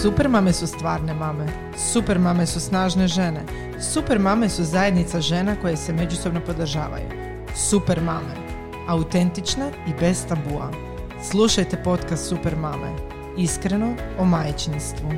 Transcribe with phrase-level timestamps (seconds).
[0.00, 1.46] Super mame su stvarne mame.
[1.92, 3.40] Super mame su snažne žene.
[3.80, 7.08] Super mame su zajednica žena koje se međusobno podržavaju.
[7.54, 8.34] Super mame.
[8.88, 10.70] Autentične i bez tabua.
[11.30, 12.96] Slušajte podcast Super mame.
[13.38, 15.08] Iskreno o majčinstvu.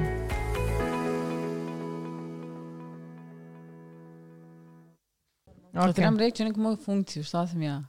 [5.74, 5.94] To Ok.
[5.94, 7.84] trebam reći neku moju funkciju, šta sam ja?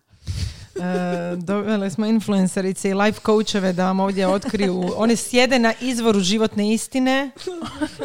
[0.76, 4.94] E, doveli smo influencerice i life coacheve da vam ovdje otkriju.
[4.98, 7.32] One sjede na izvoru životne istine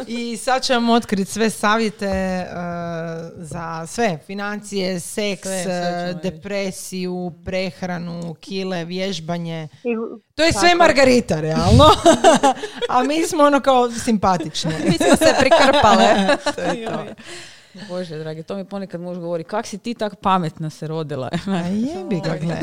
[0.07, 2.45] i sad će vam otkriti sve savjete e,
[3.35, 4.19] za sve.
[4.25, 9.67] Financije, seks, Sve, sve ćemo e, depresiju, prehranu, kile, vježbanje.
[9.83, 9.95] I,
[10.35, 10.75] To je sve.
[10.75, 11.85] Margarita, realno.
[12.89, 14.71] A mi smo ono kao simpatične.
[14.85, 16.37] Mi smo se prikrpale.
[16.55, 17.05] to je to.
[17.89, 21.29] Bože, dragi, to mi ponekad muž govori, kak si ti tak pametna se rodila?
[21.47, 22.57] A jebi ga, gle.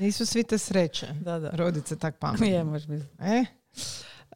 [0.00, 1.06] Nisu svi te sreće.
[1.14, 1.50] Da, da.
[1.50, 2.46] Rodit se tak pametno.
[2.46, 3.04] Je, misliti.
[3.20, 3.44] E?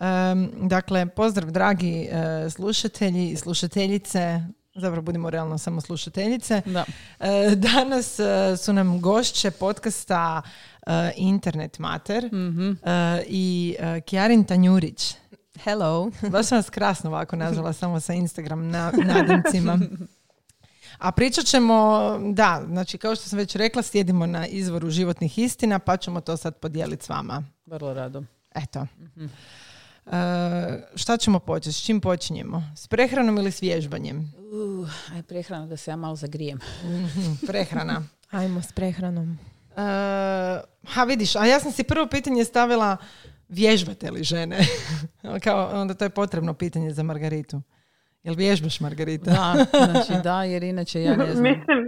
[0.01, 2.11] Em, dakle, pozdrav dragi e,
[2.51, 4.41] slušatelji i slušateljice,
[4.75, 6.63] zapravo budimo realno samo slušateljice.
[6.67, 6.85] Da.
[7.21, 8.25] E, danas e,
[8.57, 10.43] su nam gošće podcasta
[11.17, 12.71] Internet Mater Mhm.
[12.71, 12.75] e,
[13.27, 15.15] i uh, Kjarin Tanjurić.
[15.59, 16.11] Hello.
[16.33, 19.79] Baš sam vas krasno ovako nazvala samo sa Instagram na, nadimcima.
[20.99, 25.79] A pričat ćemo, da, znači kao što sam već rekla, sjedimo na izvoru životnih istina,
[25.79, 27.43] pa ćemo to sad podijeliti s vama.
[27.67, 28.23] Vrlo rado.
[28.55, 28.87] Eto.
[30.07, 30.17] E,
[30.95, 31.73] šta ćemo početi?
[31.73, 32.63] S čim počinjemo?
[32.77, 34.33] S prehranom ili s vježbanjem?
[34.53, 36.59] Uh, aj prehrana da se ja malo zagrijem.
[36.85, 38.03] Mhm, Prehrana.
[38.31, 39.39] Ajmo s prehranom.
[39.77, 39.83] E,
[40.87, 42.97] ha, vidiš, a ja sam si prvo pitanje stavila
[43.53, 44.59] vježbate li žene?
[45.45, 47.63] Kao, onda to je potrebno pitanje za Margaritu.
[48.23, 49.31] Jel vježbaš, Margarita?
[49.31, 51.43] Da, znači da, jer inače ja ne znam.
[51.43, 51.79] mislim,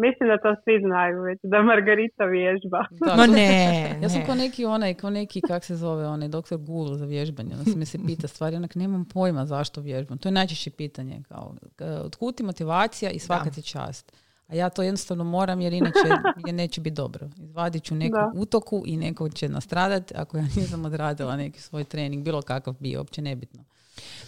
[0.00, 2.84] mislim da to svi znaju već, da Margarita vježba.
[3.00, 4.26] Da, Ma ne, Ja sam ne.
[4.26, 7.50] ko neki onaj, ko neki, kak se zove, onaj doktor Google za vježbanje.
[7.52, 10.18] Onda se me se pita stvari, onak nemam pojma zašto vježbam.
[10.18, 11.22] To je najčešće pitanje.
[11.28, 11.54] Kao,
[12.04, 13.50] otkud ti motivacija i svaka Da.
[13.50, 14.12] ti čast.
[14.52, 15.98] A ja to jednostavno moram jer inače
[16.46, 17.28] je neće biti dobro.
[17.36, 18.32] Izvadit ću neku Da.
[18.34, 23.00] utoku i neko će nastradat ako ja nisam odradila neki svoj trening, bilo kakav bio,
[23.00, 23.64] uopće nebitno.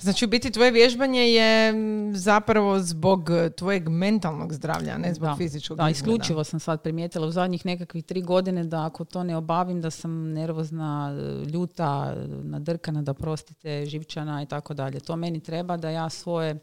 [0.01, 1.75] Znači, u biti tvoje vježbanje je
[2.15, 5.37] zapravo zbog tvojeg mentalnog zdravlja, ne zbog Da.
[5.37, 9.37] fizičkog Da, isključivo sam sad primijetila u zadnjih nekakvih tri godine da ako to ne
[9.37, 11.17] obavim da sam nervozna,
[11.53, 15.01] ljuta, nadrkana, da prostite, živčana i tako dalje.
[15.01, 16.59] To meni treba da ja svoje,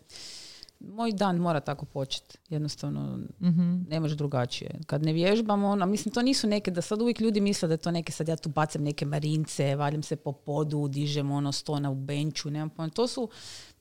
[0.87, 2.37] moj dan mora tako početi.
[2.49, 3.81] Jednostavno Mhm.
[3.89, 4.79] ne može drugačije.
[4.85, 7.77] Kad ne vježbamo, ono, mislim to nisu neke, da sad uvijek ljudi misle da je
[7.77, 11.89] to neke, sad ja tu bacam neke marince, valjam se po podu, dižem ono stona
[11.89, 12.89] u benču, nemam pojma.
[12.89, 13.29] To su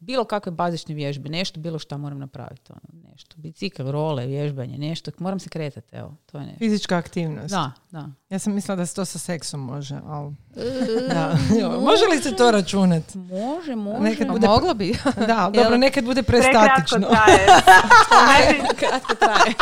[0.01, 2.73] bilo kakve bazične vježbe, nešto, bilo šta moram napraviti.
[2.73, 2.81] Ono,
[3.11, 6.59] nešto, bicikl, role, vježbanje, nešto, moram se kretati, evo, to je nešto.
[6.59, 7.51] Fizička aktivnost.
[7.51, 8.09] Da, da.
[8.31, 10.35] Ja sam mislila da se to sa seksom može, ali...
[11.11, 11.37] da.
[11.61, 13.19] Jo, može li se to računati?
[13.19, 14.01] Može, može.
[14.01, 14.97] Nekad Pa bude- moglo bi.
[15.27, 17.09] Da, ali dobro, nekad bude Prekratko prestatično.
[17.09, 17.47] traje.
[18.81, 19.55] Kratko traje.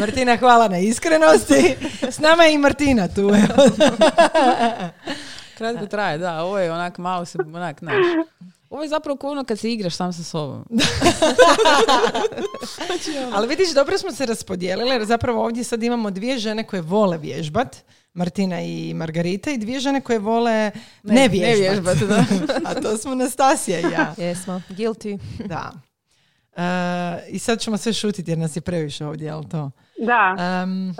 [0.00, 1.76] Martina, hvala na iskrenosti.
[2.02, 3.20] S nama je i Martina tu.
[3.20, 3.70] evo.
[5.58, 6.42] Kratko traje, da.
[6.42, 7.94] Ovo je onak malo se, onak, znaš.
[8.70, 10.64] Ovo je zapravo kao ono kad se igraš sam sa sobom.
[13.34, 17.18] Ali vidiš, dobro smo se raspodijelile, jer zapravo ovdje sad imamo dvije žene koje vole
[17.18, 17.76] vježbat,
[18.14, 20.70] Martina i Margarita, i dvije žene koje vole
[21.02, 21.58] ne, vježbat.
[21.58, 22.24] vježbat, da.
[22.70, 24.14] A to smo Nastasija i ja.
[24.18, 24.62] Jesmo.
[24.68, 25.18] Guilty.
[25.46, 25.72] Da.
[26.56, 26.62] E,
[27.30, 29.70] I sad ćemo sve šutiti jer nas je previše ovdje, jel to?
[29.98, 30.36] Da.
[30.62, 30.92] Em, E,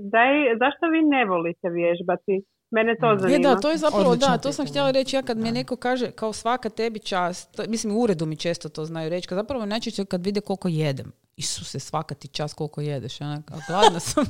[0.00, 2.42] daj, zašto vi ne volite vježbati?
[2.74, 3.48] Mene to zanima.
[3.48, 5.76] Je, da, to je zapravo, Odlično da, to sam htjela reći, ja kad mi neko
[5.76, 9.36] kaže kao svaka tebi čast, to, mislim u uredu mi često to znaju reći, kad
[9.38, 11.12] zapravo najčešće kad vide koliko jedem.
[11.36, 14.24] Isuse, svaka ti čast koliko jedeš, onak, a gladna sam.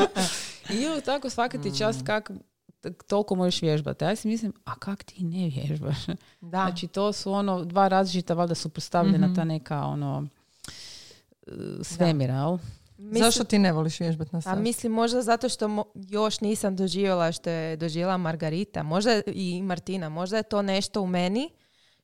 [0.74, 2.30] I evo tako svaka ti čast kak
[3.06, 4.04] toliko možeš vježbati.
[4.04, 6.06] A ja si mislim, a kak ti ne vježbaš?
[6.40, 6.48] da.
[6.48, 9.34] Znači to su ono dva različita valjda suprotstavljena Mhm.
[9.34, 10.26] ta neka ono
[11.46, 11.50] e,
[11.82, 12.58] svemira, jel?
[13.02, 14.58] Mislim, Zašto ti ne voliš vježbat na A sad?
[14.58, 20.08] mislim možda zato što mo- još nisam doživjela što je doživjela Margarita, možda i Martina,
[20.08, 21.50] možda je to nešto u meni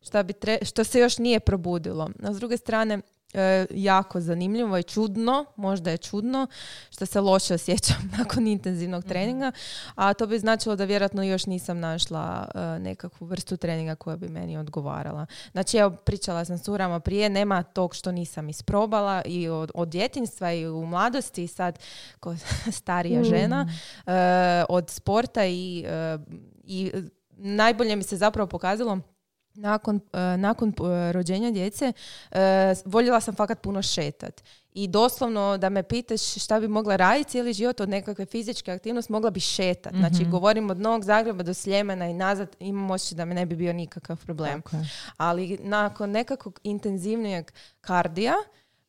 [0.00, 2.10] što, bi tre- što se još nije probudilo.
[2.22, 3.00] A s druge strane,
[3.34, 6.46] e, jako zanimljivo i čudno, možda je čudno,
[6.90, 9.52] što se loše osjećam nakon intenzivnog treninga,
[9.94, 14.28] a to bi značilo da vjerojatno još nisam našla e, nekakvu vrstu treninga koja bi
[14.28, 15.26] meni odgovarala.
[15.52, 19.88] Znači, evo, pričala sam s curama prije, nema tog što nisam isprobala i od, od
[19.88, 21.78] djetinjstva i u mladosti i sad
[22.20, 22.36] ko
[22.80, 23.68] starija žena,
[24.06, 26.18] e, od sporta i, e,
[26.64, 26.92] i
[27.36, 29.00] najbolje mi se zapravo pokazalo
[29.58, 31.92] nakon, e, nakon e, rođenja djece
[32.30, 32.38] e,
[32.84, 34.42] voljela sam fakat puno šetat.
[34.72, 39.12] I doslovno da me pitaš šta bi mogla raditi cijeli život od nekakve fizičke aktivnosti,
[39.12, 39.92] mogla bi šetat.
[39.94, 40.30] Znači, Mhm.
[40.30, 43.72] govorim od Novog Zagreba do Sljemena i nazad, imam osjećaj da mi ne bi bio
[43.72, 44.62] nikakav problem.
[44.72, 44.88] Je.
[45.16, 47.50] Ali nakon nekakvog intenzivnijeg
[47.80, 48.34] kardija,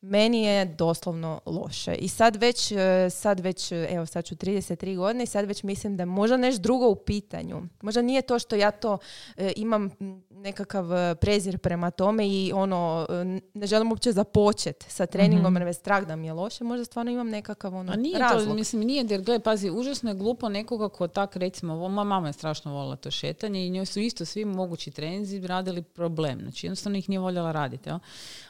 [0.02, 1.94] meni je doslovno loše.
[1.96, 5.64] I sad već, e, sad već, e, evo sad ću 33 godine i sad već
[5.64, 7.62] mislim da je možda nešto drugo u pitanju.
[7.82, 8.98] Možda nije to što ja to
[9.38, 9.90] e, imam
[10.30, 10.86] nekakav
[11.16, 13.08] prezir prema tome i ono,
[13.54, 16.64] ne želim uopće započet sa treningom jer me strah da mi je loše.
[16.64, 18.48] Možda stvarno imam nekakav ono, A nije razlog.
[18.48, 22.06] to, mislim, nije, jer gledaj, pazi, užasno je glupo nekoga ko tak, recimo, ovo, moja
[22.06, 26.40] mama je strašno volila to šetanje i njoj su isto svi mogući treninzi radili problem,
[26.42, 27.90] znači jednostavno ih nije voljela raditi?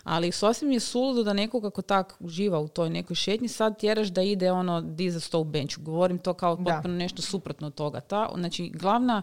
[0.03, 4.07] Ali sasvim je suludo da nekoga ko tak uživa u toj nekoj šetnji, sad tjeraš
[4.07, 5.81] da ide ono diza sto u benču.
[5.81, 6.63] Govorim to kao Da.
[6.73, 7.99] potpuno nešto suprotno od toga.
[7.99, 9.21] Ta, znači, glavna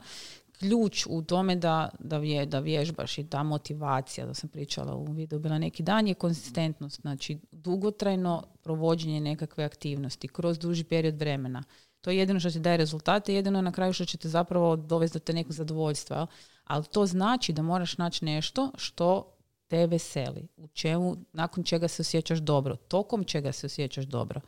[0.58, 5.04] ključ u tome da, da, vje, da vježbaš i ta motivacija, da sam pričala u
[5.04, 7.00] videu bila neki dan, je konzistentnost.
[7.00, 11.62] Znači, dugotrajno provođenje nekakve aktivnosti kroz duži period vremena.
[12.00, 14.76] To je jedino što ti daje rezultate, jedino je na kraju što će te zapravo
[14.76, 16.26] dovesti do te nekog zadovoljstva.
[16.64, 19.35] Ali to znači da moraš naći nešto što
[19.68, 24.40] te veseli, u čemu, nakon čega se osjećaš dobro, tokom čega se osjećaš dobro.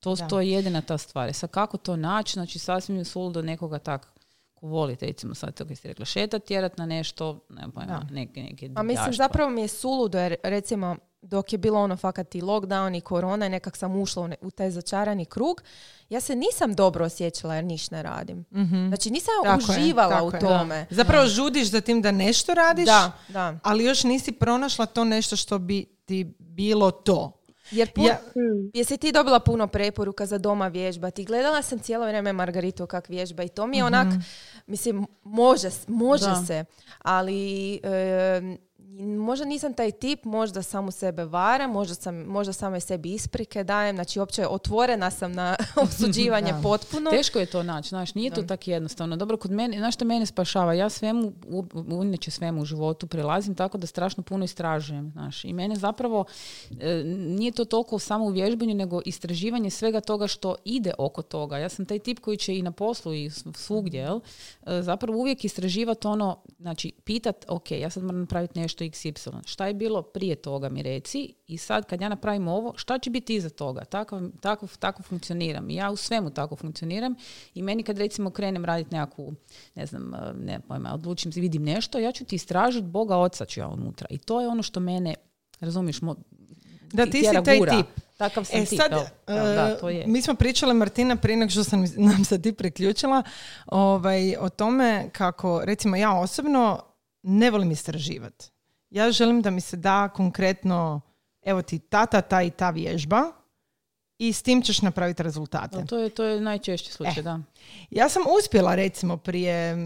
[0.00, 0.28] To, Da.
[0.28, 1.28] to je jedina ta stvar.
[1.28, 4.12] E Sad kako to naći, znači sasvim je suludo nekoga tak
[4.56, 8.06] ko volite, recimo sad to kad si rekla, šetat, tjerat na nešto, ne pojma, Da.
[8.10, 9.12] neke, neke A mislim, divljaštva.
[9.14, 13.46] zapravo mi je suludo jer recimo dok je bilo ono fakat i lockdown i korona
[13.46, 15.62] i nekak sam ušla u, ne- u taj začarani krug,
[16.08, 18.44] ja se nisam dobro osjećala jer niš ne radim.
[18.88, 19.32] Znači nisam.
[19.44, 20.40] Tako je, uživala tako u je.
[20.40, 20.86] tome.
[20.90, 23.58] Zapravo žudiš za tim da nešto radiš, Da, da.
[23.62, 27.32] ali još nisi pronašla to nešto što bi ti bilo to.
[27.70, 28.18] Jer pu- Ja-.
[28.74, 31.24] Jesi ti dobila puno preporuka za doma vježbati?
[31.24, 34.06] Gledala sam cijelo vrijeme Margaritu kak vježba i to mi je onak,
[34.66, 36.34] mislim, može, može Da.
[36.36, 36.64] se,
[36.98, 38.56] ali e,
[38.98, 43.96] možda nisam taj tip, možda samo sebe varam, možda, sam, možda samo sebi isprike dajem,
[43.96, 46.60] znači uopće otvorena sam na osuđivanje Da.
[46.62, 47.10] potpuno.
[47.10, 49.16] Teško je to naći, znaš, nije to tako jednostavno.
[49.16, 50.74] Dobro, kod mene, znaš što mene spašava?
[50.74, 51.32] Ja svemu,
[52.04, 55.44] inače svemu u životu prilazim tako da strašno puno istražujem, znaš.
[55.44, 56.24] I mene zapravo,
[56.80, 61.58] e, nije to toliko samo u vježbanju, nego istraživanje svega toga što ide oko toga.
[61.58, 64.20] Ja sam taj tip koji će i na poslu i svugdje, jel?
[64.66, 69.46] E, zapravo uvijek istraživati ono, znači, pitat, ok, ja sad moram napraviti nešto XY.
[69.46, 73.10] Šta je bilo prije toga mi reci i sad kad ja napravim ovo, šta će
[73.10, 73.84] biti iza toga?
[73.84, 75.70] Tako, tako, tako funkcioniram.
[75.70, 77.14] I ja u svemu tako funkcioniram
[77.54, 79.34] i meni kad recimo krenem raditi nekakvu,
[79.74, 83.44] ne znam, e, ne pojma, odlučim se, vidim nešto, ja ću ti istražiti Boga oca
[83.44, 84.06] ću ja unutra.
[84.10, 85.14] I to je ono što mene,
[85.60, 86.14] razumiješ, mo,
[86.92, 87.76] Da, ti si taj gura.
[87.76, 87.86] tip.
[88.16, 89.02] Takav sam E tip, sad, evo.
[89.26, 90.06] Evo, da, to je.
[90.06, 93.22] mi smo pričale Martina prije nego što sam nam se ti priključila
[93.66, 96.82] ovaj, o tome kako recimo ja osobno
[97.22, 98.50] ne volim istraživati.
[98.90, 101.00] Ja želim da mi se da konkretno
[101.42, 103.32] evo ti ta, ta, ta i ta vježba
[104.18, 105.84] i s tim ćeš napraviti rezultate.
[105.84, 107.22] To je, to je najčešći slučaj, E.
[107.22, 107.40] da.
[107.90, 109.76] Ja sam uspjela recimo prije,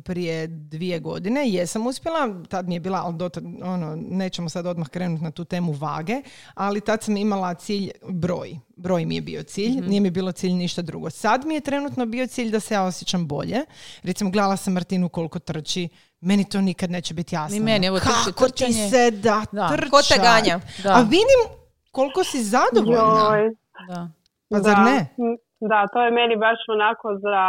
[0.00, 4.88] prije dvije godine, jesam uspjela, tad mi je bila, ali dotad, ono, nećemo sad odmah
[4.88, 6.22] krenuti na tu temu vage,
[6.54, 8.58] ali tad sam imala cilj broj.
[8.76, 11.10] Broj mi je bio cilj, nije mi bilo cilj ništa drugo.
[11.10, 13.58] Sad mi je trenutno bio cilj da se ja osjećam bolje.
[14.02, 15.88] Recimo, gledala sam Martinu koliko trči,
[16.20, 17.54] meni to nikad neće biti jasno.
[17.54, 19.68] Ni meni, evo, trči- Kako ti trčanje- se da, Da.
[19.68, 19.90] trčat?
[19.90, 20.60] Ko te ganja?
[20.82, 20.90] Da.
[20.90, 21.58] A vidim
[21.90, 23.36] koliko si zadovoljna.
[23.36, 23.54] Joj,
[23.88, 24.08] Da.
[24.50, 24.84] Pa zar da.
[24.84, 24.98] ne?
[25.18, 27.44] Mm, Da, to je meni baš onako za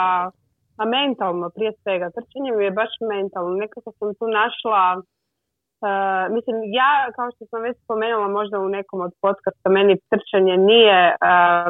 [0.77, 2.09] a mentalno prije svega.
[2.09, 3.55] Trčanje mi je baš mentalno.
[3.55, 5.89] Nekako sam tu našla e,
[6.35, 10.99] mislim, ja, kao što sam već spomenula možda u nekom od podcasta, meni trčanje nije
[11.09, 11.15] e,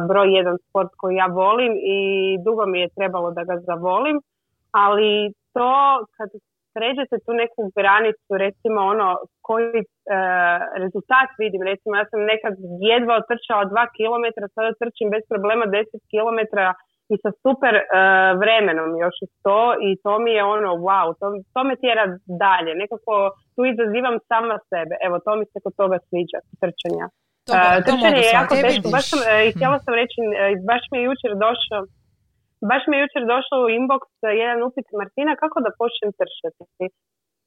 [0.10, 2.00] broj jedan sport koji ja volim i
[2.46, 4.22] dugo mi je trebalo da ga zavolim,
[4.72, 5.74] ali to
[6.18, 6.30] kad
[6.78, 9.08] pređete tu neku granicu, recimo ono
[9.48, 9.86] koji e,
[10.84, 12.54] rezultat vidim, recimo ja sam nekad
[12.94, 16.66] jedva otrčala dva kilometra, sada trčim bez problema 10 kilometra
[17.14, 17.84] i sa super e,
[18.42, 22.06] vremenom još uz to i to mi je ono wow, to, to me tjera
[22.44, 23.14] dalje, nekako
[23.54, 27.06] tu izazivam sama sebe, evo to mi se kod toga sviđa, trčanja.
[27.48, 27.54] To,
[27.86, 30.96] to mogu je jako teško, baš sam, e, i htjela sam reći, e, baš mi
[30.98, 31.82] je jučer došao
[32.72, 36.64] Baš mi je jučer došao u inbox e, jedan upit Martina kako da počnem trčati.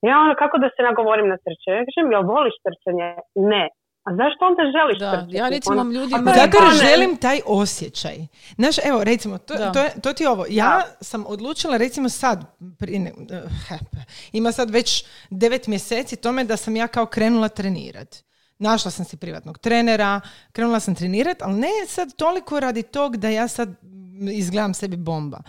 [0.08, 1.76] Ja ono kako da se nagovorim na trčanje.
[1.78, 3.08] Ja kažem, jel voliš trčanje?
[3.52, 3.64] Ne.
[4.06, 5.36] A zašto onda želiš Da, trčati?
[5.36, 6.08] ja recimo Ono, je
[6.40, 8.16] Zato jer želim taj osjećaj.
[8.54, 9.72] Znaš, evo, recimo, to, Da.
[9.72, 10.44] to, je, to ti je ovo.
[10.50, 12.38] Ja sam odlučila, recimo sad,
[12.78, 13.42] prije ne- eh,
[14.32, 14.88] ima sad već
[15.30, 18.16] devet mjeseci tome da sam ja kao krenula trenirati.
[18.58, 20.20] Našla sam si privatnog trenera,
[20.52, 23.68] krenula sam trenirati, ali ne sad toliko radi tog da ja sad
[24.20, 25.42] izgledam sebi bomba.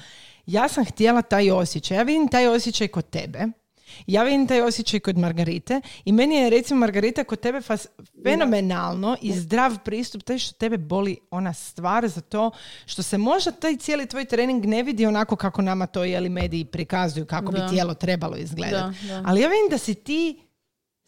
[0.46, 1.98] Ja sam htjela taj osjećaj.
[1.98, 3.40] Ja vidim taj osjećaj kod tebe.
[4.08, 7.88] Ja vidim taj osjećaj kod Margarite i meni je recimo Margarita kod tebe fas,
[8.24, 12.52] fenomenalno i zdrav pristup taj što tebe boli ona stvar za to
[12.86, 16.66] što se možda taj cijeli tvoj trening ne vidi onako kako nama to jeli mediji
[16.66, 17.64] prikazuju kako Da.
[17.64, 19.08] bi tijelo trebalo izgledati.
[19.08, 19.24] Da, da.
[19.28, 20.40] Ali ja vidim da si ti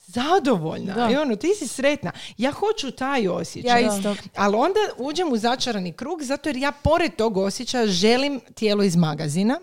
[0.05, 1.09] zadovoljna Da.
[1.11, 2.11] i ono, ti si sretna.
[2.37, 3.83] Ja hoću taj osjećaj.
[3.83, 4.15] Ja isto.
[4.35, 8.95] Ali onda uđem u začarani krug zato jer ja pored tog osjećaja želim tijelo iz
[8.95, 9.59] magazina.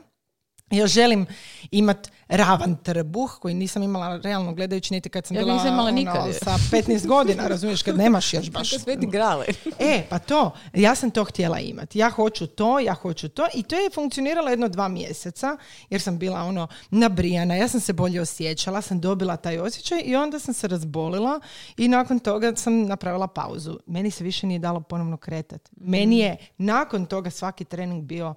[0.70, 1.26] Ja želim
[1.70, 5.88] imat ravan trbuh koji nisam imala realno gledajući niti kad sam Ja bila nisam imala
[5.88, 8.70] ono, sa 15 godina, razumiješ, kad nemaš još baš.
[9.12, 9.46] Grale.
[9.78, 11.98] E, pa to, ja sam to htjela imati.
[11.98, 15.56] Ja hoću to, ja hoću to i to je funkcioniralo jedno dva mjeseca
[15.90, 20.16] jer sam bila ono nabrijana, ja sam se bolje osjećala, sam dobila taj osjećaj i
[20.16, 21.40] onda sam se razbolila
[21.76, 23.78] i nakon toga sam napravila pauzu.
[23.86, 25.70] Meni se više nije dalo ponovno kretati.
[25.76, 28.34] Meni je nakon toga svaki trening bio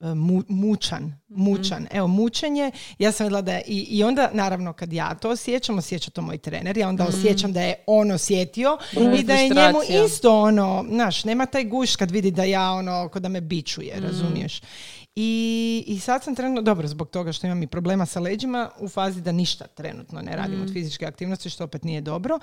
[0.00, 1.86] mu- mučan, mučan.
[1.90, 5.78] Evo, mučenje, ja sam vidjela da je, i, i onda naravno kad ja to osjećam,
[5.78, 8.78] osjeća to moj trener, ja onda osjećam da je on osjetio
[9.20, 13.08] i da je njemu isto ono, znaš, nema taj guš kad vidi da ja ono,
[13.08, 14.60] ko da me bičuje, razumiješ.
[15.18, 18.88] I, I sad sam trenutno, dobro, zbog toga što imam i problema sa leđima, u
[18.88, 22.38] fazi da ništa trenutno ne radim od fizičke aktivnosti, što opet nije dobro.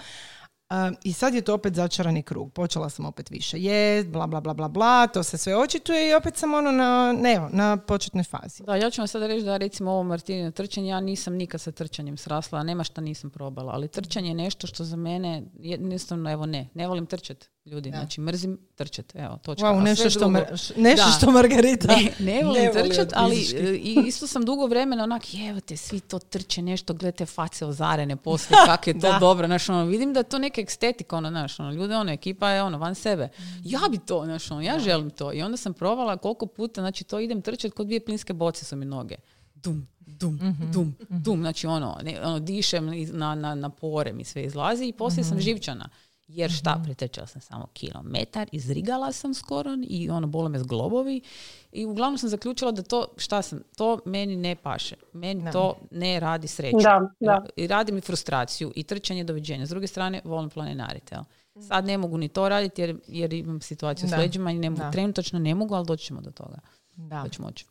[1.04, 2.52] I sad je to opet začarani krug.
[2.52, 6.14] Počela sam opet više jest, bla, bla, bla, bla, bla, to se sve očituje i
[6.14, 8.64] opet sam ono na, ne, na početnoj fazi.
[8.64, 11.72] Da, ja ću vam sada reći da recimo ovo Martinino trčanje, ja nisam nikad sa
[11.72, 16.46] trčanjem srasla, nema šta nisam probala, ali trčanje je nešto što za mene, jednostavno, evo
[16.46, 19.66] ne, ne volim trčat ljudi, znači mrzim trčat, evo, točka.
[19.66, 21.12] Wow, nešto što, drugo- mar- nešto Da.
[21.12, 25.22] što Margarita Ne, ne volim voli trčat, ali e, i isto sam dugo vremena onak,
[25.50, 29.20] evo te, svi to trče nešto, gledajte face ozarene poslije, kak je to Da.
[29.20, 32.64] dobro, znaš, ono, vidim da to neka estetika, ono, znaš, ono, ljude, ono, ekipa je,
[32.64, 33.30] ono, van sebe.
[33.64, 35.34] Ja bi to, znaš, ono, ja želim to.
[35.34, 38.76] I onda sam provala koliko puta, znači, to idem trčat, kod dvije plinske boce su
[38.76, 39.16] mi noge.
[39.56, 40.40] Dum, dum,
[40.74, 44.94] dum, dum, znači, ono, ne, ono dišem na, na, na pore mi sve izlazi i
[44.94, 45.90] poslije sam živčana.
[46.28, 51.22] Jer šta, pretrčala sam samo kilometar, izrigala sam skoro i ono, bole me zglobovi
[51.72, 54.96] i uglavnom sam zaključila da to, šta sam, to meni ne paše.
[55.14, 56.78] Meni to ne radi sreću.
[56.84, 57.46] Da, da.
[57.56, 59.66] I radi mi frustraciju i trčanje doviđenja.
[59.66, 61.16] S druge strane, volim planinariti.
[61.16, 61.24] jel.
[61.68, 64.16] Sad ne mogu ni to raditi jer, jer imam situaciju Da.
[64.16, 64.92] s leđima i ne mogu, Da.
[64.92, 66.60] trenutačno ne mogu, ali doći ćemo do toga.
[66.96, 67.22] Da.
[67.24, 67.66] Da ću moći.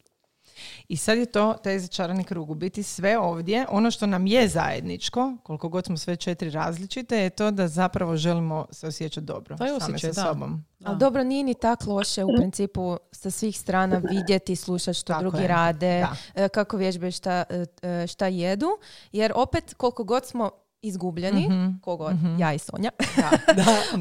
[0.89, 2.51] I sad je to taj začarani krug.
[2.51, 7.17] U biti sve ovdje, ono što nam je zajedničko, koliko god smo sve četiri različite,
[7.17, 10.29] je to da zapravo želimo se osjećati dobro To je same osjećaj, sa da.
[10.29, 10.65] sobom.
[10.85, 15.21] Ali dobro, nije ni tak loše u principu sa svih strana vidjeti, slušati što Tako
[15.21, 15.49] drugi je.
[15.49, 16.45] rade, Da.
[16.45, 18.69] e, kako vježbaju, šta, e, e, šta jedu.
[19.13, 20.51] Jer opet, koliko god smo
[20.83, 21.49] izgubljeni,
[21.81, 22.91] kogod, ja i Sonja,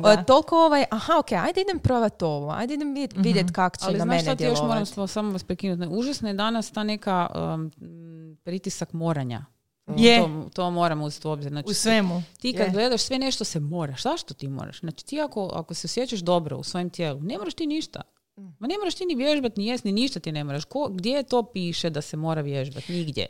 [0.03, 3.77] Da, e, toliko ovaj, aha, ok, ajde idem probati ovo, ajde idem vidjeti vidjet kak
[3.77, 5.13] će Ali na znaš mene šta ti još moram djelovati.
[5.13, 5.87] samo vas prekinuti?
[5.95, 7.71] Užasna je danas ta neka um,
[8.43, 9.45] pritisak moranja.
[9.97, 10.19] Je.
[10.19, 11.51] To, to moramo uzeti u obzir.
[11.51, 12.23] Znači, U svemu.
[12.39, 12.71] Ti kad Je.
[12.71, 14.03] gledaš sve nešto se moraš.
[14.03, 14.79] Zašto ti moraš?
[14.79, 18.01] Znači ti ako, ako se osjećaš dobro u svojem tijelu, ne moraš ti ništa.
[18.35, 20.65] Ma ne moraš ti ni vježbati, ni jest, ni ništa ti ne moraš.
[20.65, 22.93] Ko, gdje to piše da se mora vježbati?
[22.93, 23.27] Nigdje.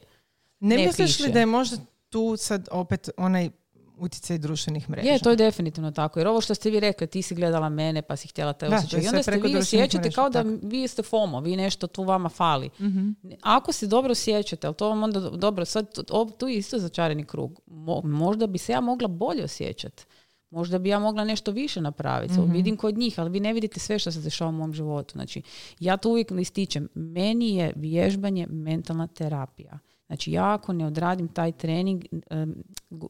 [0.60, 1.77] Ne, Ne misliš li da je možda
[2.12, 3.50] tu sad opet onaj
[3.98, 5.10] utjecaj društvenih mreža?
[5.10, 6.20] Je, to je definitivno tako.
[6.20, 9.00] Jer ovo što ste vi rekli, ti si gledala mene pa si htjela taj osjećaj.
[9.00, 10.58] je I onda ste vi osjećate kao da tako.
[10.63, 12.70] vi ste FOMO, vi nešto tu vama fali.
[12.80, 13.10] Mhm.
[13.41, 15.94] Ako se dobro osjećate, ali to vam onda do- dobro, sad
[16.30, 17.60] tu- je isto začarani krug.
[17.68, 20.06] Mo- možda bi se ja mogla bolje osjećati.
[20.50, 22.34] Možda bi ja mogla nešto više napraviti.
[22.34, 22.51] Mhm.
[22.51, 25.12] Vidim kod njih, ali vi ne vidite sve što se dešava u mom životu.
[25.12, 25.41] Znači,
[25.80, 26.89] ja to uvijek ističem.
[26.94, 29.80] Meni je vježbanje mentalna terapija.
[30.12, 32.06] Znači, ja ako ne odradim taj trening,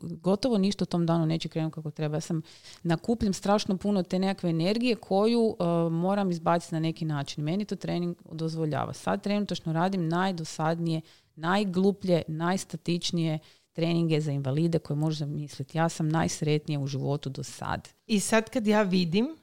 [0.01, 2.17] gotovo ništa u tom danu neće krenuti kako treba.
[2.17, 2.41] Ja sam
[2.83, 7.43] nakupljam strašno puno te nekakve energije koju e, moram izbaciti na neki način.
[7.43, 8.93] Meni to trening dozvoljava.
[8.93, 11.01] Sad trenutačno radim najdosadnije,
[11.35, 13.39] najgluplje, najstatičnije
[13.73, 15.77] treninge za invalide koje možeš zamisliti.
[15.77, 17.89] Ja sam najsretnija u životu do sad.
[18.07, 19.35] I sad kad ja vidim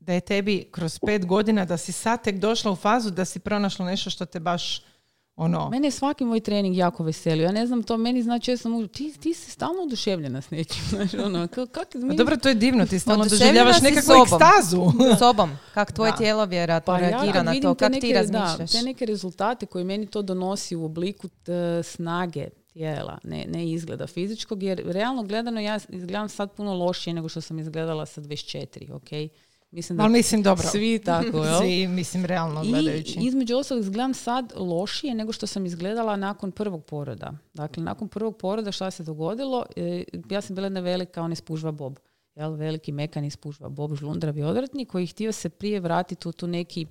[0.00, 3.38] da je tebi kroz pet godina, da si sad tek došla u fazu da si
[3.38, 4.93] pronašla nešto što te baš
[5.36, 5.68] ono...
[5.68, 7.44] Mene je svaki moj trening jako veselio.
[7.44, 10.82] Ja ne znam, to meni znači ja sam, ti, ti si stalno oduševljena s nečim.
[10.90, 14.22] Znači, ono, ka- kak, Pa meni- dobro, to je divno, ti stalno doživljavaš nekakvu sobom.
[14.22, 14.82] ekstazu.
[15.18, 16.16] Sobom, kak tvoje Da.
[16.16, 18.72] tijelo vjerojatno Pa ja reagira kad na to, kak neke, ti da, razmišljaš.
[18.72, 21.52] te neke rezultate koje meni to donosi u obliku t-
[21.84, 27.28] snage tijela, ne, ne izgleda fizičkog, jer realno gledano ja izgledam sad puno lošije nego
[27.28, 29.30] što sam izgledala sa 24, ok?
[29.74, 30.68] Mislim da Ali mislim, dobro.
[30.68, 31.60] svi tako, jel?
[31.60, 33.20] Svi, mislim, realno gledajući.
[33.20, 37.32] I između ostalog izgledam sad lošije nego što sam izgledala nakon prvog poroda.
[37.54, 39.64] Dakle, nakon prvog poroda šta se dogodilo?
[39.76, 41.98] E, ja sam bila jedna velika, on je spužva bob.
[42.34, 46.46] Jel, veliki mekani spužva bob žlundravi odvratni koji je htio se prije vratiti u tu
[46.46, 46.86] neki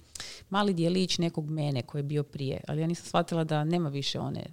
[0.49, 2.61] mali dijelić nekog mene koji je bio prije.
[2.67, 4.43] Ali ja nisam shvatila da nema više one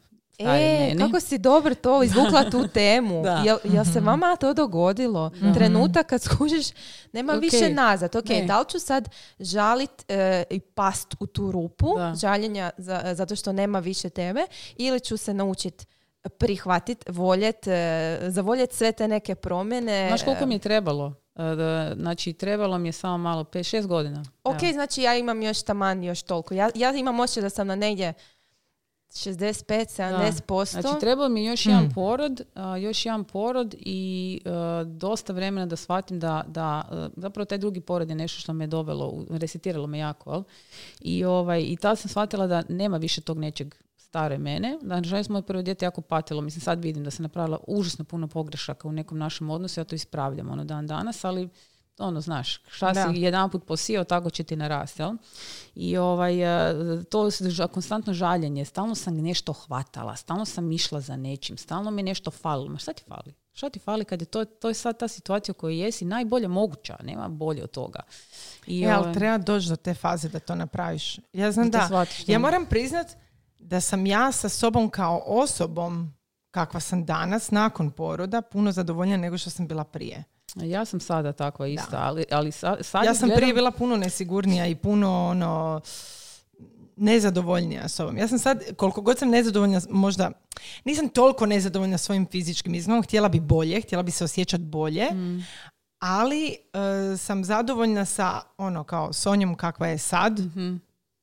[0.41, 3.23] E, kako si dobro to izvukla tu temu.
[3.23, 3.43] Da.
[3.47, 5.31] Jel, jel se vama to dogodilo?
[5.55, 6.67] Trenutak kad skužiš,
[7.13, 7.41] nema Ok.
[7.43, 8.17] više nazad.
[8.17, 8.45] Ok, Ne.
[8.45, 9.09] da li ću sad
[9.41, 12.15] žalit e, i past u tu rupu Da.
[12.15, 14.41] žaljenja za- zato što nema više tebe
[14.77, 15.87] ili ću se naučit
[16.31, 17.73] prihvatit, voljet, e,
[18.23, 20.07] zavoljet sve te neke promjene.
[20.09, 21.15] Znaš koliko mi je trebalo?
[21.37, 24.23] E, da- Znači, trebalo mi je samo malo, 5-6 godina.
[24.45, 24.73] Ok, Evo.
[24.73, 26.55] znači ja imam još taman još toliko.
[26.55, 28.15] Ja, ja imam osjećaj da sam na negdje
[29.11, 30.81] 65-70%.
[30.81, 34.51] Znači, trebalo mi još jedan porod, a, još jedan porod i e,
[34.85, 38.67] dosta vremena da shvatim da, da e, zapravo taj drugi porod je nešto što me
[38.67, 40.43] dovelo, resetiralo me jako, jel?
[41.01, 44.79] I, ovaj, i tad sam shvatila da nema više tog nečeg stare mene.
[44.83, 46.41] Da, nažalost, moje prvo dijete jako patilo.
[46.41, 49.95] Mislim, sad vidim da sam napravila užasno puno pogrešaka u nekom našem odnosu, ja to
[49.95, 51.49] ispravljam ono dan danas, ali
[52.01, 53.13] ono, znaš, šta Da.
[53.13, 55.13] si jedan put posijao, tako će ti narasti, jel?
[55.75, 57.29] I ovaj, e, to
[57.73, 62.31] konstantno žaljenje, stalno sam nešto hvatala, stalno sam išla za nečim, stalno mi je nešto
[62.31, 62.69] falilo.
[62.69, 63.35] Ma šta ti fali?
[63.53, 66.49] Šta ti fali kad je to, to je sad ta situacija u kojoj jesi najbolje
[66.49, 68.01] moguća, nema bolje od toga.
[68.67, 71.19] I, E, ali ovaj, treba doći do te faze da to napraviš.
[71.33, 72.29] Ja znam Da shvatiš.
[72.29, 73.07] Ja moram priznat
[73.59, 76.15] da sam ja sa sobom kao osobom
[76.51, 80.25] kakva sam danas nakon poroda puno zadovoljnija nego što sam bila prije.
[80.57, 83.97] Ja sam sada takva ista, ali, ali sa- sad ja sam gledam- prije bila puno
[83.97, 85.81] nesigurnija i puno ono
[86.97, 88.17] nezadovoljnija sobom.
[88.17, 90.31] Ja sam sad, koliko god sam nezadovoljna, možda
[90.85, 95.45] nisam toliko nezadovoljna svojim fizičkim izgledom, htjela bi bolje, htjela bi se osjećati bolje, Mm.
[95.99, 96.57] ali e,
[97.17, 100.77] sam zadovoljna sa ono kao Sonjom kakva je sad, Mhm.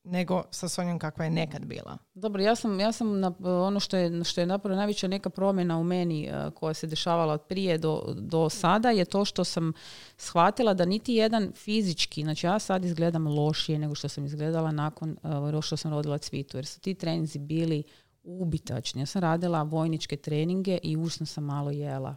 [0.09, 1.97] Nego sa Sonjom kakva je nekad bila.
[2.13, 5.77] Dobro, ja sam, ja sam na, ono što je, što je napravo najveća neka promjena
[5.77, 9.73] u meni eh, koja se dešavala od prije do, do sada je to što sam
[10.17, 15.17] shvatila da niti jedan fizički, znači ja sad izgledam lošije nego što sam izgledala nakon
[15.53, 17.83] uh, što sam rodila cvitu, jer su ti treninzi bili
[18.23, 19.01] ubitačni.
[19.01, 22.15] Ja sam radila vojničke treninge i užasno sam malo jela.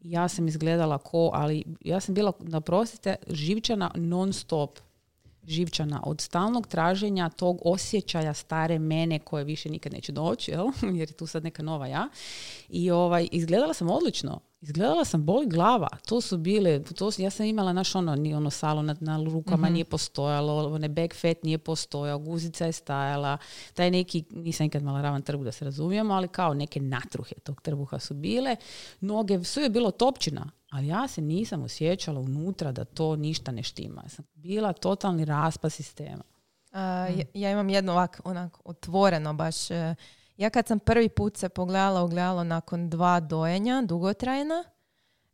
[0.00, 4.78] Ja sam izgledala ko, ali ja sam bila, naprostite, živčana non stop
[5.48, 10.66] živčana od stalnog traženja tog osjećaja stare mene koje više nikad neće doći, jel?
[10.98, 12.08] jer je tu sad neka nova ja.
[12.68, 14.40] I ovaj, izgledala sam odlično.
[14.60, 15.88] Izgledala sam boli glava.
[16.06, 19.24] To su bile, to su, ja sam imala naš ono, ni ono salo na, na
[19.24, 23.38] rukama nije postojalo, one back fat nije postojao, guzica je stajala,
[23.74, 27.62] taj neki, nisam nikad imala ravan trbuh da se razumijemo, ali kao neke natruhe tog
[27.62, 28.56] trbuha su bile.
[29.00, 33.62] Noge, sve je bilo topčina, ali ja se nisam osjećala unutra da to ništa ne
[33.62, 34.02] štima.
[34.04, 36.22] Ja sam bila totalni raspad sistema.
[36.72, 36.80] A,
[37.16, 39.56] ja, ja imam jedno ovak, onak otvoreno baš.
[40.36, 44.64] Ja kad sam prvi put se pogledala u gledalo nakon dva dojenja, dugotrajna,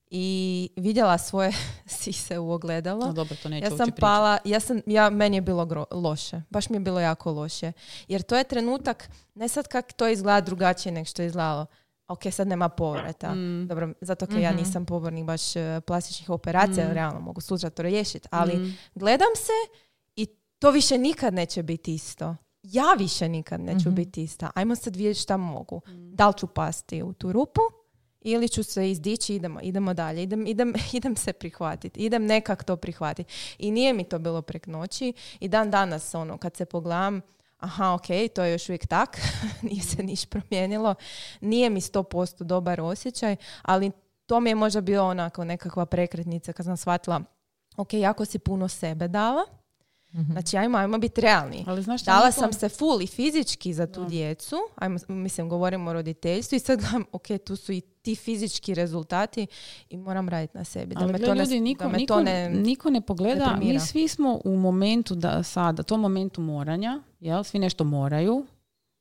[0.08, 0.28] i
[0.76, 1.52] vidjela svoje
[1.86, 3.06] sise u ogledalo.
[3.06, 6.42] No dobro, to neću ja sam pala, ja sam, ja, meni je bilo gro- loše.
[6.50, 7.72] Baš mi je bilo jako loše.
[8.08, 11.66] Jer to je trenutak, ne sad kak to izgleda drugačije nego što je izgledalo.
[12.08, 13.34] Ok, sad nema povrata.
[13.34, 13.66] Mm.
[13.68, 14.58] Dobro, zato kaj ja Mhm.
[14.58, 16.92] nisam pobornik baš e, plastičnih operacija, Mm.
[16.92, 18.28] realno mogu sutra to riješiti.
[18.30, 18.76] Ali Mm.
[18.94, 19.52] gledam se
[20.16, 20.26] i
[20.58, 22.36] to više nikad neće biti isto.
[22.72, 23.94] Ja više nikad neću Mhm.
[23.94, 24.50] biti ista.
[24.54, 25.80] Ajmo sad vidjeti šta mogu.
[25.88, 27.60] Da li ću pasti u tu rupu
[28.20, 32.76] ili ću se izdići, idemo, idemo dalje, idem, idem, idem se prihvatiti, idem nekak to
[32.76, 33.32] prihvatiti.
[33.58, 37.20] I nije mi to bilo prek noći i dan danas, ono, kad se pogledam,
[37.58, 39.20] aha, ok, to je još uvijek tak,
[39.70, 40.94] nije se niš promijenilo,
[41.40, 43.90] nije mi 100% dobar osjećaj, ali
[44.26, 47.22] to mi je možda bilo onako nekakva prekretnica kad sam shvatila,
[47.76, 49.42] ok, jako si puno sebe dala,
[50.22, 51.64] znači ajmo, ajmo biti realni.
[51.66, 54.08] Ali znaš Dala niko- sam se full i fizički za tu Da.
[54.08, 58.74] djecu, ajmo, mislim, govorimo o roditeljstvu i sad gledam, ok, tu su i ti fizički
[58.74, 59.46] rezultati
[59.90, 60.94] i moram raditi na sebi.
[60.94, 62.50] Da Ali me gle, to ne, ljudi, niko, da me niko, to ne...
[62.50, 63.80] niko ne pogleda, mi deprimira.
[63.80, 67.44] svi smo u momentu da sada, tom momentu moranja, jel?
[67.44, 68.46] svi nešto moraju,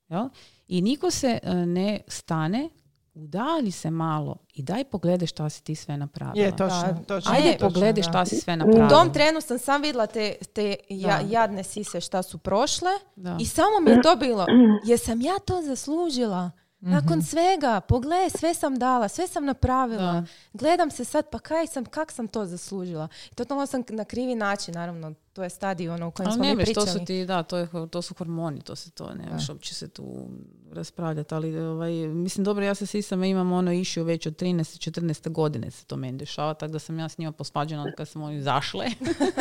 [0.10, 0.30] jel?
[0.68, 2.70] i niko se e, ne stane,
[3.14, 6.46] udalji se malo i daj pogledaj šta si ti sve napravila.
[6.46, 7.04] Je, točno, Da.
[7.08, 7.32] točno.
[7.32, 8.04] Ajde točno, pogledaj da.
[8.04, 8.90] šta si sve U napravila.
[8.90, 13.38] tom trenu sam sam vidjela te, te ja- jadne sise šta su prošle Da.
[13.40, 14.46] i samo mi je to bilo,
[14.86, 16.52] jesam ja to zaslužila?
[16.80, 20.12] Nakon svega, pogledaj, sve sam dala, sve sam napravila.
[20.12, 20.24] Da.
[20.54, 23.08] Gledam se sad, pa kaj sam, kak sam to zaslužila?
[23.32, 26.50] I totalno sam na krivi način, naravno, to je stadij ono u kojem smo ne
[26.50, 26.86] mi pričali.
[26.86, 29.88] to su ti, da, to, je, to su hormoni, to se to, ne uopće se
[29.90, 30.28] tu
[30.74, 34.92] raspravljati, ali ovaj, mislim, dobro, ja se sisam, imam ono išio već od 13.
[34.92, 35.30] 14.
[35.30, 38.42] godine se to meni dešava, tako da sam ja s njima pospađena kad smo oni
[38.42, 38.86] zašle.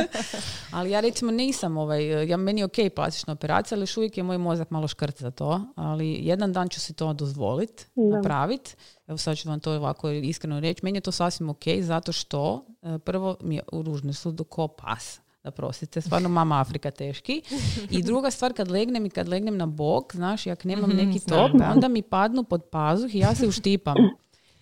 [0.73, 4.23] ali ja recimo nisam, ovaj, ja, meni je ok plastična operacija, ali još uvijek je
[4.23, 8.75] moj mozak malo škrt za to, ali jedan dan ću si to dozvoliti, napraviti.
[9.07, 10.81] Evo sad ću vam to ovako iskreno reći.
[10.85, 14.45] Meni je to sasvim ok, zato što e, prvo mi je u ružne su do
[14.45, 15.21] ko pas.
[15.45, 17.43] Da prostite, stvarno mama Afrika teški.
[17.91, 21.51] I druga stvar, kad legnem i kad legnem na bok, znaš, jak nemam neki top,
[21.75, 23.97] onda mi padnu pod pazuh i ja se uštipam.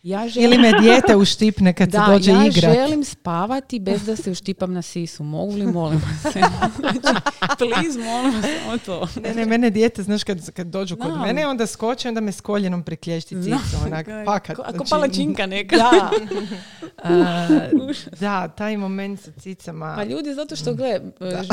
[0.03, 0.53] Ja želim...
[0.53, 2.75] Ili me dijete uštipne kad da, se dođe ja igrat.
[2.75, 5.25] želim spavati bez da se uštipam na sisu.
[5.25, 6.33] Mogu li, molim vas?
[7.01, 7.23] znači,
[7.59, 9.21] please, molim vas, samo to.
[9.23, 12.41] Ne, ne, mene dijete, znaš, kad, kad dođu kod mene, onda skoče, onda me s
[12.41, 14.57] koljenom priklješti cicu, onak, fakat.
[14.57, 15.77] Ko- Ako znači, palačinka neka.
[15.77, 16.11] Da.
[17.03, 17.49] A,
[18.21, 19.95] da, taj moment sa cicama.
[19.97, 21.01] Pa ljudi, zato što, gle,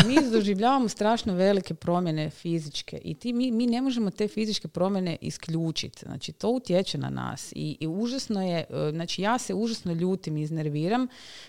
[0.08, 5.18] mi doživljavamo strašno velike promjene fizičke i ti, mi, mi ne možemo te fizičke promjene
[5.22, 6.06] isključiti.
[6.06, 10.38] Znači, to utječe na nas i, i užasno je, e, znači ja se užasno ljutim
[10.38, 11.08] i iznerviram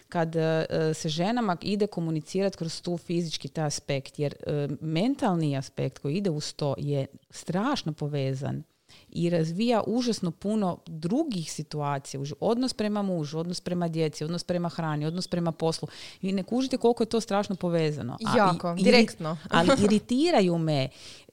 [0.09, 5.99] kad e, se ženama ide komunicirati kroz tu fizički taj aspekt, jer e, mentalni aspekt
[5.99, 8.63] koji ide uz to je strašno povezan
[9.09, 15.07] i razvija užasno puno drugih situacija, odnos prema mužu, odnos prema djeci, odnos prema hrani,
[15.07, 15.89] odnos prema poslu.
[16.23, 18.17] Vi ne kužite koliko je to strašno povezano.
[18.27, 19.37] A Jako, i- direktno.
[19.51, 20.89] ali iritiraju me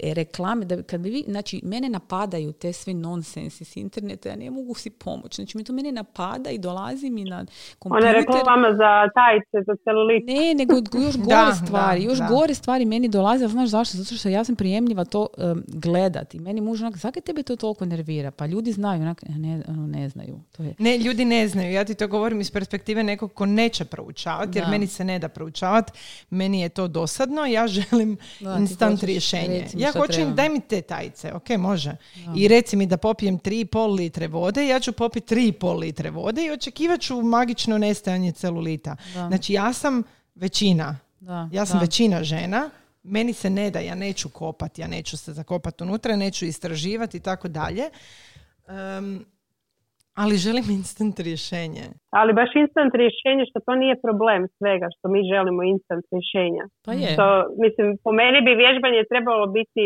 [0.06, 4.52] reklame, da kad bi vi, znači mene napadaju te sve nonsensi s interneta, ja ne
[4.52, 5.36] mogu si pomoći.
[5.36, 7.46] Znači mi to mene napada i dolazi mi na Ona
[7.80, 8.08] kompjuter.
[8.08, 10.24] je reklama za tajice, za celulit.
[10.26, 12.00] Ne, nego još gore Da, stvari.
[12.00, 12.28] da, još da.
[12.28, 13.98] gore stvari meni dolaze, znaš zašto?
[13.98, 16.34] Zato što ja sam prijemljiva to um, gledat.
[16.36, 18.32] I meni muž onak, zakaj tebe to toliko nervira?
[18.32, 20.40] Pa ljudi znaju, onak, ne, ono, ne znaju.
[20.52, 21.72] To je, Ne, ljudi ne znaju.
[21.72, 24.72] Ja ti to govorim iz perspektive nekog ko neće proučavati, jer Da.
[24.72, 25.92] meni se ne da proučavati.
[26.30, 27.46] Meni je to dosadno.
[27.46, 28.18] Ja želim
[28.60, 29.66] instant rješenje.
[29.74, 30.32] Ja hoću, treba.
[30.32, 31.34] daj mi te tajice.
[31.34, 31.96] Ok, može.
[32.36, 36.52] I reci mi da popijem 3,5 litre vode, ja ću popiti 3,5 litre vode i
[36.52, 38.96] očekivat ću magično nestajanje celulita.
[39.14, 39.28] Da.
[39.28, 40.04] Znači, ja sam
[40.36, 41.00] većina.
[41.20, 41.82] da, Ja sam da.
[41.82, 42.70] većina žena,
[43.04, 47.20] meni se ne da, ja neću kopati, ja neću se zakopati unutra, neću istraživati i
[47.20, 47.90] tako dalje.
[50.22, 51.86] Ali želim instant rješenje.
[52.20, 56.64] Ali baš instant rješenje što to nije problem svega što mi želimo instant rješenja.
[56.86, 57.16] Pa je.
[57.20, 57.28] To,
[57.64, 59.86] mislim, po meni bi vježbanje trebalo biti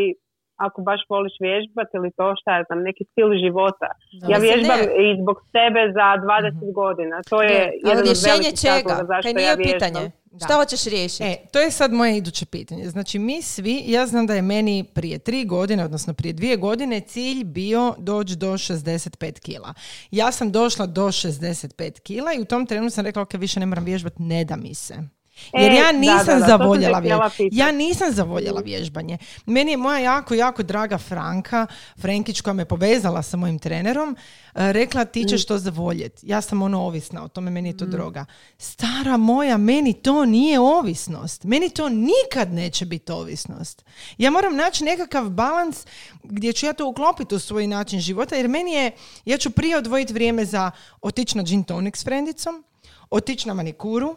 [0.65, 3.89] ako baš voliš vježbati ili to šta je tam, neki stil života.
[4.19, 4.25] Da.
[4.31, 4.91] Ja vježbam ne.
[5.03, 7.15] i zbog sebe za 20 godina.
[7.31, 7.57] To je
[7.89, 8.89] jedan Ali od velikih čega?
[8.89, 9.73] razloga zašto Kaj ja nije vježbam.
[9.73, 10.03] pitanje.
[10.39, 10.45] Da.
[10.45, 11.23] Šta hoćeš riješiti?
[11.23, 12.89] E, to je sad moje iduće pitanje.
[12.89, 17.01] Znači, mi svi, ja znam da je meni prije tri godine, odnosno prije dvije godine,
[17.01, 19.73] cilj bio doći do 65 kila.
[20.11, 23.65] Ja sam došla do 65 kila i u tom trenu sam rekla, ok, više ne
[23.65, 25.16] moram vježbati, ne da mi se.
[25.53, 27.49] Jer E, ja da, nisam da, da, zavoljela vježbanje.
[27.51, 29.17] Ja nisam zavoljela vježbanje.
[29.45, 34.17] Meni je moja jako, jako draga Franka, Frenkić koja me povezala sa mojim trenerom,
[34.55, 36.27] e, rekla ti ćeš to zavoljeti.
[36.27, 38.25] Ja sam ono ovisna, o tome meni je to droga.
[38.57, 41.43] Stara moja, meni to nije ovisnost.
[41.43, 43.85] Meni to nikad neće biti ovisnost.
[44.17, 45.85] Ja moram naći nekakav balans
[46.23, 48.91] gdje ću ja to uklopiti u svoj način života, jer meni je,
[49.25, 50.71] ja ću prije odvojiti vrijeme za
[51.01, 52.63] otići na gin tonic s frendicom,
[53.09, 54.15] otići na manikuru,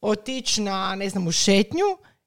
[0.00, 1.84] otići na, ne znam, u šetnju,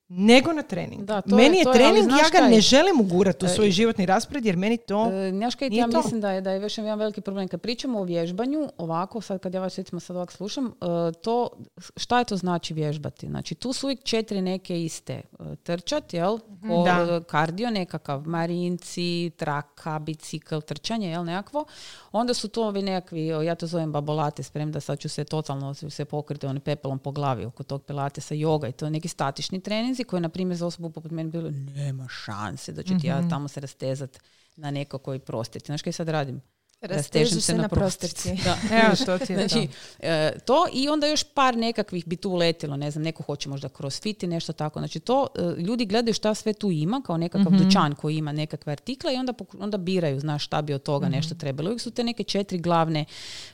[0.09, 1.03] nego na trening.
[1.03, 2.49] Da, to meni je- je, to je, trening, ja ga kaj?
[2.49, 5.05] ne želim ugurati u svoj životni raspored, jer meni to...
[5.07, 5.97] E, Znaš kaj, ja to.
[5.97, 7.47] mislim da je, da je još jedan veliki problem.
[7.47, 10.71] Kad pričamo o vježbanju, ovako, sad kad ja vas recimo sad ovak slušam, e,
[11.13, 11.49] to,
[11.97, 13.27] šta je to znači vježbati?
[13.27, 15.13] Znači, tu su uvijek četiri neke iste.
[15.13, 15.23] E,
[15.55, 16.37] Trčat, jel?
[16.37, 17.15] Ko, Da.
[17.15, 21.65] e, Kardio nekakav, marinci, traka, bicikl, trčanje, jel, nekakvo.
[22.11, 25.73] Onda su to ovi nekakvi, ja to zovem babolate, sprem da sad ću se totalno
[25.73, 29.59] se pokriti onim pepelom po glavi oko tog pilatesa, joga i to je neki statični
[29.99, 33.29] treninzi koji, na primjer, za osobu poput mene bilo, nema šanse da ću ti ja
[33.29, 34.19] tamo se rastezat
[34.57, 35.65] na neko koji prostirci.
[35.65, 36.41] Znaš kaj sad radim?
[36.81, 38.29] Rastežeš se na prostirci.
[38.45, 38.57] Da.
[38.71, 39.67] Evo, to ti je Znači,
[39.99, 43.69] e, to i onda još par nekakvih bi tu uletilo, ne znam, neko hoće možda
[43.69, 44.79] crossfit i nešto tako.
[44.79, 48.71] Znači to, e, ljudi gledaju šta sve tu ima, kao nekakav dućan koji ima nekakve
[48.71, 51.69] artikle i onda, poku- onda biraju, znaš, šta bi od toga nešto trebalo.
[51.69, 53.05] Uvijek su te neke četiri glavne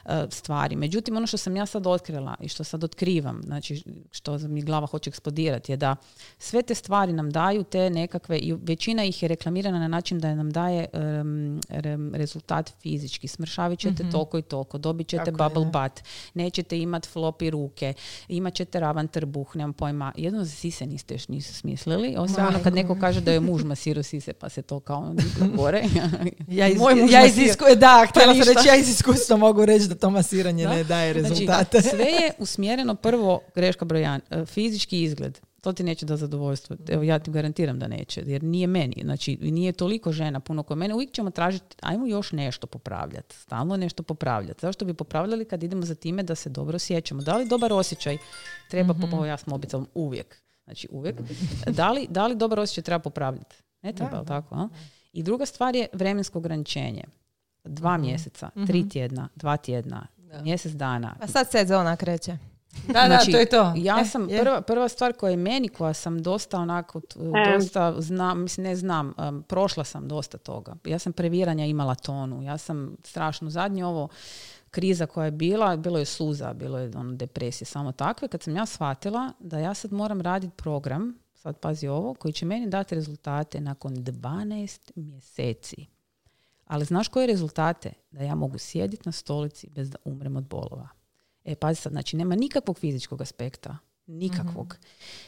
[0.06, 0.76] e, stvari.
[0.76, 4.88] Međutim, ono što sam ja sad otkrila i što sad otkrivam, znači što mi glava
[4.88, 5.96] hoće eksplodirati je da
[6.38, 10.36] sve te stvari nam daju te nekakve, i većina ih je reklamirana na način da
[10.36, 10.86] nam daje
[12.14, 13.14] rezultat fizički.
[13.19, 15.82] Smršavit ćete toliko i toliko, dobit ćete Tako je, bubble da.
[15.82, 16.01] butt,
[16.34, 17.93] nećete imat floppy ruke,
[18.28, 20.12] imat ćete ravan trbuh, nemam pojma.
[20.17, 23.63] Jedno za sise niste još nisu smislili, osim ono kad neko kaže da je muž
[23.63, 25.13] masirao sise, pa se to kao
[25.58, 25.84] gore.
[26.47, 28.54] Ja iz, Moj muž ja iz isku- da, htjela sam ništa.
[28.54, 30.69] reći, ja iz iskustva mogu reći da to masiranje Da.
[30.69, 31.82] ne daje Znači, rezultate.
[31.82, 35.39] sve je usmjereno prvo, greška brojan, e, fizički izgled.
[35.65, 36.75] To ti neće da zadovoljstvo.
[36.89, 39.01] Evo ja ti garantiram da neće, jer nije meni.
[39.04, 40.93] Znači, nije toliko žena puno kao mene.
[40.93, 43.36] Uvijek ćemo tražiti, ajmo još nešto popravljati.
[43.36, 44.62] Stalno nešto popravljati.
[44.62, 47.21] Zašto bi popravljali kad idemo za time da se dobro osjećamo?
[47.21, 48.17] Da li dobar osjećaj
[48.69, 50.41] treba, mm ja s mobitelom uvijek.
[50.63, 51.15] Znači, uvijek.
[51.67, 53.56] Da li, da li dobar osjećaj treba popravljati?
[53.82, 54.56] Ne treba, jel tako?
[54.56, 54.67] A?
[55.13, 57.04] I druga stvar je vremensko ograničenje.
[57.63, 60.08] Dva mjeseca, tri tjedna, dva tjedna,
[60.41, 61.15] mjesec dana.
[61.19, 62.38] Pa sad sezona kreće.
[62.88, 63.74] Da, da, Znači, to je to.
[63.76, 64.42] Ja E, sam, je.
[64.42, 67.02] prva, prva stvar koja je meni, koja sam dosta onako,
[67.54, 70.76] dosta znam, mislim ne znam, um, prošla sam dosta toga.
[70.86, 74.08] Ja sam previranja imala tonu, ja sam strašno, zadnje ovo,
[74.72, 78.28] kriza koja je bila, bilo je suza, bilo je ono, depresije, samo takve.
[78.28, 82.46] Kad sam ja shvatila da ja sad moram raditi program, sad pazi ovo, koji će
[82.46, 85.86] meni dati rezultate nakon 12 mjeseci.
[86.66, 87.94] Ali znaš koje rezultate?
[88.12, 90.90] Da ja mogu sjediti na stolici bez da umrem od bolova.
[91.45, 93.77] E, pazi sad, znači nema nikakvog fizičkog aspekta.
[94.08, 94.77] Nikakvog.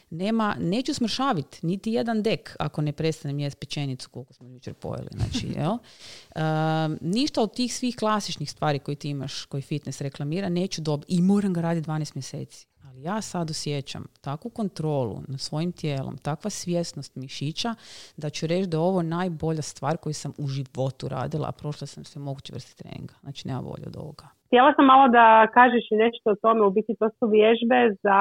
[0.09, 5.09] Nema, neću smršaviti niti jedan dek ako ne prestanem jesti pečenicu koliko smo jučer pojeli.
[5.11, 5.71] Znači, jel?
[5.71, 11.13] Um, ništa od tih svih klasičnih stvari koje ti imaš, koji fitness reklamira, neću dobiti
[11.13, 12.67] i moram ga raditi 12 mjeseci.
[12.83, 17.75] Ali ja sad osjećam takvu kontrolu nad svojim tijelom, takva svjesnost mišića,
[18.17, 21.87] da ću reći da je ovo najbolja stvar koju sam u životu radila, a prošla
[21.87, 23.13] sam sve moguće vrste treninga.
[23.21, 24.36] Znači, nema bolje od ovoga.
[24.47, 28.19] Htjela sam malo da kažeš nešto o tome, u biti to su vježbe za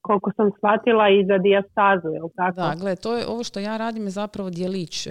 [0.00, 2.56] koliko sam shvatila i za dijastazu, jel tako?
[2.56, 5.06] Da, gle, to je ovo što ja radim je zapravo dijelić.
[5.06, 5.10] E,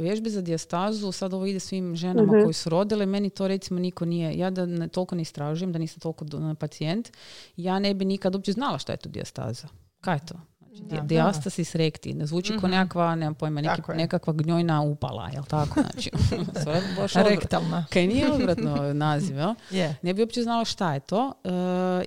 [0.00, 2.42] Vježbe za dijastazu, sad ovo ide svim ženama Mhm.
[2.42, 5.78] koji su rodile, meni to recimo niko nije, ja da ne, toliko ne istražujem, da
[5.78, 6.24] nisam toliko
[6.60, 7.08] pacijent,
[7.56, 9.68] ja ne bi nikad uopće znala šta je to dijastaza.
[10.00, 10.34] Kaj je to?
[10.76, 11.02] Znači, di- Da.
[11.02, 15.80] diastasis rekti, ne zvuči kao nekakva, nemam pojma, neki, nekakva gnjojna upala, jel tako?
[15.82, 16.10] Znači,
[16.62, 17.86] sve baš Rektalna.
[17.90, 19.54] Kaj nije odvratno naziv, jel?
[19.80, 19.96] Je.
[20.02, 21.32] Ne bi uopće znala šta je to.
[21.44, 21.50] E,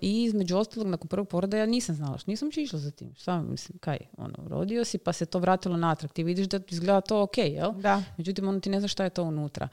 [0.02, 3.14] I između ostalog, nakon prvog poroda ja nisam znala, nisam uopće išla za tim.
[3.16, 6.12] Šta mislim, kaj, ono, rodio si pa se to vratilo natrag.
[6.12, 7.72] Ti vidiš da izgleda to ok, jel?
[7.72, 8.04] Da.
[8.18, 9.68] Međutim, ono ti ne zna šta je to unutra.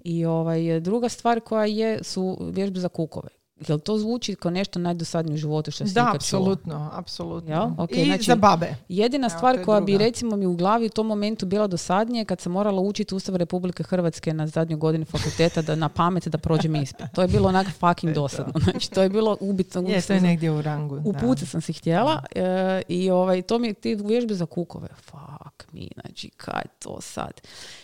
[0.00, 3.28] I ovaj, druga stvar koja je, su vježbe za kukove.
[3.68, 6.40] Jel to zvuči kao nešto najdosadnije u životu što si Da, ikad čula?
[6.42, 7.50] apsolutno, apsolutno.
[7.50, 7.68] Jel?
[7.78, 8.74] Ok, I znači- za babe.
[8.88, 12.24] Jedina Evo, stvar je koja bi recimo mi u glavi u tom momentu bila dosadnije
[12.24, 16.38] kad sam morala učiti Ustav Republike Hrvatske na zadnjoj godini fakulteta da na pamet da
[16.38, 17.06] prođem ispit.
[17.14, 18.52] To je bilo onak fucking dosadno.
[18.62, 19.80] Znači, to je bilo ubitno.
[19.80, 21.00] Je, to je negdje u rangu.
[21.04, 24.88] U puce sam si htjela e, i ovaj, to mi je ti vježbe za kukove.
[24.96, 27.40] Fuck mi, znači kaj to sad?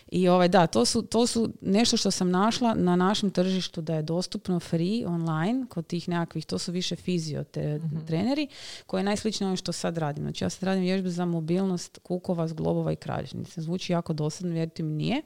[0.08, 3.94] I ovaj, da, to su, to su nešto što sam našla na našem tržištu da
[3.94, 8.48] je dostupno free online kod tih nekakvih, to su više fizio te, treneri
[8.86, 10.24] koje je najsličnije ono što sad radim.
[10.24, 13.60] Znači ja sad radim vježbe za mobilnost kukova, zglobova i kralježnice.
[13.62, 15.22] Zvuči jako dosadno, vjerujte mi nije.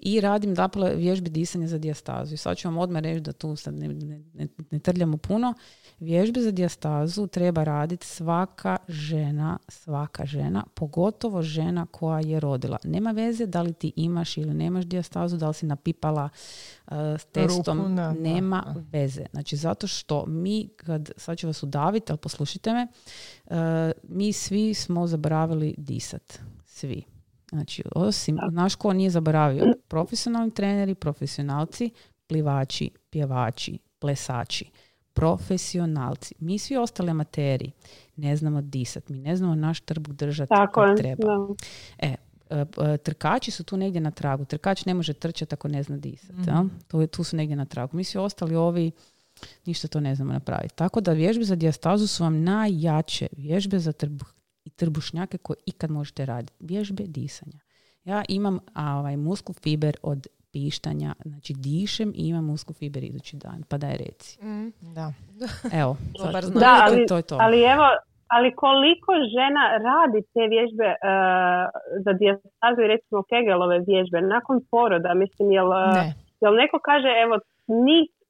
[0.00, 2.34] I radim dakle vježbe disanja za dijastazu.
[2.34, 5.54] I sad ću vam odmah reći da tu sad ne, ne, ne, ne trljamo puno.
[6.00, 12.78] Vježbe za dijastazu treba raditi svaka žena, svaka žena, pogotovo žena koja je rodila.
[12.84, 16.28] Nema veze da li ti imaš ili nemaš dijastazu, da li si napipala
[16.86, 19.26] uh, s testom, Rupu, nema veze.
[19.32, 22.86] Znači zato što mi, kad, sad ću vas udaviti, ali poslušajte me,
[23.44, 23.56] uh,
[24.08, 26.38] mi svi smo zaboravili disat.
[26.64, 27.02] Svi.
[27.50, 29.64] Znači, osim, znaš ko nije zaboravio?
[29.88, 31.90] Profesionalni treneri, profesionalci,
[32.26, 34.70] plivači, pjevači, plesači.
[35.12, 36.34] Profesionalci.
[36.38, 37.70] Mi svi ostali amateri
[38.16, 39.08] ne znamo disat.
[39.08, 41.24] Mi ne znamo naš trbuh držati Tako kako je, treba.
[41.26, 41.54] da.
[41.98, 42.14] E,
[42.50, 44.44] e, e, trkači su tu negdje na tragu.
[44.44, 46.36] Trkač ne može trčati ako ne zna disat.
[46.46, 46.64] Jel?
[46.88, 47.96] To je- tu su negdje na tragu.
[47.96, 48.90] Mi svi ostali ovi
[49.66, 50.76] ništa to ne znamo napraviti.
[50.76, 54.28] Tako da vježbe za dijastazu su vam najjače vježbe za trbuh
[54.64, 56.52] i trbušnjake koje ikad možete raditi.
[56.60, 57.58] Vježbe disanja.
[58.04, 63.36] Ja imam a, ovaj muskul fiber od pištanja, znači dišem i imam muskul fiber idući
[63.36, 63.62] dan.
[63.70, 64.44] Pa daj reci.
[64.44, 65.12] Mm, Da.
[65.80, 66.60] Evo, sad, Dobar znak.
[66.60, 67.36] Da, ali, to je to.
[67.40, 67.86] ali evo,
[68.34, 71.64] ali koliko žena radi te vježbe uh,
[72.04, 75.68] za dijastazu i recimo Kegelove vježbe nakon poroda, mislim, jel,
[75.98, 76.06] Ne.
[76.42, 77.34] jel neko kaže, evo,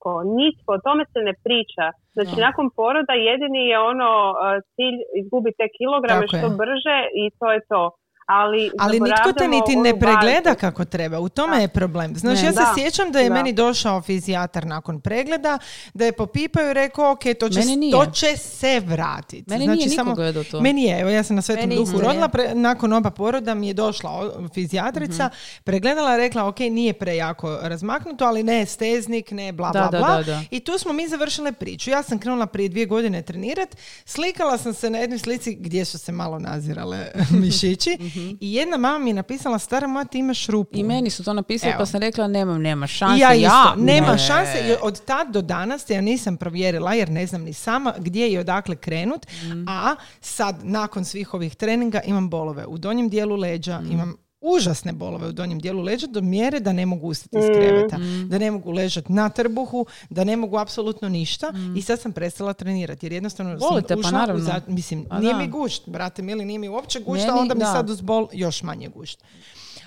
[0.07, 1.85] nitko, nitko, o tome se ne priča.
[2.15, 2.43] Znači, Da.
[2.47, 4.37] nakon poroda jedini je ono uh,
[4.75, 6.59] cilj izgubiti te kilograme Tako što je.
[6.63, 7.83] brže i to je to.
[8.27, 10.57] Ali, Ali nitko te niti ne pregleda bazu.
[10.57, 11.19] kako treba.
[11.19, 12.17] U tome je problem.
[12.17, 12.45] Znači, Ne.
[12.45, 12.73] ja se Da.
[12.75, 13.35] sjećam da je Da.
[13.35, 15.59] meni došao fizijatar nakon pregleda,
[15.95, 17.93] da je popipao i rekao, ok, to će, Meni nije.
[17.93, 19.45] to će se vratiti.
[19.49, 20.15] Meni znači, nije samo,
[20.51, 20.61] to.
[20.61, 22.29] Meni je, evo ja sam na svetom Meni duhu rodila, je.
[22.31, 24.11] pre- nakon oba poroda mi je došla
[24.55, 25.35] fizijatrica, Mhm.
[25.65, 30.17] pregledala, rekla, ok, nije prejako razmaknuto, ali ne steznik, ne bla, Da, bla, da, bla.
[30.17, 30.43] da, da.
[30.51, 31.91] I tu smo mi završile priču.
[31.91, 35.99] Ja sam krenula prije dvije godine trenirat, slikala sam se na jednoj slici gdje su
[35.99, 37.99] se malo nazirale mišići
[38.41, 40.71] i jedna mama mi je napisala, stara moja, ti imaš rupu.
[40.73, 41.79] I meni su to napisali Evo.
[41.79, 43.21] pa sam rekla nemam, nema šanse.
[43.21, 44.19] Ja ja, nema ne.
[44.19, 44.59] šanse.
[44.63, 48.39] I od tad do danas ja nisam provjerila jer ne znam ni sama gdje i
[48.39, 49.65] odakle krenut, Mhm.
[49.69, 53.93] a sad nakon svih ovih treninga imam bolove u donjem dijelu leđa, Mhm.
[53.93, 54.15] imam
[54.47, 57.53] užasne bolove u donjem dijelu leđa do mjere da ne mogu ustati iz Mm.
[57.55, 58.29] kreveta, Mhm.
[58.29, 61.77] da ne mogu ležati na trbuhu, da ne mogu apsolutno ništa Mhm.
[61.77, 64.43] i sad sam prestala trenirati jer jednostavno sam pa ušla u naravno.
[64.43, 65.39] za- mislim, Pa nije da.
[65.39, 67.67] mi gušt, brate mili, nije mi uopće gušt, a onda mi da.
[67.67, 69.23] sad uz bol još manje gušt.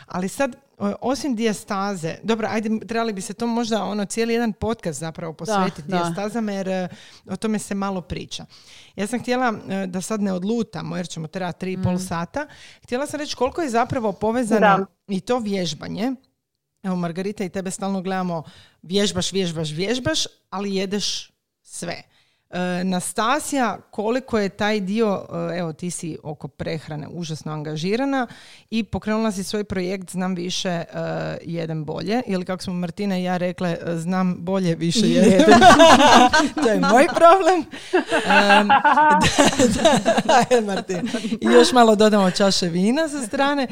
[0.09, 0.55] Ali sad,
[1.01, 5.81] osim dijastaze, dobro, ajde, trebali bi se to možda ono cijeli jedan podcast zapravo posvetiti
[5.81, 5.97] da.
[5.97, 6.87] dijastazama jer e,
[7.25, 8.45] o tome se malo priča.
[8.95, 11.83] Ja sam htjela e, da sad ne odlutamo jer ćemo trebati tri i Mm.
[11.83, 12.47] pol sata.
[12.83, 14.85] Htjela sam reći koliko je zapravo povezano Da.
[15.07, 16.11] i to vježbanje.
[16.83, 18.43] Evo, Margarita i tebe stalno gledamo
[18.81, 20.19] vježbaš, vježbaš, vježbaš,
[20.49, 22.03] ali jedeš sve.
[22.49, 28.27] E, Nastasija, koliko je taj dio, e, evo ti si oko prehrane užasno angažirana
[28.69, 30.85] i pokrenula si svoj projekt Znam više, e,
[31.45, 32.21] jedem bolje.
[32.27, 35.59] Ili kako smo Martina i ja rekle, e, znam bolje, više jedem.
[36.63, 37.65] to je moj problem.
[40.25, 41.01] Da, da.
[41.41, 43.67] I još malo dodamo čaše vina sa strane.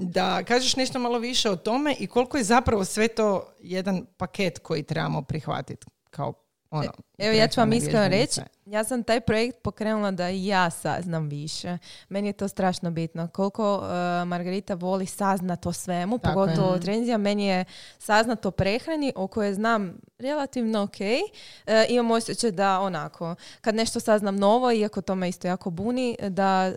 [0.00, 4.58] Da kažeš nešto malo više o tome i koliko je zapravo sve to jedan paket
[4.58, 8.40] koji trebamo prihvatiti kao ono, Evo ja ću vam iskreno reći.
[8.66, 11.78] Ja sam taj projekt pokrenula da i ja saznam više.
[12.08, 13.28] Meni je to strašno bitno.
[13.28, 16.46] Koliko e, Margarita voli saznat o svemu, Tako je.
[16.46, 17.64] pogotovo o trenzija, meni je
[17.98, 21.00] saznat o prehrani o kojoj znam relativno ok.
[21.00, 21.26] E,
[21.88, 26.72] imam osjećaj da onako, kad nešto saznam novo, iako to me isto jako buni, da,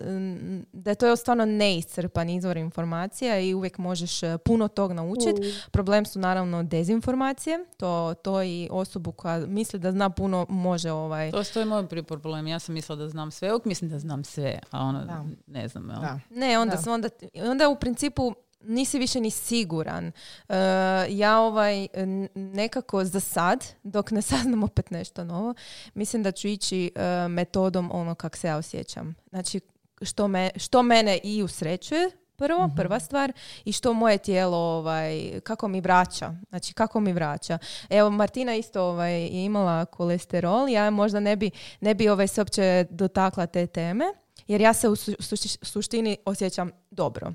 [0.73, 5.54] da je to stvarno neiscrpan izvor informacija i uvijek možeš e, puno tog naučiti.
[5.71, 7.60] Problem su naravno dezinformacije.
[7.78, 11.32] To, to i osobu koja misli da zna puno može ovaj...
[11.32, 11.43] To,
[11.81, 12.47] moj prvi problem.
[12.47, 15.25] Ja sam mislila da znam sve, uvijek mislim da znam sve, a ono, Da.
[15.47, 15.89] ne znam.
[15.89, 15.99] jel?
[16.01, 16.19] Da.
[16.29, 16.81] Ne, onda, Da.
[16.81, 17.09] sam onda,
[17.49, 20.11] onda u principu nisi više ni siguran.
[20.49, 20.55] E,
[21.09, 21.87] ja ovaj
[22.35, 25.53] nekako za sad, dok ne saznam opet nešto novo,
[25.93, 29.15] mislim da ću ići e, metodom ono kak se ja osjećam.
[29.29, 29.59] Znači,
[30.01, 33.32] što, me, što mene i usrećuje, prvo, prva stvar,
[33.65, 36.36] i što moje tijelo, ovaj, kako mi vraća.
[36.49, 37.58] Znači, kako mi vraća.
[37.89, 42.41] Evo, Martina isto ovaj, je imala kolesterol, ja možda ne bi, ne bi ovaj, se
[42.41, 44.06] uopće dotakla te teme,
[44.47, 47.34] jer ja se u su- sušti- suštini osjećam dobro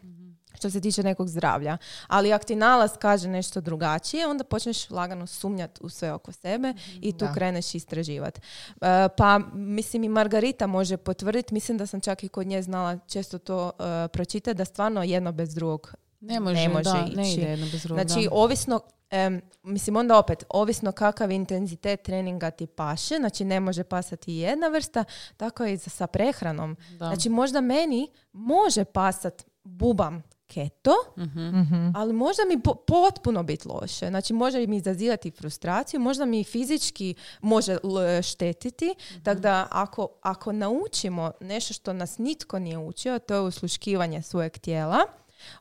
[0.54, 1.76] što se tiče nekog zdravlja.
[2.06, 6.74] Ali ako ti nalaz kaže nešto drugačije, onda počneš lagano sumnjati u sve oko sebe
[6.94, 7.32] i tu Da.
[7.32, 8.40] kreneš istraživati.
[8.80, 12.98] E, pa, mislim, i Margarita može potvrditi, mislim da sam čak i kod nje znala
[12.98, 17.30] često to uh, pročitati, da stvarno jedno bez drugog Ne može, Ne može da, ne
[17.30, 17.40] ići.
[17.40, 18.06] ide jedno bez drugog.
[18.06, 18.30] Znači, da.
[18.32, 24.32] ovisno, em, mislim onda opet, ovisno kakav intenzitet treninga ti paše, znači ne može pasati
[24.34, 25.04] jedna vrsta,
[25.36, 26.76] tako i sa prehranom.
[26.90, 27.06] Da.
[27.06, 30.22] Znači možda meni može pasat bubam
[30.54, 31.56] keto, Mhm.
[31.94, 34.08] ali možda mi po- potpuno biti loše.
[34.08, 37.76] Znači može mi izazivati frustraciju, možda mi fizički može
[38.22, 38.94] štetiti.
[39.22, 44.52] Tako da ako, ako naučimo nešto što nas nitko nije učio, to je usluškivanje svojeg
[44.54, 44.98] tijela,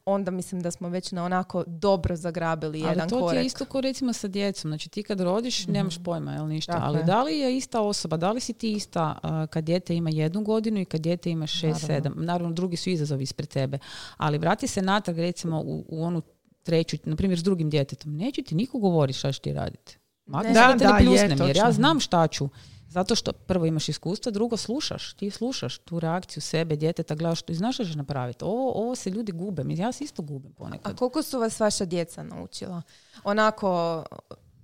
[0.06, 3.42] onda mislim da smo već na onako dobro zagrabili Ali jedan to ti korek.
[3.42, 4.70] je isto ko recimo sa djecom.
[4.70, 6.74] Znači ti kad rodiš nemaš pojma, jel ništa.
[6.74, 7.04] Tako Ali je.
[7.04, 10.44] da li je ista osoba, da li si ti ista a, kad dijete ima jednu
[10.44, 12.14] godinu i kad dijete ima šest, sedam.
[12.18, 13.78] Naravno, drugi su izazovi ispred tebe.
[14.18, 16.22] Ali vrati se natrag recimo u, u onu
[16.64, 18.16] treću, na primjer s drugim djetetom.
[18.16, 19.98] Neće ti niko govoriti šta ćeš ti raditi.
[20.26, 20.44] Ne.
[20.44, 22.50] Da, da te da, ne pljusnem, jer ja znam šta ću.
[22.94, 25.14] Zato što prvo imaš iskustva, drugo slušaš.
[25.14, 28.44] Ti slušaš tu reakciju sebe, djeteta, gledaš što i znaš što napraviti.
[28.44, 29.64] Ovo, ovo se ljudi gube.
[29.68, 30.96] Ja se isto gubim A ponekad.
[30.96, 32.82] koliko su vas vaša djeca naučila?
[33.24, 34.04] Onako,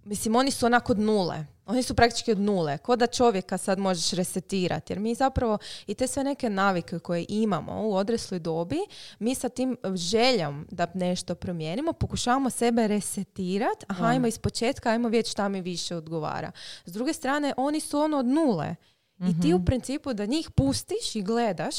[0.03, 1.45] mislim, oni su onako od nule.
[1.69, 2.77] Oni su praktički od nule.
[2.77, 4.93] Ko da čovjeka sad možeš resetirati.
[4.93, 8.77] Jer mi zapravo i te sve neke navike koje imamo u odrasloj dobi,
[9.19, 13.85] mi sa tim željom da nešto promijenimo, pokušavamo sebe resetirati.
[13.87, 16.51] Aha, ajmo iz početka, ajmo vidjeti šta mi više odgovara.
[16.85, 18.75] S druge strane, oni su ono od nule.
[19.21, 21.75] I ti u principu da njih pustiš i gledaš,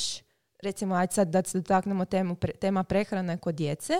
[0.58, 3.92] recimo, ajde sad da se dotaknemo temu, pre- tema prehrane kod djece,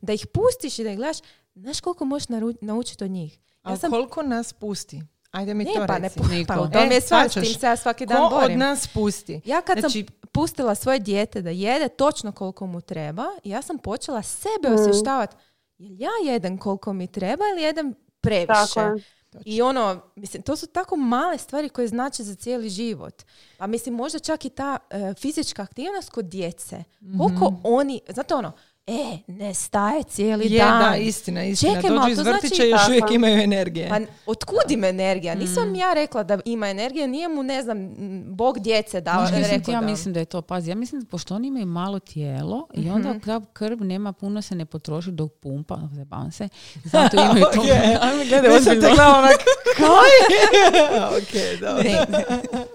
[0.00, 1.16] da ih pustiš i da ih gledaš,
[1.54, 3.38] znaš koliko možeš naru- naučiti od njih?
[3.64, 5.02] Ja sam koliko nas pusti?
[5.36, 6.20] Ajde mi ne, to pa ne reci.
[6.30, 6.54] Niko.
[6.54, 8.58] pa to mi je stvar, s tim se ja svaki dan Ko od borim.
[8.58, 9.40] nas pusti?
[9.44, 13.78] Ja kad Znači- sam pustila svoje dijete da jede točno koliko mu treba, ja sam
[13.78, 15.36] počela sebe osvještavati.
[15.78, 18.74] Jel ja jedem koliko mi treba ili jedem previše?
[18.74, 18.98] Tako.
[19.44, 23.22] I ono, mislim, to su tako male stvari koje znače za cijeli život.
[23.58, 26.84] A mislim, možda čak i ta e, fizička aktivnost kod djece.
[27.18, 28.52] Koliko oni, znate ono,
[28.88, 30.82] e, ne staje cijeli Je, dan.
[30.82, 31.74] da, istina, istina.
[31.74, 32.90] Čekaj, Dođu iz to vrtića znači- još Tako.
[32.90, 33.88] uvijek imaju energije.
[33.88, 35.34] Pa otkud im energija?
[35.34, 37.78] Nisam ja rekla da ima energije, nije mu, ne znam,
[38.26, 39.18] Bog djece dao.
[39.18, 41.34] Kaj sam ti rekao ja da- mislim da je to, pazi, ja mislim da pošto
[41.34, 45.78] oni imaju malo tijelo i onda krv, krv nema puno se ne potroši dok pumpa,
[45.88, 46.48] zabavam se,
[46.84, 47.62] zato imaju to.
[48.02, 49.36] Ajme, gledaj, Mi sam te gledala onak,
[51.18, 51.82] ok, dobro.
[51.82, 52.06] Ne.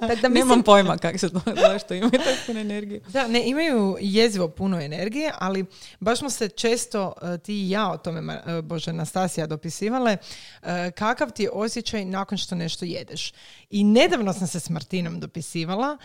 [0.02, 3.02] Da mislim, Nemam pojma kako se to, zašto imaju tako puno energije.
[3.08, 5.66] Da, ne, imaju jezivo puno energije, ali
[6.02, 10.18] baš smo se često e, ti i ja o tome, e, Bože, Nastasija dopisivale,
[10.62, 13.34] e, kakav ti je osjećaj nakon što nešto jedeš.
[13.70, 15.98] I nedavno sam se s Martinom dopisivala,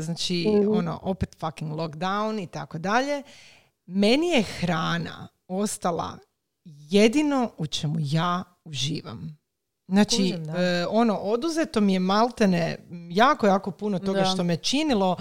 [0.00, 3.22] znači, ono, opet fucking lockdown i tako dalje.
[3.86, 6.18] meni je hrana ostala
[6.64, 9.38] jedino u čemu ja uživam.
[9.88, 10.62] Znači, da.
[10.62, 12.78] e, ono, oduzeto mi je maltene
[13.10, 14.24] jako, jako puno toga Da.
[14.24, 15.16] što me činilo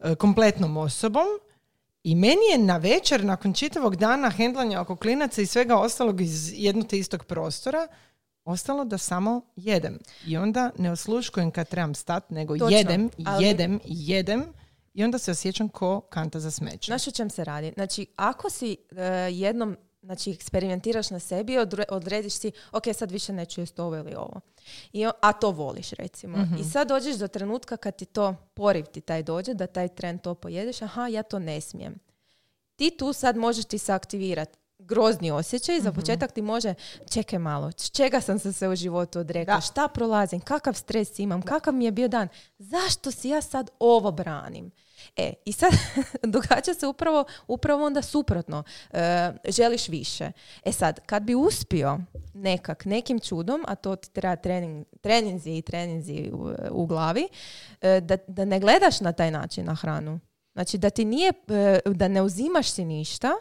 [0.00, 1.26] e, kompletnom osobom
[2.04, 6.52] i meni je na večer, nakon čitavog dana hendlanja oko klinaca i svega ostalog iz
[6.52, 7.88] jednog te istog prostora,
[8.44, 9.98] ostalo da samo jedem.
[10.26, 14.44] I onda ne osluškujem kad trebam stat, nego Točno, jedem, ali- jedem, jedem
[14.94, 16.86] i onda se osjećam ko kanta za smeće.
[16.86, 17.72] Znaš o čem se radi?
[17.74, 19.02] Znači, ako si e,
[19.32, 23.96] jednom znači, eksperimentiraš na sebi i odre- odrediš si, ok, sad više neću jest ovo
[23.96, 24.40] ili ovo.
[24.92, 26.38] I, a to voliš, recimo.
[26.60, 30.18] I sad dođeš do trenutka kad ti to poriv ti taj dođe, da taj tren
[30.18, 31.94] to pojedeš, aha, ja to ne smijem.
[32.76, 36.74] Ti tu sad možeš ti se aktivirati grozni osjećaj, za početak ti može,
[37.10, 39.60] čekaj malo, čega sam se sve u životu odrekla, Da.
[39.60, 42.28] šta prolazim, kakav stres imam, kakav mi je bio dan,
[42.58, 44.70] zašto si ja sad ovo branim?
[45.16, 45.72] E, i sad
[46.34, 48.62] događa se upravo, upravo onda suprotno.
[48.92, 50.32] E, želiš više.
[50.64, 51.98] E sad, kad bi uspio
[52.34, 57.28] nekak, nekim čudom, a to ti treba trening, treninzi i treninzi u, u glavi,
[57.80, 60.20] e, da, da ne gledaš na taj način na hranu.
[60.52, 63.32] Znači da ti nije, e, da ne uzimaš si ništa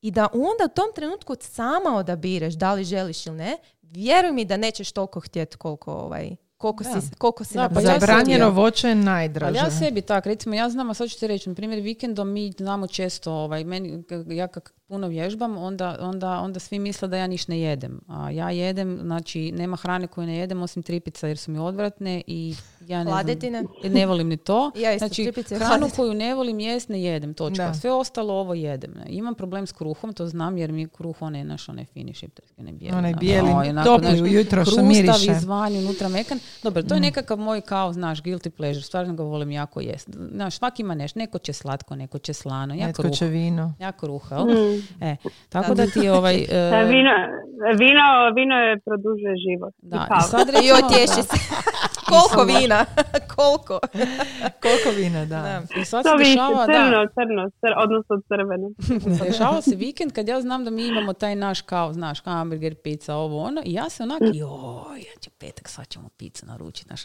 [0.00, 4.44] i da onda u tom trenutku sama odabireš da li želiš ili ne, vjeruj mi
[4.44, 7.00] da nećeš toliko htjeti koliko, ovaj, koliko, Da.
[7.00, 9.58] si, koliko si Da, pa ja Zabranjeno voće je najdraže.
[9.58, 12.32] Ali ja sebi tak, recimo ja znam, a sad ću ti reći, na primjer vikendom
[12.32, 17.16] mi znamo često, ovaj, meni, ja kak puno vježbam, onda, onda, onda svi misle da
[17.16, 18.00] ja niš ne jedem.
[18.08, 22.22] A ja jedem, znači nema hrane koju ne jedem osim tripica jer su mi odvratne
[22.26, 22.54] i
[22.88, 23.62] ja ne Hladetine?
[23.80, 24.70] znam, ne volim ni to.
[24.82, 25.96] Ja isto, znači tripice hranu hladetine.
[25.96, 27.66] koju ne volim jest ne jedem, točka.
[27.66, 27.74] Da.
[27.74, 28.94] Sve ostalo ovo jedem.
[29.06, 32.72] Imam problem s kruhom, to znam jer mi kruh onaj naš onaj fini šiptarski, onaj
[32.72, 32.98] bijeli.
[32.98, 35.32] Onaj bijeli, onako, topli ujutro što krustav miriše.
[35.32, 36.38] izvan, unutra mekan.
[36.62, 38.82] Dobro, to je nekakav moj kao, znaš, guilty pleasure.
[38.84, 40.08] Stvarno ga volim jako jest.
[40.32, 41.18] Znaš, svak ima nešto.
[41.18, 42.74] Neko će slatko, neko će slano.
[42.74, 43.14] Ja Netko kruh.
[43.14, 43.74] će vino.
[43.80, 44.46] Ja kruh, jel?
[45.00, 45.16] E,
[45.48, 46.34] tako da ti ovaj...
[46.48, 47.10] e, E, Vino,
[47.78, 48.04] vino,
[48.36, 49.74] vino je produžuje život.
[49.82, 51.36] da, I sad I otješi se.
[52.10, 52.84] Koliko vina?
[53.42, 53.80] Koliko?
[54.62, 55.42] Koliko vina, da.
[55.42, 55.80] Da.
[55.80, 58.70] I sad To se dešava, da, crno, crno, cr- odnosno crveno.
[59.26, 63.14] dešava se vikend kad ja znam da mi imamo taj naš kao, znaš, hamburger, pizza,
[63.14, 67.02] ovo ono, i ja se onak, joj, ja će petak, sad ćemo picu naručiti, znaš,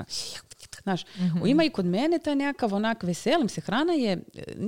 [0.84, 1.02] znaš,
[1.46, 4.24] ima i kod mene taj nekakav onak, veselim se, hrana je,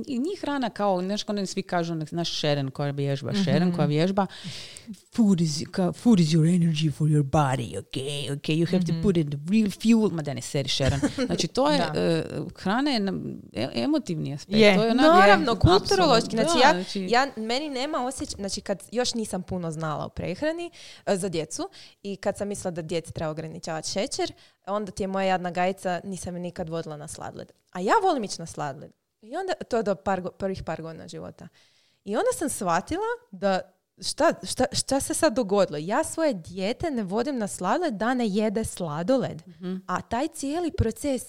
[0.06, 3.86] nije hrana kao, znaš, kao ne svi kažu, onak, znaš, šeren koja vježba, šeren koja
[3.86, 4.26] vježba,
[5.16, 8.92] food is, kao, food is your energy for your body, okay, okay, you have to
[9.02, 12.00] put in the real fuel, ma da ne seri šeren, znači to je, Da.
[12.00, 12.24] e,
[12.56, 13.00] hrana je
[13.52, 14.74] e- emotivni aspekt, Je.
[14.76, 16.36] to je onak, Naravno, je, kulturološki.
[16.36, 20.08] Znači, da, ja, znači- ja, meni nema osjećaj, znači kad još nisam puno znala o
[20.08, 20.70] prehrani
[21.06, 21.68] e, za djecu
[22.02, 24.32] i kad sam mislila da djeci treba ograničavati šećer,
[24.66, 27.52] onda ti je moja jadna gajica, nisam je nikad vodila na sladoled.
[27.72, 28.92] A ja volim ići na sladoled.
[29.22, 31.48] I onda, to je do par, prvih par godina života.
[32.04, 33.60] I onda sam shvatila da
[34.02, 35.78] šta, šta, šta se sad dogodilo?
[35.78, 39.42] Ja svoje dijete ne vodim na sladoled da ne jede sladoled.
[39.86, 41.22] A taj cijeli proces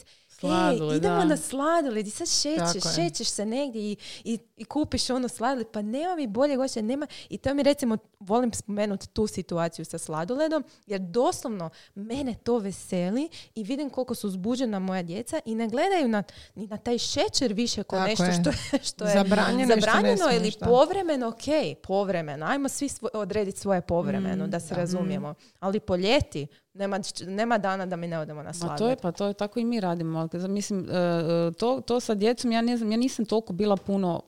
[0.49, 1.25] Sladoled, idemo da.
[1.25, 5.81] na sladoled i sad šećeš, šećeš se negdje i, i, i kupiš ono sladoled, pa
[5.81, 10.63] nema mi bolje osjećaja, nema, i to mi recimo, volim spomenuti tu situaciju sa sladoledom,
[10.87, 16.07] jer doslovno mene to veseli i vidim koliko su uzbuđena moja djeca i ne gledaju
[16.07, 16.23] na,
[16.55, 18.33] ni na taj šećer više kao nešto je.
[18.33, 20.65] što, je- što je Zabranjeno zabranjeno ili da.
[20.65, 21.37] povremeno, ok,
[21.83, 27.57] povremeno, ajmo svi svo- odrediti svoje povremeno, da se razumijemo, ali po ljeti nema, nema
[27.57, 28.77] dana da mi ne odemo na sladoled.
[28.79, 30.29] to je, pa to je, tako i mi radimo.
[30.33, 34.21] Mislim, e, e, to, to sa djecom, ja ne znam, ja nisam toliko bila puno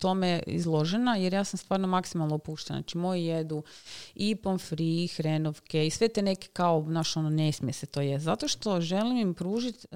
[0.00, 2.78] tome izložena, jer ja sam stvarno maksimalno opuštena.
[2.78, 3.62] Znači, moji jedu
[4.14, 8.00] i pomfri, i hrenovke, i sve te neke kao, znaš, ono, ne smije se to
[8.00, 8.18] je.
[8.18, 9.86] Zato što želim im pružiti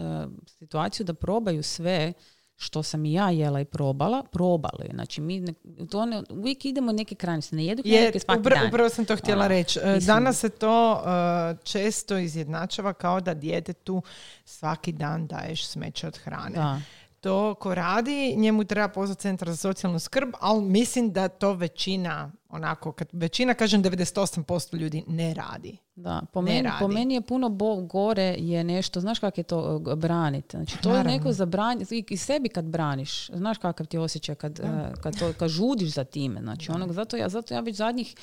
[0.58, 2.12] situaciju da probaju sve
[2.56, 4.88] što sam i ja jela i probala, probali.
[4.94, 5.54] Znači, mi ne,
[5.90, 7.56] to ne, uvijek idemo neke krajnosti.
[7.56, 8.68] Ne jedu hrenovke svaki upra- dan.
[8.68, 9.78] upravo sam to htjela reći.
[9.82, 14.02] E, Danas se to e, često izjednačava kao da djetetu
[14.44, 16.54] svaki dan daješ smeće od hrane.
[16.54, 16.80] Da.
[17.22, 22.32] To ko radi, njemu treba pozvati centar za socijalnu skrb, ali mislim da to većina,
[22.52, 24.42] onako, kad većina, kažem 98%
[24.74, 25.76] ljudi ne radi.
[25.94, 26.94] Da, po Ne meni, po radi.
[26.94, 30.48] meni je puno bo, gore je nešto, znaš kako je to uh, braniti.
[30.50, 31.12] Znači, to je Naravno.
[31.12, 35.18] neko zabraniti, i, i sebi kad braniš, znaš kakav ti je osjećaj kad, uh, kad,
[35.18, 36.40] to, kad žudiš za time.
[36.40, 38.14] Znači, onog, zato, ja, zato ja već zadnjih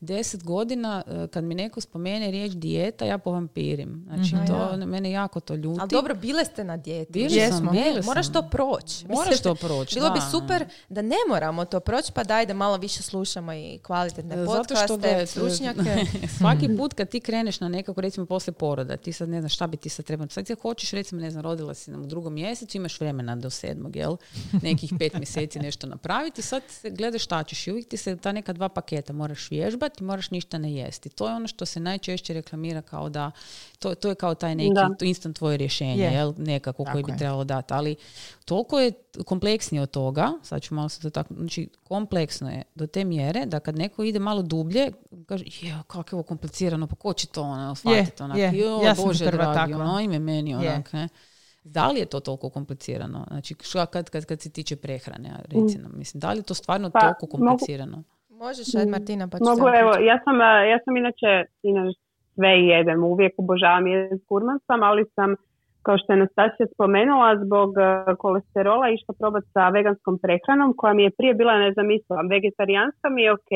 [0.00, 4.04] deset godina, uh, kad mi neko spomene riječ dijeta, ja povampirim.
[4.06, 4.46] Znači, Mhm.
[4.46, 5.80] to, mene jako to ljuti.
[5.80, 7.12] Ali dobro, bile ste na dijeti.
[7.12, 7.56] Bili Jesmo.
[7.58, 8.32] sam, bili moraš sam.
[8.34, 9.06] to proći.
[9.06, 10.26] Moraš Mislim, to proći, Bilo bi da.
[10.26, 14.36] super da ne moramo to proći, pa daj da malo više slušamo i i kvalitetne
[14.36, 16.04] Zato što podcaste, gledaj, stručnjake.
[16.38, 19.66] Svaki put kad ti kreneš na nekako, recimo poslije poroda, ti sad ne znaš šta
[19.66, 20.28] bi ti sad trebao.
[20.28, 23.50] Sad ti hoćeš, recimo, ne znam, rodila si nam u drugom mjesecu, imaš vremena do
[23.50, 24.16] sedmog, jel?
[24.62, 26.42] Nekih pet mjeseci nešto napraviti.
[26.42, 30.30] Sad gledaš šta ćeš i uvijek ti se ta neka dva paketa moraš vježbati, moraš
[30.30, 31.08] ništa ne jesti.
[31.08, 33.30] To je ono što se najčešće reklamira kao da,
[33.78, 34.88] to, to je kao taj neki Da.
[35.00, 36.12] instant tvoje rješenje, Je.
[36.12, 36.34] jel?
[36.36, 37.18] Nekako koji Tako bi je.
[37.18, 37.74] trebalo dati.
[37.74, 37.96] Ali
[38.44, 38.92] toliko je
[39.24, 43.46] kompleksnije od toga, sad ću malo se to tako, znači kompleksno je do te mjere
[43.46, 44.92] da kad neko ide malo dublje,
[45.26, 48.50] kaže, je, kako je ovo komplicirano, pa ko će to ono, shvatiti onak, je.
[48.54, 50.56] "Jo, Ja Bože prva dragi, ono, ajme meni Je.
[50.58, 51.08] onak, ne.
[51.64, 53.24] Da li je to toliko komplicirano?
[53.28, 56.42] Znači, šta kad, kad, kad se tiče prehrane, a reci nam, mislim, da li je
[56.42, 58.02] to stvarno Pa, toliko mogu- komplicirano?
[58.30, 60.36] Možeš, ajde Martina, pa ću Mogu, sam evo, ja sam,
[60.72, 61.30] ja sam inače,
[61.62, 61.98] inače
[62.34, 65.34] sve jedem, uvijek obožavam jedan gurman sam, ali sam,
[65.88, 67.84] kao što je Nastasija spomenula, zbog a,
[68.24, 72.30] kolesterola išla probati sa veganskom prehranom, koja mi je prije bila nezamisliva.
[72.34, 73.52] Vegetarijanska mi je ok,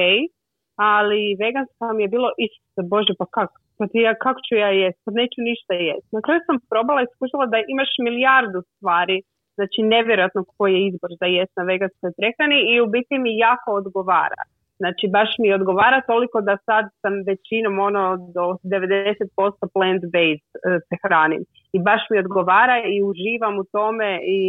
[0.92, 3.56] ali veganska mi je bilo isto, bože, pa kako?
[3.78, 4.98] Pa ti ja, kako ću ja jest?
[5.04, 6.06] Pa neću ništa jest.
[6.16, 9.16] Na kraju sam probala i skušala da imaš milijardu stvari,
[9.58, 13.68] znači nevjerojatno koji je izbor za jest na veganskoj prehrani i u biti mi jako
[13.80, 14.42] odgovara.
[14.80, 18.04] Znači baš mi odgovara toliko da sad sam većinom ono
[18.36, 21.42] do 90% plant-based e, se hranim.
[21.72, 24.42] I baš mi odgovara i uživam u tome i,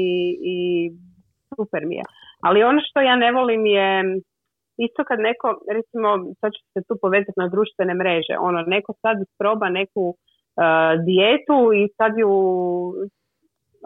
[0.54, 0.56] i
[1.56, 2.04] super mi je.
[2.46, 3.88] Ali ono što ja ne volim je
[4.78, 5.48] isto kad neko,
[5.78, 6.08] recimo,
[6.40, 10.18] sad ću se tu povezati na društvene mreže, ono, neko sad isproba neku e,
[11.08, 12.32] dijetu i sad ju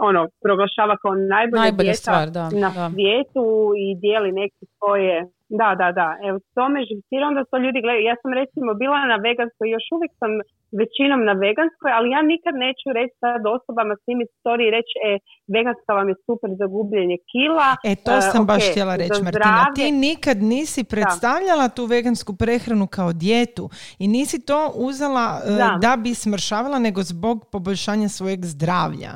[0.09, 2.85] ono, proglašava kao najbolja, Najbolja dijeta stvar, da, na da.
[2.93, 3.45] svijetu
[3.83, 5.13] i dijeli neke svoje
[5.49, 6.09] da, da, da.
[6.27, 8.09] Evo, to me živcira, onda to ljudi gledaju.
[8.11, 10.31] Ja sam recimo bila na veganskoj, još uvijek sam
[10.72, 14.93] većinom na veganskoj, ali ja nikad neću reći sad osobama s njimi story i reći,
[15.05, 15.11] e,
[15.47, 17.70] veganska vam je super za gubljenje kila.
[17.84, 19.32] E, to E, sam baš ok, htjela reći, Martina.
[19.32, 25.51] zdravlje- Ti nikad nisi predstavljala tu vegansku prehranu kao dijetu i nisi to uzela e,
[25.53, 25.78] Da.
[25.82, 29.13] da bi smršavala, nego zbog poboljšanja svojeg zdravlja.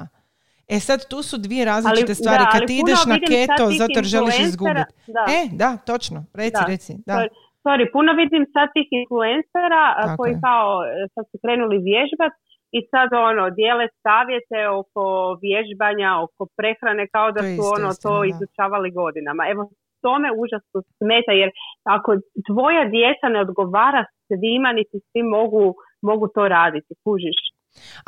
[0.68, 2.44] E sad, tu su dvije različite Ali- stvari.
[2.44, 4.94] da, Kad ti ideš na keto zato jer želiš izgubiti.
[5.08, 5.26] da.
[5.30, 6.26] E, da, točno.
[6.34, 6.66] Reci, Da.
[6.68, 6.94] reci.
[7.06, 7.28] Da.
[7.66, 12.34] Sorry, puno vidim sad tih influencera Tako koji kao e, sad su krenuli vježbat
[12.78, 15.04] i sad ono dijele savjete oko
[15.46, 18.28] vježbanja, oko prehrane kao da su ono to da.
[18.32, 19.44] izučavali godinama.
[19.54, 19.62] Evo
[20.04, 21.50] to me užasno smeta jer
[21.96, 22.10] ako
[22.50, 25.66] tvoja djeca ne odgovara svima niti svi mogu,
[26.10, 27.40] mogu to raditi, kužiš.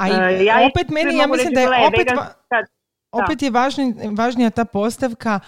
[0.01, 2.33] A i, E, ja opet meni, ja mislim reći, da je opet, va-
[3.21, 3.85] opet je važni,
[4.17, 5.39] važnija ta postavka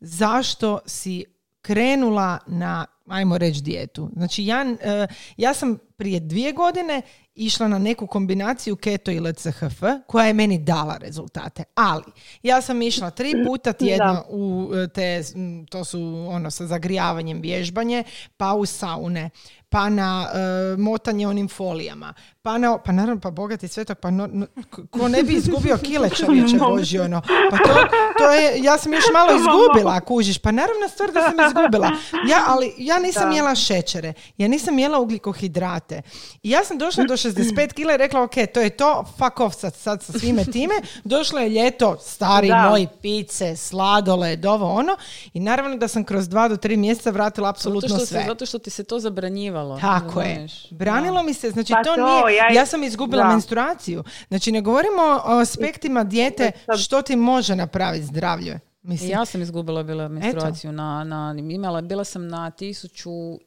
[0.00, 1.33] zašto si
[1.64, 4.10] krenula na, ajmo reći, dijetu.
[4.16, 5.06] Znači, ja, e,
[5.36, 7.02] ja sam prije dvije godine
[7.34, 11.64] išla na neku kombinaciju keto i LCHF koja je meni dala rezultate.
[11.74, 12.04] Ali,
[12.42, 15.22] ja sam išla tri puta tjedno u e, te,
[15.70, 18.04] to su ono sa zagrijavanjem vježbanje,
[18.36, 19.30] pa u saune,
[19.74, 20.38] pa na e,
[20.76, 24.46] motanje onim folijama, pa na, pa naravno, pa bogati svetok, pa no, no,
[24.90, 27.20] ko- ne bi izgubio kile čovječe Božji, ono,
[27.50, 27.74] pa to,
[28.18, 31.90] to je, ja sam još malo izgubila, kužiš, pa naravno stvar da sam izgubila,
[32.28, 33.36] ja, ali ja nisam Da.
[33.36, 36.02] jela šećere, ja nisam jela ugljikohidrate,
[36.42, 39.56] i ja sam došla do 65 kila i rekla, ok, to je to, fuck off
[39.56, 42.68] sad, sad sa svime time, došlo je ljeto, stari Da.
[42.70, 44.96] moj, pice, sladoled, ovo ono,
[45.32, 48.24] i naravno da sam kroz dva do tri mjeseca vratila apsolutno sve.
[48.26, 49.63] Zato što ti se to zabranjivalo.
[49.80, 50.46] Tako je.
[50.70, 53.28] Branilo mi se, znači Pa to, to, nije, ja, ja- sam izgubila da.
[53.28, 54.04] menstruaciju.
[54.28, 58.60] Znači ne govorimo o aspektima dijete što ti može napraviti zdravlje.
[58.82, 63.40] Mislim, Ja sam izgubila bila menstruaciju na, na, imala, bila sam na 1100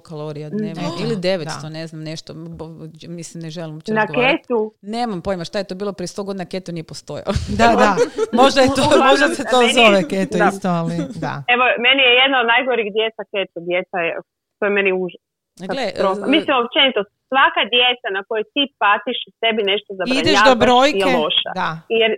[0.00, 1.02] kalorija dnevno Mm.
[1.02, 1.68] ili 900, Da.
[1.70, 2.70] ne znam nešto, bo-
[3.04, 6.44] mislim ne želim uopće Na ketu, Nemam pojma šta je to bilo prije 100 godina,
[6.44, 7.24] keto nije postojao.
[7.50, 7.96] da, da.
[8.42, 10.50] Možda, je to, Uglavnom, možda se to meni- zove keto da.
[10.54, 11.32] isto, ali da.
[11.48, 14.12] evo, meni je jedna od najgorih djeta keto, djeta je,
[14.58, 15.22] to je meni užas.
[15.66, 16.24] Gle, katastrofa.
[16.26, 17.00] e, Mislim, općenito,
[17.30, 21.04] svaka djeta na kojoj ti patiš i sebi nešto zabranjavaš Ideš do brojke.
[21.04, 21.50] je loša.
[21.60, 22.10] Da, Jer,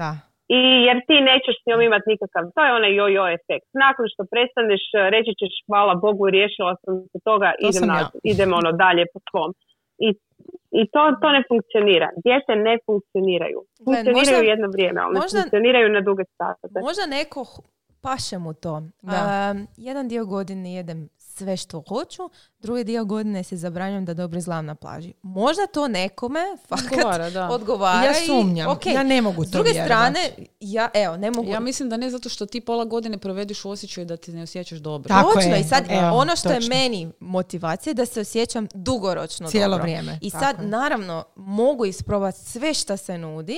[0.00, 0.10] da.
[0.58, 3.68] I jer ti nećeš s njom imati nikakav, to je onaj jo-jo efekt.
[3.84, 4.82] Nakon što prestaneš,
[5.14, 8.08] reći ćeš hvala Bogu, riješila sam se toga, To idem, sam na, ja.
[8.32, 9.50] idem ono dalje po svom.
[10.06, 10.08] I,
[10.80, 12.08] i to, to ne funkcionira.
[12.24, 13.58] Djete ne funkcioniraju.
[13.84, 16.76] Funkcioniraju možda- jedno vrijeme, ali ne funkcioniraju na duge staze.
[16.88, 17.40] Možda neko
[18.02, 18.74] paše mu to.
[19.02, 19.18] Da.
[19.50, 21.08] Um, jedan dio godine jedem
[21.38, 22.22] sve što hoću,
[22.58, 25.12] drugi dio godine se zabranjam da dobro izgledam na plaži.
[25.22, 27.48] Možda to nekome fakat Odgovara, da.
[27.48, 28.70] odgovara Ja i- sumnjam.
[28.70, 28.86] ok.
[28.86, 29.86] Ja ne mogu to S druge vjerovat.
[29.90, 30.30] strane,
[30.60, 31.48] ja, evo, ne mogu...
[31.48, 34.42] Ja mislim da ne zato što ti pola godine provediš u osjećaju da ti ne
[34.42, 35.08] osjećaš dobro.
[35.08, 36.74] Tako Točno, je, i sad evo, ono što točno.
[36.74, 39.82] je meni motivacija je da se osjećam dugoročno Cijelo dobro.
[39.82, 40.66] vrijeme, I tako sad, je.
[40.66, 43.56] naravno, mogu isprobati sve što se nudi,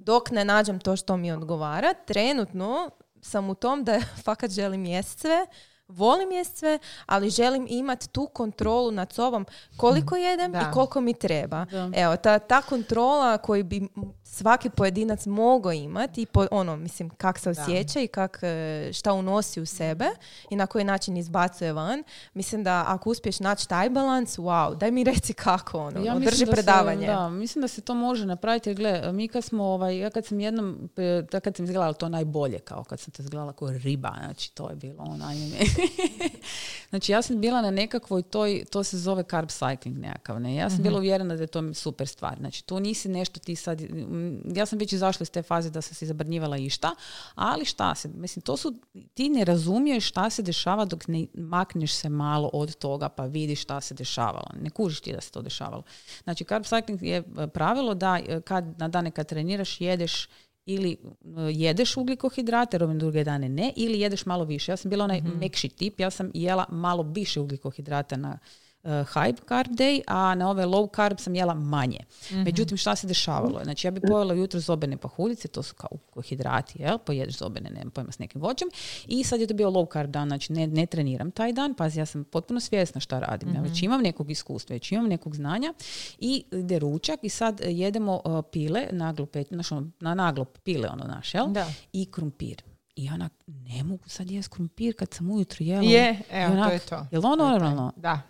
[0.00, 1.94] dok ne nađem to što mi odgovara.
[1.96, 5.46] Trenutno sam u tom da fakat želim jest sve,
[5.88, 10.60] volim jest sve, ali želim imati tu kontrolu nad sobom koliko jedem Da.
[10.60, 11.64] i koliko mi treba.
[11.64, 11.90] Da.
[11.94, 13.88] Evo, ta, ta kontrola koju bi
[14.30, 19.12] svaki pojedinac mogao imati i po, ono, mislim, kak se osjeća i kak, e, šta
[19.12, 20.06] unosi u sebe
[20.50, 22.02] i na koji način izbacuje van.
[22.34, 26.52] Mislim da ako uspiješ naći taj balans, wow, daj mi reci kako, ono, Ja da
[26.52, 27.06] predavanje.
[27.06, 28.70] Se, da, mislim da se to može napraviti.
[28.70, 31.92] Jer gle, mi kad smo, ovaj, ja kad sam jednom, e, da kad sam izgledala
[31.92, 35.86] to najbolje, kao kad sam te izgledala kao riba, znači to je bilo me.
[36.90, 40.54] znači ja sam bila na nekakvoj toj, to se zove carb cycling nekakav, ne.
[40.54, 42.36] Ja sam bila uvjerena da je to super stvar.
[42.38, 43.80] Znači tu nisi nešto ti sad,
[44.54, 46.94] ja sam već izašla iz te faze da sam se zabrnjivala išta,
[47.34, 48.74] ali šta se, mislim, to su,
[49.14, 53.62] ti ne razumiješ šta se dešava dok ne makneš se malo od toga pa vidiš
[53.62, 54.50] šta se dešavalo.
[54.60, 55.82] Ne kužiš ti da se to dešavalo.
[56.24, 60.28] Znači, carb cycling je e, pravilo da e, kad na dane kad treniraš, jedeš
[60.66, 60.96] ili e,
[61.52, 64.72] jedeš ugljikohidrate, ove druge dane ne, ili jedeš malo više.
[64.72, 68.38] Ja sam bila onaj mekši tip, ja sam jela malo više ugljikohidrata na
[69.14, 71.98] high carb day, a na ove low carb sam jela manje.
[72.30, 73.60] Međutim, šta se dešavalo?
[73.64, 76.98] Znači, ja bi pojela jutro zobene pahuljice, to su kao ugljikohidrati, jel?
[76.98, 78.68] Pojedeš zobene, nemam pojma, s nekim voćem.
[79.06, 81.98] I sad je to bio low carb dan, znači ne, ne treniram taj dan, pazi,
[81.98, 83.54] ja sam potpuno svjesna šta radim.
[83.54, 85.74] Ja već imam nekog iskustva, već imam nekog znanja
[86.18, 90.88] i ide ručak i sad jedemo uh, pile, naglo pet, znaš, ono, na naglo pile
[90.88, 91.46] ono naš, jel?
[91.46, 91.66] Da.
[91.92, 92.62] I krumpir.
[92.96, 95.82] I onak, ne mogu sad jest krumpir kad sam ujutro jela.
[95.82, 97.06] Je, evo, to onak, je to.
[97.10, 97.92] Jel to normalno?
[97.96, 98.20] Da.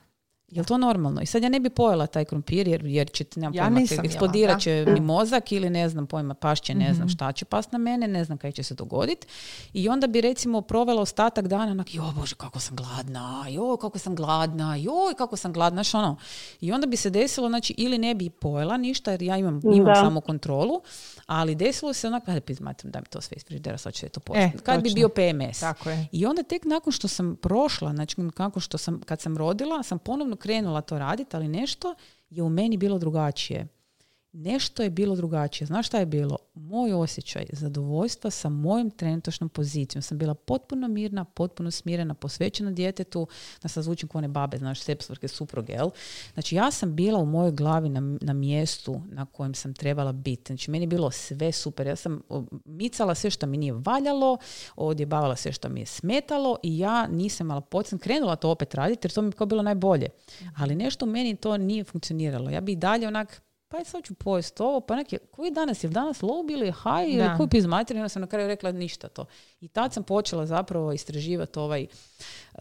[0.50, 1.20] Jel to normalno?
[1.20, 4.04] I sad ja ne bi pojela taj krumpir jer, jer će, nemam Ja pojma, nisam
[4.04, 7.78] eksplodirat će mi mozak ili ne znam pojma, pašće, ne znam šta će past na
[7.78, 9.26] mene, ne znam kaj će se dogoditi.
[9.72, 13.98] I onda bi recimo provela ostatak dana onak, joj bože kako sam gladna, joj kako
[13.98, 16.16] sam gladna, joj kako sam gladna, znaš ono.
[16.60, 19.94] I onda bi se desilo, znači ili ne bi pojela ništa jer ja imam, imam
[19.94, 20.80] samo kontrolu,
[21.26, 24.08] ali desilo se onak, ajde pizmatim da mi to sve iz frižidera, sad ću sve
[24.08, 24.56] to početi.
[24.56, 25.60] E, Kad bi bio PMS.
[25.60, 26.08] Tako je.
[26.12, 29.98] I onda tek nakon što sam prošla, znači nakon što sam, kad sam rodila, sam
[29.98, 31.94] ponovno krenula to raditi, ali nešto
[32.30, 33.66] je u meni bilo drugačije.
[34.32, 35.66] Nešto je bilo drugačije.
[35.66, 36.36] Znaš šta je bilo?
[36.54, 40.02] Moj osjećaj zadovoljstva sa mojom trenutačnom pozicijom.
[40.02, 43.26] Sam bila potpuno mirna, potpuno smirena, posvećena djetetu,
[43.62, 45.90] da sad zvučim kao one babe, znaš, sepsvrke supruge, jel?
[46.34, 50.52] Znači ja sam bila u mojoj glavi na, na mjestu na kojem sam trebala biti.
[50.52, 51.86] Znači meni je bilo sve super.
[51.86, 52.22] Ja sam
[52.64, 54.38] micala sve što mi nije valjalo,
[54.76, 58.74] odjebavala sve što mi je smetalo i ja nisam imala pot, sam krenula to opet
[58.74, 60.08] raditi jer to mi je kao bilo najbolje.
[60.56, 62.50] Ali nešto u meni to nije funkcioniralo.
[62.50, 65.84] Ja bi i dalje onak pa je sad ću pojesti ovo, pa neki, koji danas,
[65.84, 67.36] je danas low bili high ili Da.
[67.36, 69.24] koji piz materiju, onda sam na kraju rekla ništa to.
[69.60, 71.86] I tad sam počela zapravo istraživati ovaj
[72.54, 72.60] uh,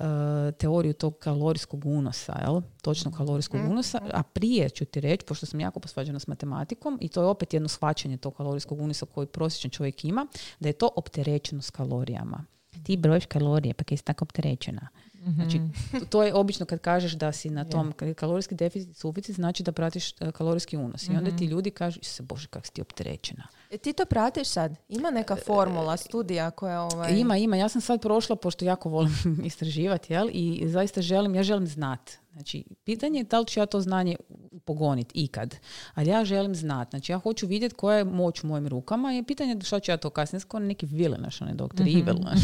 [0.57, 2.61] teoriju tog kalorijskog unosa, jel?
[2.81, 7.09] Točno kalorijskog unosa, a prije ću ti reći, pošto sam jako posvađana s matematikom i
[7.09, 10.27] to je opet jedno shvaćanje tog kalorijskog unosa koji prosječan čovjek ima,
[10.59, 12.45] da je to opterećenost kalorijama.
[12.83, 14.87] Ti brojiš kalorije, pa kaj si tako opterećena.
[15.27, 15.59] Znači,
[15.91, 19.63] to- to je obično kad kažeš da si na tom ka- kalorijski deficit, suficit, znači
[19.63, 21.03] da pratiš e, kalorijski unos.
[21.05, 23.43] I onda ti ljudi kažu, se bože, kak si ti opterećena.
[23.71, 24.75] E, ti to pratiš sad?
[24.89, 27.13] Ima neka formula, studija koja ovaj...
[27.13, 27.55] Ima, ima.
[27.55, 29.13] Ja sam sad prošla, pošto jako volim
[29.45, 30.29] istraživati, jel?
[30.31, 32.11] I zaista želim, ja želim znat.
[32.37, 34.15] Znači, pitanje je da li ću ja to znanje
[34.65, 35.55] pogoniti ikad.
[35.93, 36.89] Ali ja želim znat.
[36.89, 39.91] Znači, ja hoću vidjeti koja je moć u mojim rukama i pitanje je šta ću
[39.91, 40.39] ja to kasnije.
[40.39, 42.39] Skoro neki vile, naš, onaj doktor Evil, znaš.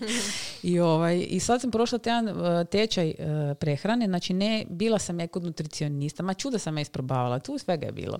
[0.62, 3.14] I, ovaj, I sad sam prošla jedan uh, tečaj uh,
[3.56, 7.86] prehrane, znači ne, bila sam ja kod nutricionista, ma čuda sam ja isprobavala, tu svega
[7.86, 8.18] je bilo.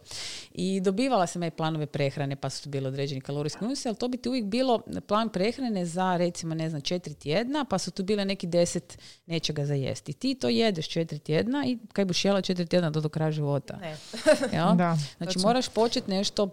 [0.55, 4.09] I dobivala sam ja planove prehrane, pa su tu bili određeni kalorijski unosi, ali to
[4.09, 8.03] bi ti uvijek bilo plan prehrane za recimo, ne znam, četiri tjedna, pa su tu
[8.03, 10.13] bile neki deset nečega za jesti.
[10.13, 13.77] Ti to jedeš četiri tjedna i kaj buš jela četiri tjedna do, do kraja života.
[13.77, 13.97] Ne.
[14.57, 14.77] Jel?
[14.77, 15.49] Da, Znači točno.
[15.49, 16.49] moraš početi nešto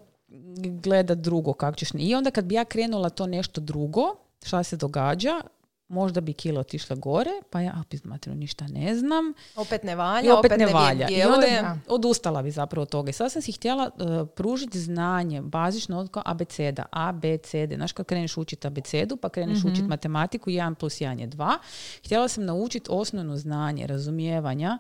[0.84, 1.90] gledat drugo kako ćeš.
[1.98, 4.16] I onda kad bi ja krenula to nešto drugo,
[4.46, 5.42] šta se događa,
[5.88, 9.34] možda bi kilo otišla gore, pa ja opet materiju ništa ne znam.
[9.56, 11.08] Opet ne valja, I opet, ne valja.
[11.10, 13.10] I onda odustala bi zapravo od toga.
[13.10, 17.68] I sad sam si htjela uh, pružiti znanje, bazično od kao abeceda, A, B, C,
[17.68, 17.76] D.
[17.76, 21.58] Znaš kad kreneš učiti abecedu, pa kreneš učiti matematiku, 1 plus 1 je 2.
[22.06, 24.78] Htjela sam naučiti osnovno znanje, razumijevanja,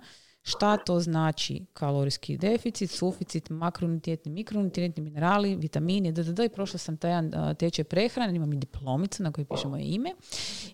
[0.48, 7.12] šta to znači kalorijski deficit, suficit, makronutrijetni, mikronutrijetni minerali, vitamini, da, i prošla sam taj
[7.12, 10.14] jedan tečaj prehrane, imam i diplomicu na kojoj piše moje ime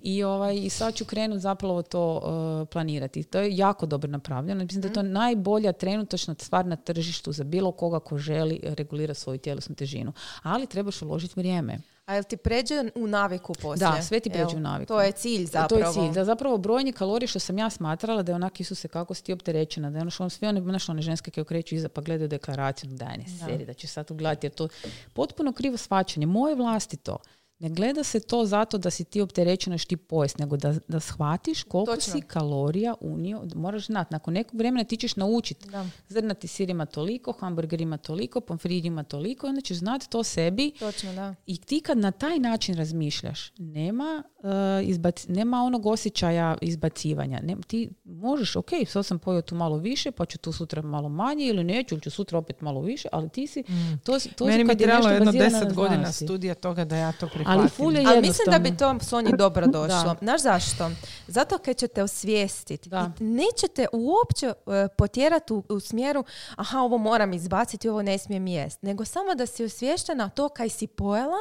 [0.02, 3.24] i, ovaj, i sad ću krenuti zapravo to uh, planirati.
[3.24, 4.64] To je jako dobro napravljeno.
[4.64, 9.20] Mislim da je to najbolja trenutačna stvar na tržištu za bilo koga ko želi regulirati
[9.20, 10.14] svoju tjelesnu težinu.
[10.44, 11.80] Ali trebaš uložiti vrijeme.
[12.06, 13.90] A jel ti pređe u naviku poslije?
[13.90, 14.88] Da, sve ti pređe u naviku.
[14.88, 15.68] To je cilj zapravo.
[15.68, 16.14] To je cilj.
[16.14, 19.34] Da zapravo brojanje kalorija što sam ja smatrala da je onak Isuse kako si ti
[19.34, 22.28] opterećena, da je ono što sve one, znaš, one ženske koje okreću iza pa gledaju
[22.28, 24.68] deklaraciju, daj ne seri, da će sad ugledati jer to
[25.14, 27.18] potpuno krivo svačanje, moje vlastito.
[27.60, 31.64] Ne gleda se to zato da si ti opterećeno ti pojest, nego da, da shvatiš
[31.64, 32.14] koliko Točno.
[32.14, 33.44] si kalorija unio.
[33.56, 35.68] Moraš znati, nakon nekog vremena ti ćeš naučiti.
[36.08, 40.72] Zrnati sir ima toliko, hamburger ima toliko, pomfrit ima toliko, onda ćeš znati to sebi.
[40.80, 41.36] Točno, da.
[41.46, 44.44] I ti kad na taj način razmišljaš, nema, uh,
[44.84, 47.40] izbac- nema onog osjećaja izbacivanja.
[47.42, 51.10] Ne, ti možeš, ok, sad sam pojeo tu malo više, pa ću tu sutra malo
[51.10, 53.64] manje ili neću, ili ću sutra opet malo više, ali ti si,
[54.04, 57.28] to, si- to Meni bi trebalo jedno deset na godina studija toga da ja to
[57.28, 57.53] prihvatim.
[57.60, 60.04] Ali ful je Ali mislim da bi to Sonji dobro došlo.
[60.14, 60.16] Da.
[60.22, 60.92] Znaš zašto?
[61.28, 62.90] Zato kad ćete osvijestiti.
[63.20, 66.24] I nećete uopće e, potjerati u, u smjeru
[66.56, 68.82] aha, ovo moram izbaciti, ovo ne smijem jest.
[68.82, 71.38] Nego samo da si osvještena to kaj si pojela,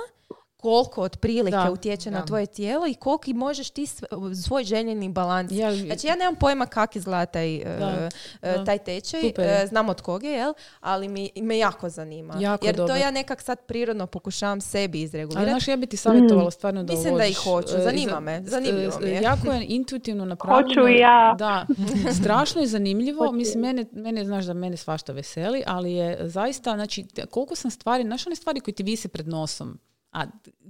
[0.62, 2.26] koliko otprilike Da, utječe na da.
[2.26, 3.86] tvoje tijelo i koliko i možeš ti
[4.36, 5.52] svoj željeni balans.
[5.52, 8.08] Ja- znači ja nemam pojma kak izgleda taj, e, Da,
[8.42, 8.64] da.
[8.64, 9.44] taj tečaj, Super.
[9.46, 10.52] e, znam od koga je, jel?
[10.80, 12.34] ali mi, me jako zanima.
[12.34, 12.96] Jako Jer to dobro.
[12.96, 15.50] ja nekak sad prirodno pokušavam sebi Ali izregulirati.
[15.50, 18.98] znaš, ja bi ti savjetovala stvarno da Mislim da ih hoću, zanima za- me, zanimljivo
[19.00, 19.22] mi je.
[19.22, 20.68] Jako je intuitivno napravljeno.
[20.68, 21.34] Hoću i ja.
[21.38, 21.66] Da,
[22.20, 23.18] strašno je zanimljivo.
[23.18, 23.32] Hoću.
[23.32, 28.02] Mislim, mene, mene, znaš da mene svašta veseli, ali je zaista, znači, koliko sam stvari,
[28.02, 29.78] znaš one stvari koje ti vise pred nosom,
[30.12, 30.26] a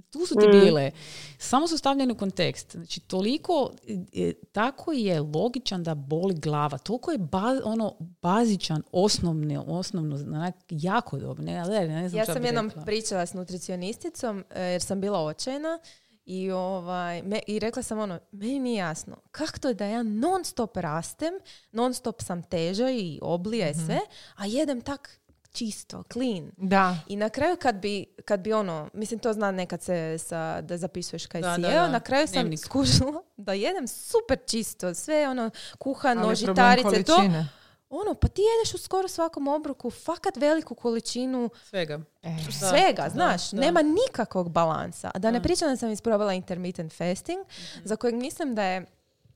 [0.09, 0.91] tu su ti bile,
[1.37, 2.71] samo su stavljene u kontekst.
[2.71, 3.71] Znači, toliko,
[4.13, 6.77] e, tako je logičan da boli glava.
[6.77, 9.33] Toliko je ba- ono bazičan, osnovno,
[9.63, 11.43] osnovno, onak, jako dobro.
[11.43, 12.83] Ne, ne, ne znam Ja sam jednom rekla.
[12.83, 15.79] pričala s nutricionisticom e, jer sam bila očajna
[16.25, 20.03] i, ovaj, me, i rekla sam ono, meni nije jasno, kako to je da ja
[20.03, 21.33] non stop rastem,
[21.71, 23.79] non stop sam teža i oblije Mhm.
[23.79, 23.99] sve,
[24.35, 25.19] a jedem tak
[25.53, 26.51] čisto, clean.
[26.57, 26.97] Da.
[27.07, 30.77] I na kraju kad bi, kad bi ono, mislim to zna nekad se sa, da
[30.77, 31.87] zapisuješ kaj Da, si da, jeo, da.
[31.87, 32.59] na kraju sam Dnevnik.
[32.59, 37.17] skužila da jedem super čisto, sve ono kuhano, žitarice, to.
[37.91, 41.99] Ono, pa ti jedeš u skoro svakom obroku fakat veliku količinu Svega.
[42.23, 43.61] E, svega, znaš, da.
[43.61, 45.11] nema nikakvog balansa.
[45.13, 47.81] A da ne pričam da sam isprobala intermittent fasting, Mhm.
[47.83, 48.85] za kojeg mislim da je,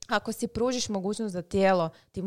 [0.08, 2.22] ako si pružiš mogućnost da tijelo ti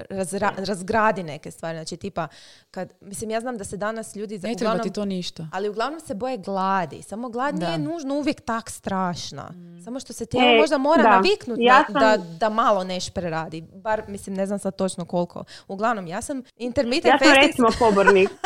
[0.00, 2.28] razra- razgradi neke stvari, znači tipa,
[2.70, 4.34] kad, mislim, ja znam da se danas ljudi...
[4.34, 5.46] Ne treba uglavnom- ti to ništa.
[5.52, 7.02] ali uglavnom se boje gladi.
[7.02, 7.66] Samo glad Da.
[7.66, 9.50] nije nužno uvijek tak strašna.
[9.84, 11.10] Samo što se tijelo E, možda mora da.
[11.10, 13.64] naviknuti Ja sam- da, da malo neš preradi.
[13.74, 15.44] Bar, mislim, ne znam sad točno koliko.
[15.68, 18.28] Uglavnom, ja sam intermittent Ja sam fasting recimo pobornik.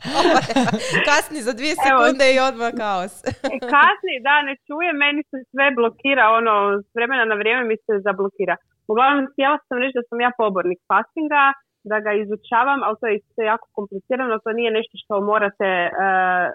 [1.08, 1.82] kasni za dvije Evo.
[2.04, 3.14] sekunde i odmah kaos.
[3.24, 3.32] E,
[3.74, 7.92] Kasni, da, ne čujem, meni se sve blokira, ono, s vremena na vrijeme mi se
[8.06, 8.56] zablokira.
[8.92, 11.44] Uglavnom, htjela sam reći da sam ja pobornik fastinga,
[11.90, 15.70] da ga izučavam, ali to je isto jako komplicirano, to nije nešto što morate,
[16.04, 16.46] uh,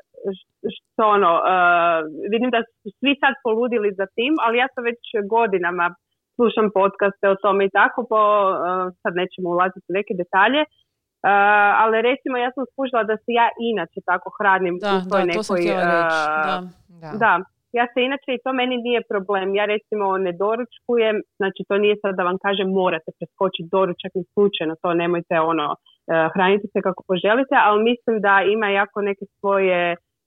[0.75, 1.97] što ono, uh,
[2.33, 5.01] vidim da su svi sad poludili za tim, ali ja sam već
[5.36, 5.86] godinama
[6.36, 8.21] slušam podcaste o tome i tako, po,
[8.51, 8.57] uh,
[9.01, 10.63] sad nećemo ulaziti u neke detalje,
[11.25, 11.31] Uh,
[11.83, 15.25] ali recimo ja sam skužila da se ja inače tako hranim Da, u toj da,
[15.25, 15.39] nekoj...
[15.39, 17.11] to sam uh, Da.
[17.23, 17.33] da,
[17.80, 19.47] ja se inače i to meni nije problem.
[19.59, 24.23] Ja recimo ne doručkujem, znači to nije sad da vam kažem morate preskočiti doručak ni
[24.34, 29.26] slučajno, to nemojte ono, eh, hranite se kako poželite, ali mislim da ima jako neke
[29.39, 29.80] svoje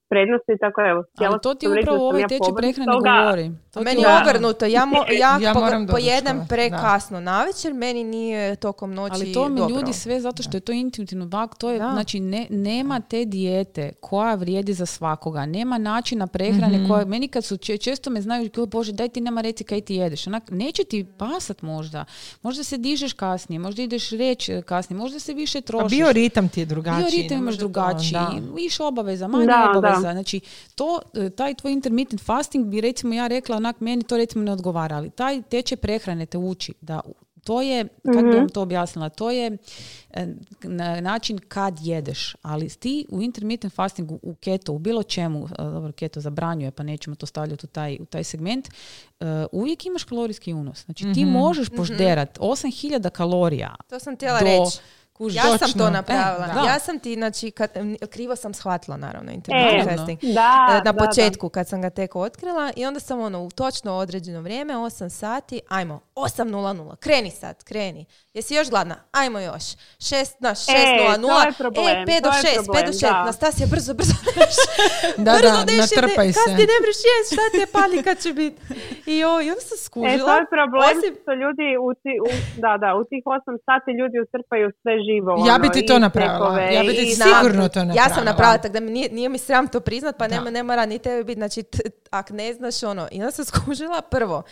[0.09, 3.11] prednosti, tako evo, Ali to ti upravo ovaj tečaj prehrane toga.
[3.15, 3.51] govori.
[3.71, 4.65] To A meni je obrnuto.
[4.67, 9.49] Ja, mo, ja, Ja po- moram pojedem prekasno navečer, meni nije tokom noći Ali to
[9.49, 9.75] mi dobro.
[9.75, 11.89] ljudi sve zato što je to intuitivno bak, to je Da.
[11.89, 16.87] znači ne, nema te dijete koja vrijedi za svakoga, nema načina prehrane Mhm.
[16.87, 19.81] koja meni kad su če- često me znaju kao bože daj ti nama reci kaj
[19.81, 20.27] ti jedeš.
[20.27, 22.05] Onak neće ti pasat možda.
[22.41, 25.89] Možda se dižeš kasnije, možda ideš reći kasnije, možda se više A trošiš.
[25.91, 26.99] bioritam ti je drugačiji.
[27.01, 28.31] Bioritam imaš drugačiji, da.
[28.55, 29.98] više obaveza, manje Da, obaveza.
[30.01, 30.11] Da.
[30.11, 30.39] Znači,
[30.75, 34.51] to, e, taj tvoj intermittent fasting bi recimo ja rekla, onak, meni to recimo ne
[34.51, 37.01] odgovara, ali taj tečaj prehrane te uči da
[37.43, 39.57] to je, kako bi vam to objasnila, to je
[40.11, 40.27] e,
[40.63, 45.63] na način kad jedeš, ali ti u intermittent fastingu, u keto, u bilo čemu, e,
[45.63, 48.69] dobro, keto zabranjuje, pa nećemo to stavljati u taj, u taj segment,
[49.51, 50.85] uvijek imaš kalorijski unos.
[50.85, 54.79] Znači ti možeš požderat 8000 kalorija To sam htjela do, reći.
[55.19, 56.45] Kužiš, Ja sam to napravila.
[56.45, 56.61] E, da.
[56.63, 57.71] Ja sam ti, znači, kad,
[58.07, 60.19] krivo sam shvatila naravno intermittent E, fasting.
[60.23, 60.97] da, E, na da, da.
[60.99, 65.09] početku kad sam ga tek otkrila i onda sam ono u točno određeno vrijeme, 8
[65.11, 68.05] sati, ajmo, 8.00, kreni sad, kreni.
[68.33, 68.95] Jesi još gladna?
[69.13, 69.63] Ajmo još.
[69.99, 72.63] 6, na 6.00, E, to je problem, e, 5 do to je 6, 5 do
[72.65, 73.23] problem, 6, da.
[73.25, 74.13] Nastasija, brzo, brzo,
[75.25, 76.39] Da, brzo da, deši, natrpaj ne, se.
[76.39, 78.59] Kasnije ne mreš jest, šta te pali kad će biti?
[79.07, 80.29] I, o, i onda sam E, skužila.
[80.29, 83.89] to je problem osim- što ljudi u, ti, u, da, da, u tih 8 sati
[83.91, 85.31] ljudi utrpaju sve živo.
[85.39, 86.59] Ja ono, bi ti to i napravila.
[86.61, 88.23] Ja bi ti i- sigurno to Ja sam napravila.
[88.23, 90.49] napravila, tako da mi nije, nije mi sram to priznat, pa nema, Da.
[90.49, 91.79] ne mora ni tebi biti, znači, t-
[92.11, 94.43] ak ne znaš ono, i onda sam skužila prvo,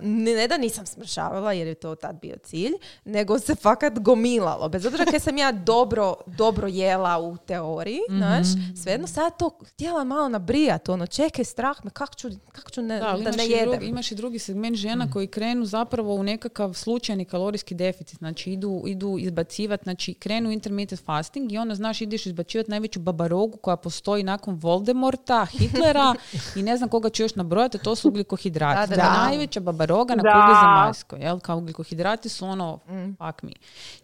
[0.00, 2.72] ne, ne da nisam smršavala jer je to tad bio cilj,
[3.04, 4.68] nego se fakat gomilalo.
[4.68, 8.16] Bez obzira kad sam ja dobro, dobro jela u teoriji, Mhm.
[8.18, 8.46] znaš,
[8.76, 12.98] svejedno sad to htjela malo nabrijati, ono, čekaj, strah me, kako ću, kako ću ne,
[12.98, 13.70] Da, da imaš, ne i jedem.
[13.70, 18.18] drugi, imaš i drugi segment žena koji krenu zapravo u nekakav slučajni kalorijski deficit.
[18.18, 23.56] Znači idu, idu izbacivati, znači krenu intermittent fasting i onda znaš ideš izbacivati najveću babarogu
[23.56, 26.14] koja postoji nakon Voldemorta, Hitlera
[26.56, 28.90] i ne znam koga ću još nabrojati, to su ugljikohidrati.
[28.90, 29.26] Da, da, To je da.
[29.52, 30.32] Najveća babaroga na Da.
[30.32, 31.40] kugli zemaljskoj, jel?
[31.40, 32.78] Kao ugljikohidrati su ono,
[33.18, 33.52] fuck me.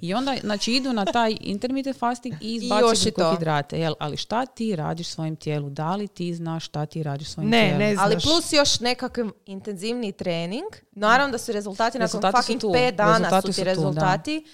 [0.01, 3.95] I onda, znači, idu na taj intermittent fasting i izbacuju ugljikohidrate, jel?
[3.99, 5.71] Ali šta ti radiš svojim tijelu?
[5.71, 7.79] Da li ti znaš šta ti radiš svojim Ne, tijelom?
[7.81, 8.23] ne Ali Znaš.
[8.25, 10.65] plus još nekakav intenzivniji trening.
[10.93, 12.73] Naravno da su rezultati nakon Rezultati su fucking tu.
[12.73, 13.71] pet dana Rezultati su su ti tu, da.
[13.71, 14.45] rezultati.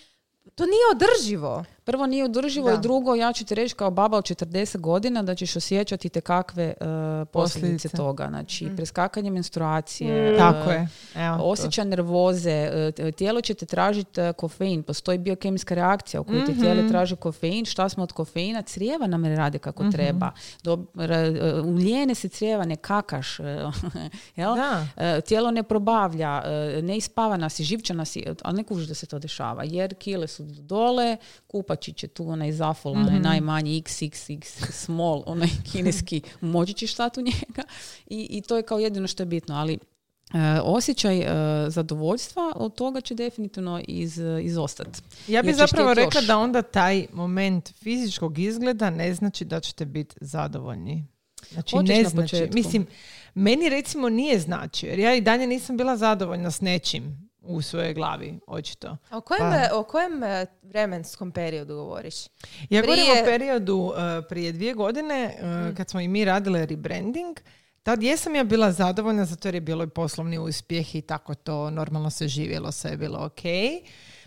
[0.54, 1.64] To nije održivo.
[1.84, 2.74] Prvo nije održivo Da.
[2.74, 6.20] i drugo, ja ću ti reći kao baba od 40 godina da ćeš osjećati te
[6.20, 6.74] kakve e,
[7.24, 7.88] posljedice Posljedice.
[7.88, 8.26] toga.
[8.28, 10.34] Znači, preskakanje menstruacije, Mm.
[10.34, 10.88] e, Tako je.
[11.16, 11.42] Evo, to.
[11.44, 12.50] osjećaj nervoze,
[12.98, 17.16] e, tijelo će te tražiti e, kofein, postoji biokemijska reakcija u kojoj ti tijelo traži
[17.16, 20.30] kofein, šta smo od kofeina, crijeva nam ne rade kako treba,
[20.62, 21.14] Do, ra-
[21.50, 23.38] e, uljene se crijeva, ne kakaš,
[24.36, 24.54] jel?
[24.54, 24.86] Da.
[25.20, 26.42] Tijelo ne probavlja,
[26.82, 30.42] ne ispavana si, živčana si, ali ne kužiš da se to dešava, jer kile su
[30.44, 31.16] dole,
[31.74, 37.62] kupačić je tu onaj zafol, onaj najmanji XXX small, onaj kineski, moći ćeš u njega
[38.06, 42.74] i, i to je kao jedino što je bitno, ali e, osjećaj e, zadovoljstva od
[42.74, 45.00] toga će definitivno iz, izostati.
[45.28, 46.26] Ja bih zapravo rekla još.
[46.26, 51.06] da onda taj moment fizičkog izgleda ne znači da ćete biti zadovoljni.
[51.52, 52.48] Znači Hoćeš ne na znači.
[52.52, 52.86] Mislim,
[53.34, 57.94] meni recimo nije značio, jer ja i dalje nisam bila zadovoljna s nečim u svojoj
[57.94, 58.96] glavi, očito.
[59.10, 59.76] O kojem, Pa.
[59.76, 62.14] o kojem e, vremenskom periodu govoriš?
[62.70, 63.94] Ja govorim o Prije- periodu uh,
[64.28, 65.34] prije dvije godine
[65.70, 67.36] uh, kad smo i mi radile rebranding.
[67.82, 71.70] Tad jesam ja bila zadovoljna zato jer je bilo i poslovni uspjeh i tako to
[71.70, 73.42] normalno se živjelo, sve je bilo ok.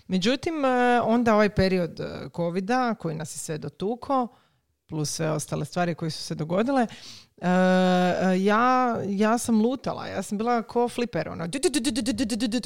[0.08, 0.70] Međutim, uh,
[1.04, 2.00] onda ovaj period
[2.36, 4.28] covida koji nas je sve dotuko,
[4.88, 6.88] plus sve ostale stvari koje su se dogodile,
[7.42, 7.48] Uh,
[8.42, 11.48] ja, ja sam lutala, ja sam bila ko fliper, ono,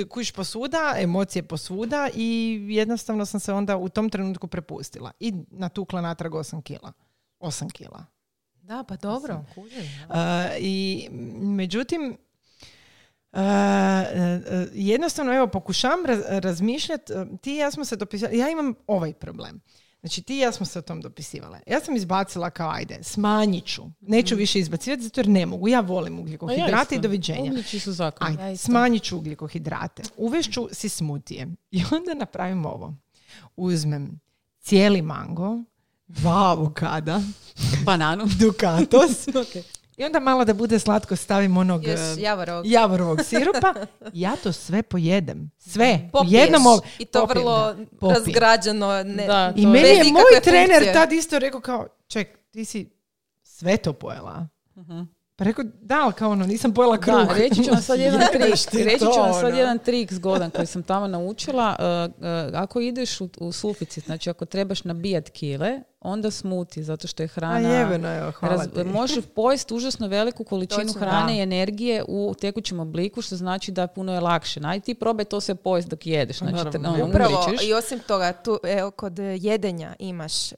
[0.09, 6.01] kuš posuda, emocije posuda, i jednostavno sam se onda u tom trenutku prepustila i natukla
[6.01, 6.93] natrag 8 kila.
[7.39, 8.05] 8 kila.
[8.61, 9.45] Da, pa dobro.
[9.55, 10.15] Uh,
[10.59, 11.07] I
[11.39, 12.17] međutim,
[13.34, 13.39] Uh,
[14.74, 15.99] jednostavno evo pokušam
[16.30, 19.61] razmišljati ti ja smo se dopisali ja imam ovaj problem
[20.02, 21.60] Znači ti i ja smo se o tom dopisivale.
[21.68, 23.84] Ja sam izbacila kao ajde, smanjit ću.
[23.99, 25.68] Neću više izbacivati zato jer ne mogu.
[25.68, 27.52] Ja volim ugljikohidrate i doviđenja.
[27.52, 28.28] Ugljiči su zakon.
[28.28, 30.04] Ajde, Ja smanjit ću ugljikohidrate.
[30.18, 31.47] Uvešću si smutije.
[31.72, 32.95] I onda napravim ovo.
[33.56, 34.20] Uzmem
[34.60, 35.58] cijeli mango,
[36.08, 37.22] dva avokada,
[37.86, 38.26] Bananu.
[38.39, 39.28] dukatos.
[40.02, 42.66] I onda malo da bude slatko stavim onog Još eh, javorovog.
[42.68, 43.74] javorovog sirupa.
[44.14, 45.52] Ja to sve pojedem.
[45.60, 46.10] Sve.
[46.12, 46.34] Popiješ.
[46.34, 48.08] jednom ov- I to popijem, vrlo da.
[48.10, 49.04] Razgrađeno.
[49.04, 50.93] Ne, Da, I To meni je moj trener funkcije.
[50.93, 52.89] tad isto rekao kao, ček, ti si
[53.43, 54.47] sve to pojela.
[55.36, 57.16] Pa rekao, da, ali kao ono, nisam pojela kruh.
[57.18, 58.86] Da, reći ću vam sad jedan trik.
[58.86, 59.58] Reći ću vam sad ono.
[59.58, 61.76] jedan trik zgodan koji sam tamo naučila.
[62.10, 67.08] Uh, uh, ako ideš u, u suficit, znači ako trebaš nabijat kile, onda smuti, zato
[67.08, 67.70] što je A hrana...
[67.70, 68.84] jebeno, evo, hvala ti.
[68.99, 71.39] možeš pojesti užasno veliku količinu Točno, hrane da.
[71.39, 74.60] i energije u tekućem obliku, što znači da puno je lakše.
[74.64, 76.38] Aj ti probaj to sve pojesti dok jedeš.
[76.38, 76.89] Znači, te, Naravno.
[76.89, 77.68] ono, Upravo, umrićeš.
[77.68, 80.56] i osim toga, tu, evo, kod jedenja imaš e,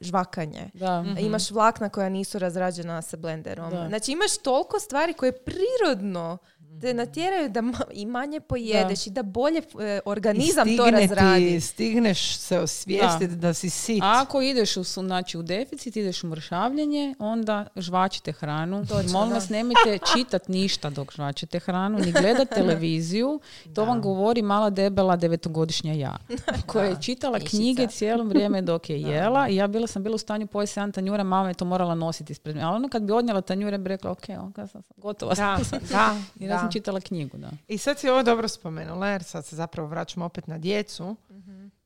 [0.00, 0.70] žvakanje.
[0.74, 1.04] Da.
[1.20, 3.70] Imaš vlakna koja nisu razrađena sa blenderom.
[3.70, 3.88] Da.
[3.88, 6.38] Znači imaš toliko stvari koje prirodno
[6.80, 11.46] te natjeraju da ma- i manje pojedeš i da bolje e, organizam I to razradi.
[11.46, 13.54] Ti, stigneš se osvijestiti da.
[13.54, 14.02] si sit.
[14.04, 18.84] Ako ideš u, su- znači, u deficit, ideš u mršavljenje, onda žvačite hranu.
[19.08, 19.34] Molim da.
[19.34, 23.40] vas, nemojte čitat ništa dok žvačite hranu, ni gledat televiziju.
[23.74, 26.16] To vam govori mala debela devetogodišnja ja,
[26.66, 27.50] koja je čitala mišica.
[27.50, 30.92] knjige cijelo vrijeme dok je jela i ja bila sam bila u stanju pojesti jedan
[30.92, 32.66] tanjura, mama je to morala nositi ispred mene.
[32.66, 35.34] Ali ono kad bi odnjela tanjure, bi rekla, ok, ok, sam, sam gotova.
[35.34, 35.78] Da, sam.
[35.90, 37.50] da, Jer sam čitala knjigu, da.
[37.68, 41.16] I sad si ovo dobro spomenula, jer sad se zapravo vraćamo opet na djecu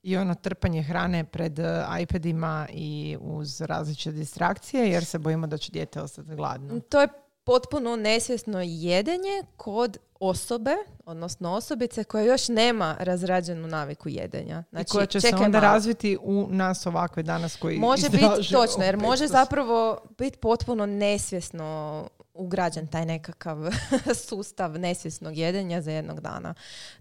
[0.03, 5.59] i ono trpanje hrane pred eh, iPadima i uz različite distrakcije, jer se bojimo da
[5.59, 6.81] će dijete ostati gladno.
[6.81, 7.09] To je
[7.45, 14.65] potpuno nesvjesno jedenje kod osobe, odnosno osobice koja još nema razrađenu naviku jedenja.
[14.67, 15.73] I Znači, koja će se onda malo.
[15.73, 22.09] razviti u nas ovakve danas koji Može biti točno, jer može zapravo biti potpuno nesvjesno
[22.35, 23.59] ugrađen taj nekakav
[24.29, 26.55] sustav nesvjesnog jedenja za jednog dana.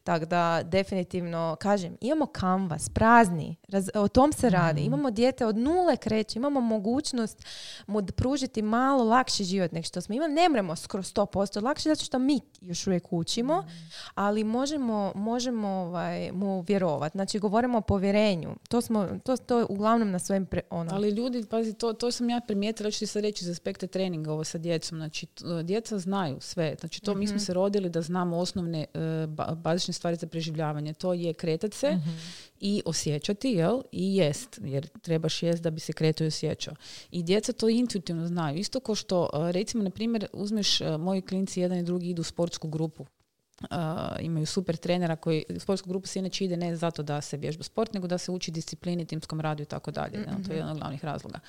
[0.04, 3.56] Tako da definitivno, kažem, imamo kanvas, prazni,
[3.94, 4.82] o tom se radi.
[4.82, 4.88] Mhm.
[4.88, 7.46] Imamo dijete od nule kreće, imamo mogućnost
[7.88, 10.34] mu pružiti malo lakši život nego što smo imali.
[10.34, 13.70] Ne mremo skroz 100% lakše zato što mi još uvijek učimo, Mhm.
[14.16, 17.18] ali možemo, možemo ovaj, mu vjerovati.
[17.18, 18.56] Znači, govorimo o povjerenju.
[18.70, 22.30] To smo, to, to uglavnom na svojim pre, ono, Ali ljudi, pazi, to, to sam
[22.30, 24.98] ja primijetila, ću ti sad reći iz aspekta treninga ovo sa djecom.
[24.98, 26.76] Znači, t- djeca znaju sve.
[26.80, 30.94] Znači, to mi smo se rodili da znamo osnovne e, ba- bazične stvari za preživljavanje.
[30.94, 31.98] To je kretat se
[32.60, 33.82] i osjećati, jel?
[33.92, 36.74] I jest, jer trebaš jest da bi se kretao i osjećao.
[37.12, 38.58] I djeca to intuitivno znaju.
[38.58, 42.22] Isto kao što, e, recimo, na primjer, uzmeš, e, moji klinci, jedan i drugi idu
[42.22, 43.06] u sportsku grupu.
[43.64, 43.70] Uh,
[44.20, 47.94] imaju super trenera koji, sportsku grupu se inače ide ne zato da se vježba sport,
[47.94, 50.26] nego da se uči disciplini, timskom radu i tako dalje.
[50.48, 51.40] To je jedan od glavnih razloga.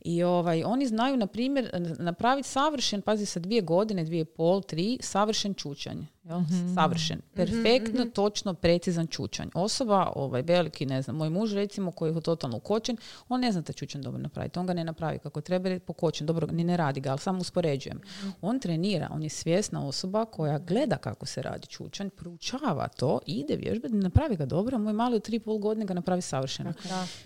[0.00, 4.98] I ovaj, oni znaju, na primjer, napraviti savršen, pazi sa dvije godine, dvije pol, tri,
[5.00, 6.04] savršen čučanj.
[6.24, 6.40] Jel?
[6.74, 7.20] Savršen.
[7.34, 9.48] Perfektno, točno, precizan čučanj.
[9.54, 12.96] Osoba, ovaj, veliki, ne znam, moj muž recimo koji je totalno ukočen,
[13.28, 14.58] on ne zna taj čučanj dobro napraviti.
[14.58, 16.26] On ga ne napravi kako treba je pokočen.
[16.26, 18.00] Dobro, ni ne radi ga, ali samo uspoređujem.
[18.40, 23.56] On trenira, on je svjesna osoba koja gleda kako se radi čučanj, proučava to, ide
[23.56, 26.72] vježbati, napravi ga dobro, a moj mali od tri i pol godine ga napravi savršeno.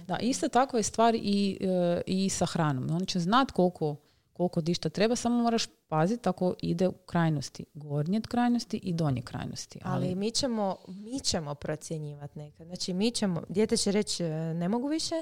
[0.06, 2.90] Da, isto tako je stvar i, e, i sa hranom.
[2.90, 3.96] On će znat koliko,
[4.38, 7.64] koliko di šta treba, samo moraš paziti ako ide u krajnosti.
[7.74, 9.78] Gornje krajnosti i donje krajnosti.
[9.84, 12.66] Ali mi ćemo, mi ćemo procjenjivati nekad.
[12.66, 15.14] Znači mi ćemo, dijete će reći e, ne mogu više,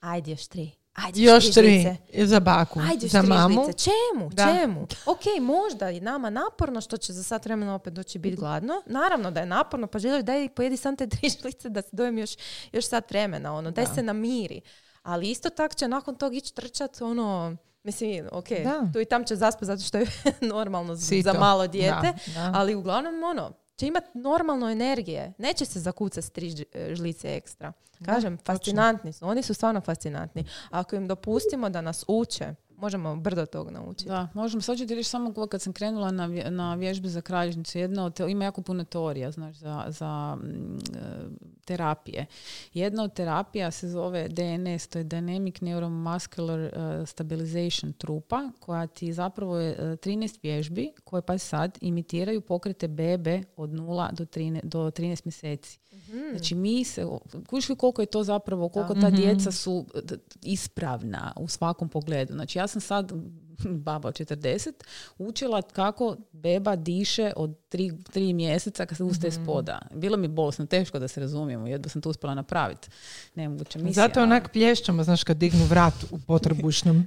[0.00, 0.70] ajde još tri.
[0.96, 1.96] Ajde Još tri.
[2.24, 2.80] Za baku.
[2.90, 3.54] Ajde za mamu.
[3.64, 3.78] žlice.
[3.78, 4.30] Čemu?
[4.30, 4.44] Da.
[4.44, 4.86] Čemu?
[5.06, 8.74] Ok, možda i nama naporno što će za sat vremena opet doći biti gladno.
[8.86, 12.18] Naravno da je naporno, pa želiš daj pojedi sam te tri žlice da se dojem
[12.18, 12.36] još,
[12.72, 13.54] još sat vremena.
[13.54, 14.60] Ono, daj se namiri.
[15.02, 17.56] Ali isto tako će nakon tog ići trčat ono,
[17.86, 18.88] Mislim, ok, Da.
[18.92, 20.06] tu i tam će zaspati zato što je
[20.54, 21.32] normalno Sito.
[21.32, 22.52] za malo dijete, Da, da.
[22.54, 25.32] ali uglavnom ono, će imati normalno energije.
[25.38, 27.72] Neće se zakucati tri e, žlice ekstra.
[28.04, 29.26] Kažem, fascinantni su.
[29.26, 30.44] Oni su stvarno fascinantni.
[30.70, 34.08] Ako im dopustimo da nas uče, možemo brdo tog naučiti.
[34.08, 34.60] Da, možemo.
[34.60, 37.78] Sad ću ti reći samo kad sam krenula na, na vježbe za kralježnicu.
[37.78, 41.00] Jedna od, te- ima jako puno teorija, znaš, za, za mm, e,
[41.64, 42.26] terapije.
[42.74, 46.70] Jedna od terapija se zove DNS, to je Dynamic Neuromuscular e,
[47.06, 53.42] Stabilization trupa, koja ti zapravo je e, 13 vježbi koje pa sad imitiraju pokrete bebe
[53.56, 55.78] od 0 do 13, do 13 mjeseci.
[56.30, 57.04] Znači mi se,
[57.68, 60.00] li koliko je to zapravo, koliko ta djeca su e,
[60.42, 62.32] ispravna u svakom pogledu.
[62.32, 63.12] Znači ja sam sad,
[63.86, 64.72] baba od 40,
[65.18, 69.78] učila kako beba diše od tri, tri mjeseca kad se ustaje s poda.
[69.94, 72.88] Bilo mi bolesno, teško da se razumijemo, jedva sam to uspjela napraviti.
[73.34, 74.06] Nemoguća misija.
[74.06, 77.06] Zato ali- onak plješćamo, znaš, kad dignu vrat u potrbušnom.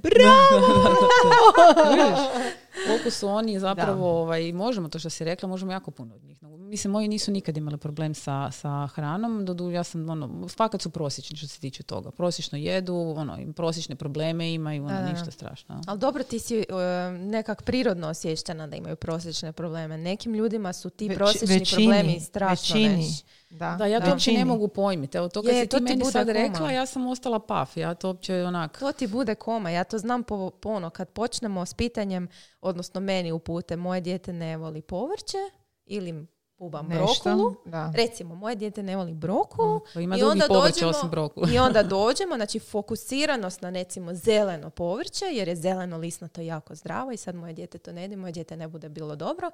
[2.86, 6.38] koliko su oni zapravo, ovaj, možemo to što si rekla, možemo jako puno od njih.
[6.42, 10.90] Mislim, moji nisu nikad imali problem sa, sa hranom, dodu, ja sam, ono, fakat su
[10.90, 12.10] prosječni što se tiče toga.
[12.10, 15.12] Prosječno jedu, ono, im prosječne probleme imaju, ono, Da, da, da.
[15.12, 15.80] ništa strašno.
[15.86, 16.64] Ali dobro, ti si e,
[17.10, 19.98] nekak prirodno osjećana da imaju prosječne probleme.
[19.98, 22.96] Nekim ljudima su ti Veći- prosječni većini, problemi strašno većini.
[22.96, 23.24] već.
[23.50, 25.18] Da, Da, ja to uopće ne mogu pojmiti.
[25.18, 26.32] Evo, to kad Je, si to ti ti meni sad koma.
[26.34, 27.76] rekla, ja sam ostala paf.
[27.76, 28.78] Ja to uopće onak...
[28.78, 29.70] To ti bude koma.
[29.70, 32.28] Ja to znam po, po ono, kad počnemo s pitanjem,
[32.60, 35.38] odnosno meni upute, moje dijete ne voli povrće
[35.86, 36.26] ili
[36.60, 37.54] bubam Nešto, brokulu.
[37.64, 37.92] da.
[37.94, 39.80] Recimo, moje dijete ne voli brokulu.
[39.94, 41.10] Pa ima i onda dođemo- osim.
[41.46, 47.12] I onda dođemo, znači fokusiranost na recimo zeleno povrće, jer je zeleno lisnato jako zdravo
[47.12, 49.50] i sad moje dijete to ne jede, moje dijete ne bude bilo dobro.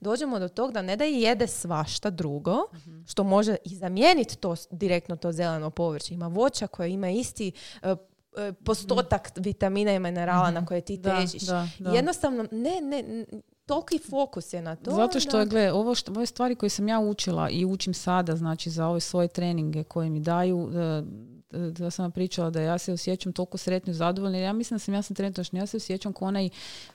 [0.00, 3.02] Dođemo do tog da ne da jede svašta drugo, Mhm.
[3.02, 6.14] što može i zamijeniti to direktno to zeleno povrće.
[6.14, 7.52] Ima voća koje ima isti
[7.82, 7.94] e,
[8.54, 11.02] postotak vitamina i minerala na koje ti Mhm.
[11.02, 11.42] Da, težiš.
[11.42, 11.90] da, da.
[11.90, 13.24] Jednostavno, ne, ne,
[13.70, 14.90] toliki fokus je na to.
[14.90, 18.36] Zato što da- gle, ovo što, ove stvari koje sam ja učila i učim sada,
[18.36, 21.02] znači za ove svoje treninge koje mi daju, e,
[21.56, 24.52] e, da sam vam pričala da ja se osjećam toliko sretno i zadovoljna, jer ja
[24.52, 26.48] mislim da sam ja sam trenutačno, ja se osjećam kao onaj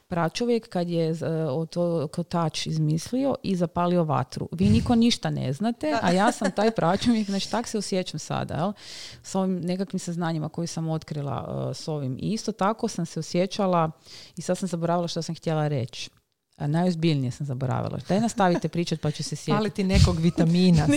[0.08, 4.50] pračovjek kad je e, o to kotač izmislio i zapalio vatru.
[4.52, 8.54] Vi niko ništa ne znate, a ja sam taj pračovjek, znači tak se osjećam sada,
[8.54, 8.74] jel?
[9.24, 12.18] s ovim nekakvim saznanjima koje sam otkrila e, s ovim.
[12.20, 13.92] I isto tako sam se osjećala,
[14.38, 16.10] i sad sam zaboravila što sam htjela reći.
[16.58, 18.00] A najozbiljnije sam zaboravila.
[18.10, 19.52] Daj nastavite pričati pa ću se sjetiti.
[19.52, 20.88] Fali ti nekog vitamina.
[20.88, 20.96] za-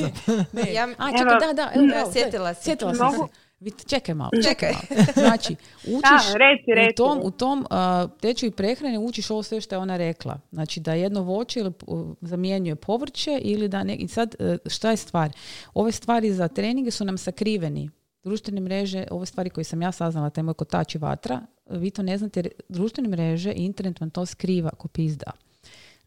[0.69, 2.55] Ja, A, Evo, čekaj, da, da, evo, da, evo, sjetila.
[2.55, 3.19] Sjetila sam se.
[3.61, 4.73] Vi- Čekaj malo, Čekaj.
[4.73, 5.05] malo.
[5.17, 5.53] Znači,
[5.87, 6.97] učiš Da, reci, u reci.
[6.97, 7.67] tom, u tom uh,
[8.13, 10.41] tečaju prehrane učiš ovo sve što je ona rekla.
[10.53, 13.97] Znači da jedno voće ili uh, zamjenjuje povrće ili da ne...
[13.97, 15.31] I sad, uh, šta je stvar?
[15.75, 17.91] Ove stvari za treninge su nam sakriveni.
[18.25, 22.03] Društvene mreže, ove stvari koje sam ja saznala, taj moj kotač i vatra, vi to
[22.03, 25.31] ne znate, jer društvene mreže i internet vam to skriva ko pizda.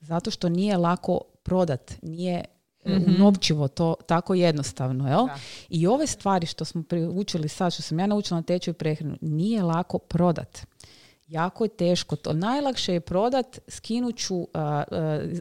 [0.01, 2.45] Zato što nije lako prodat, nije
[2.85, 5.27] mm novčivo to tako jednostavno, jel?
[5.69, 6.83] I ove stvari što smo
[7.13, 10.59] učili sad, što sam ja naučila na tečaju prehranu, nije lako prodat.
[11.27, 12.33] Jako je teško to.
[12.33, 14.47] Najlakše je prodat, skinuću uh,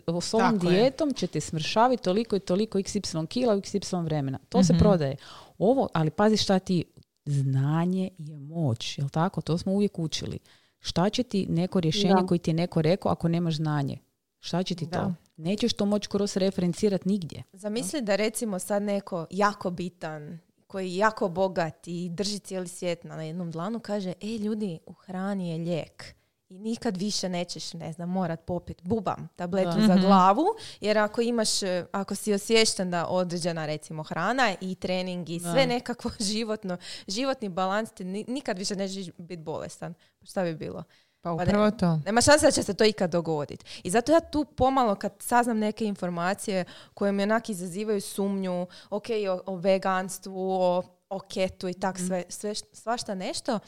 [0.06, 4.38] uh, s ovom dijetom, ćete smršaviti toliko i toliko xy kila u xy vremena.
[4.48, 4.80] To se mhm.
[4.80, 5.16] prodaje.
[5.58, 6.84] Ovo, ali pazi šta ti,
[7.24, 9.40] znanje je moć, jel tako?
[9.40, 10.38] To smo uvijek učili.
[10.80, 13.98] Šta će ti neko rješenje koji ti je neko rekao ako nemaš znanje?
[14.40, 15.14] Šta će ti to?
[15.36, 17.42] Nećeš to moći kroz referencirati nigdje.
[17.52, 23.04] Zamisli da recimo sad neko jako bitan, koji je jako bogat i drži cijeli svijet
[23.04, 26.14] na jednom dlanu, kaže, e ljudi, u hrani je lijek
[26.50, 30.06] i nikad više nećeš, ne znam, morat popit bubam, tabletu za mhm.
[30.06, 30.46] glavu,
[30.80, 31.48] jer ako imaš,
[31.92, 36.76] ako si osviješten da određena recimo hrana i trening i sve nekakvo životno,
[37.08, 39.94] životni balans, ti nikad više nećeš biti bolestan.
[40.22, 40.84] Šta bi bilo?
[41.20, 42.00] Pa, pa upravo to.
[42.04, 43.64] Nema šanse da će se to ikad dogoditi.
[43.84, 46.64] I zato ja tu pomalo kad saznam neke informacije
[46.94, 49.06] koje mi onak izazivaju sumnju, ok,
[49.46, 52.06] o, veganstvu, o, o ketu i tak mhm.
[52.06, 53.58] sve, sve, svašta nešto,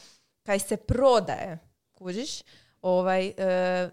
[0.43, 1.57] kaj se prodaje,
[1.91, 2.41] kužiš,
[2.81, 3.89] ovaj, e,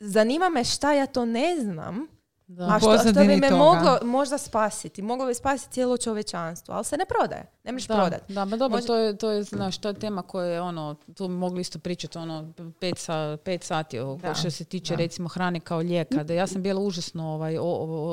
[0.00, 2.15] zanima me šta ja to ne znam,
[2.46, 2.66] da.
[2.74, 6.96] A što, što bi me moglo možda spasiti, moglo bi spasiti cijelo čovečanstvo, ali se
[6.96, 8.32] ne prodaje, ne možeš prodati.
[8.32, 11.28] Da, ba dobro, to je, to je, znaš, to je tema koja je, ono, tu
[11.28, 14.34] mogli isto pričati, ono, pet, sa, pet sati, da.
[14.34, 17.58] što se tiče, recimo, hrane kao lijeka, da ja sam bila užasno, ovaj,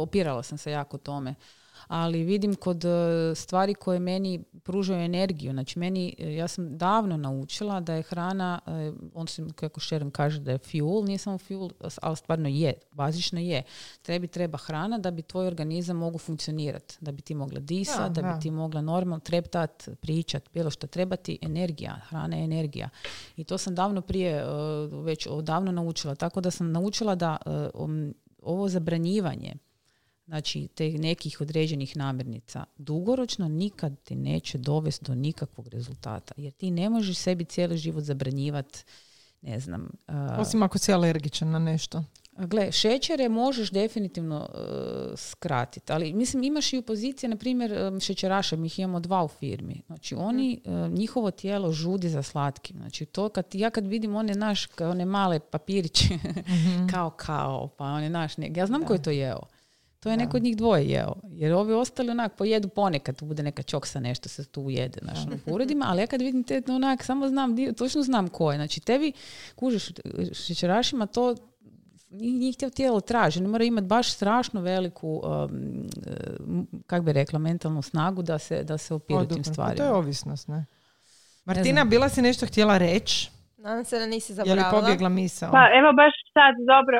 [0.01, 1.35] opirala sam se jako tome
[1.93, 5.51] ali vidim kod e, stvari koje meni pružaju energiju.
[5.51, 10.11] Znači, meni, e, ja sam davno naučila da je hrana, e, on se, kako Sharon
[10.11, 11.69] kaže, da je fuel, nije samo fuel,
[12.01, 13.63] ali stvarno je, bazično je.
[14.01, 18.21] Trebi treba hrana da bi tvoj organizam mogu funkcionirati, da bi ti mogla disati, da,
[18.21, 22.89] da, bi ti mogla normalno treptat, pričat, bilo što treba ti energija, hrana je energija.
[23.35, 24.45] I to sam davno prije,
[25.03, 27.37] već davno naučila, tako da sam naučila da
[28.41, 29.53] ovo zabranjivanje
[30.25, 36.33] znači te nekih određenih namirnica, dugoročno nikad ti neće dovesti do nikakvog rezultata.
[36.37, 38.83] Jer ti ne možeš sebi cijeli život zabranjivati,
[39.41, 39.89] ne znam...
[40.39, 42.03] Osim ako si alergičan na nešto.
[42.37, 47.71] Gle, šećere možeš definitivno uh, skratiti, ali mislim imaš i u poziciji, na primjer,
[48.01, 49.81] šećeraša, mi ih imamo dva u firmi.
[49.87, 50.93] Znači oni, mhm.
[50.93, 52.77] njihovo tijelo žudi za slatkim.
[52.77, 56.13] Znači to kad, ja kad vidim one naš, one male papiriće,
[56.55, 56.87] mhm.
[56.87, 59.39] kao kao, pa one naš, ja znam ko je to jeo.
[60.03, 61.13] To je neko od njih dvoje jeo.
[61.29, 65.19] Jer ovi ostali onak pojedu ponekad, tu bude neka čoksa, nešto se tu ujede naš,
[65.45, 68.57] u uredima, ali ja kad vidim te onak, samo znam, točno znam ko je.
[68.57, 69.11] Znači tebi,
[69.55, 69.91] kužiš,
[70.33, 71.35] šećerašima to
[72.11, 73.41] njih tijelo traži.
[73.41, 75.87] Ne mora imati baš strašno veliku, um,
[76.87, 79.77] kak bi rekla, mentalnu snagu da se, da se opiru tim stvarima.
[79.77, 80.65] To je ovisnost, ne?
[81.45, 83.29] Martina, bila si nešto htjela reći?
[83.57, 84.67] Nadam se da nisi zaboravila.
[84.67, 85.51] Je li pobjegla misao?
[85.51, 86.97] Pa evo baš sad dobro,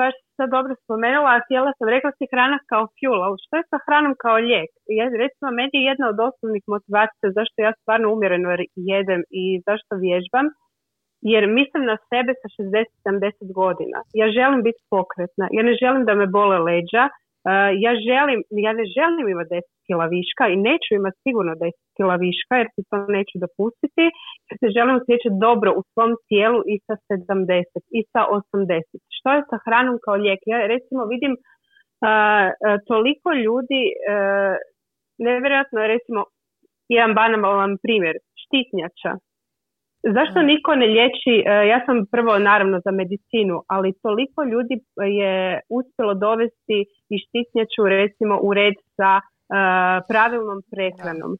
[0.00, 3.70] baš sad dobro spomenula, a htjela sam, rekla si hrana kao fuel, ali što je
[3.70, 4.70] sa hranom kao lijek?
[4.98, 8.48] Ja, recimo, meni je jedna od osnovnih motivacija zašto ja stvarno umjereno
[8.92, 10.46] jedem i zašto vježbam,
[11.32, 13.98] jer mislim na sebe sa 60-70 godina.
[14.20, 17.04] Ja želim biti pokretna, ja ne želim da me bole leđa,
[17.50, 21.72] Uh, ja želim, ja ne želim imati 10 kila viška i neću imati sigurno 10
[21.96, 24.04] kila viška jer si to neću dopustiti
[24.46, 28.22] jer se želim osjećati dobro u svom tijelu i sa 70 i sa
[28.54, 29.16] 80.
[29.16, 30.40] Što je sa hranom kao lijek?
[30.52, 32.46] Ja recimo vidim uh,
[32.90, 34.54] toliko ljudi, uh,
[35.26, 36.20] nevjerojatno je recimo
[36.96, 39.12] jedan banalan primjer, štitnjača.
[40.16, 44.76] Zašto niko ne liječi, e, ja sam prvo naravno za medicinu, ali toliko ljudi
[45.20, 46.78] je uspjelo dovesti
[47.12, 49.22] i štitnjaču recimo u red sa e,
[50.10, 51.32] pravilnom prehranom.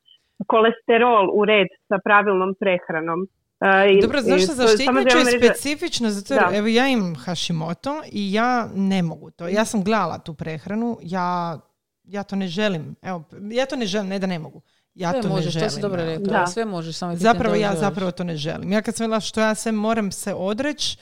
[0.46, 3.20] Kolesterol u red sa pravilnom prehranom.
[3.20, 6.08] Uh, Dobro, zašto za štitnjaču je specifično?
[6.10, 9.48] Zato jer, evo ja imam Hashimoto i ja ne mogu to.
[9.48, 11.58] Ja sam gledala tu prehranu, ja,
[12.04, 12.96] ja to ne želim.
[13.02, 14.60] Evo, ja to ne želim, ne da ne mogu
[14.94, 15.74] ja sve to možeš, ne želim.
[15.74, 18.72] To dobro rekla, sve možeš, samo Zapravo ja zapravo to ne želim.
[18.72, 20.96] Ja kad sam vidjela što ja sve moram se odreći,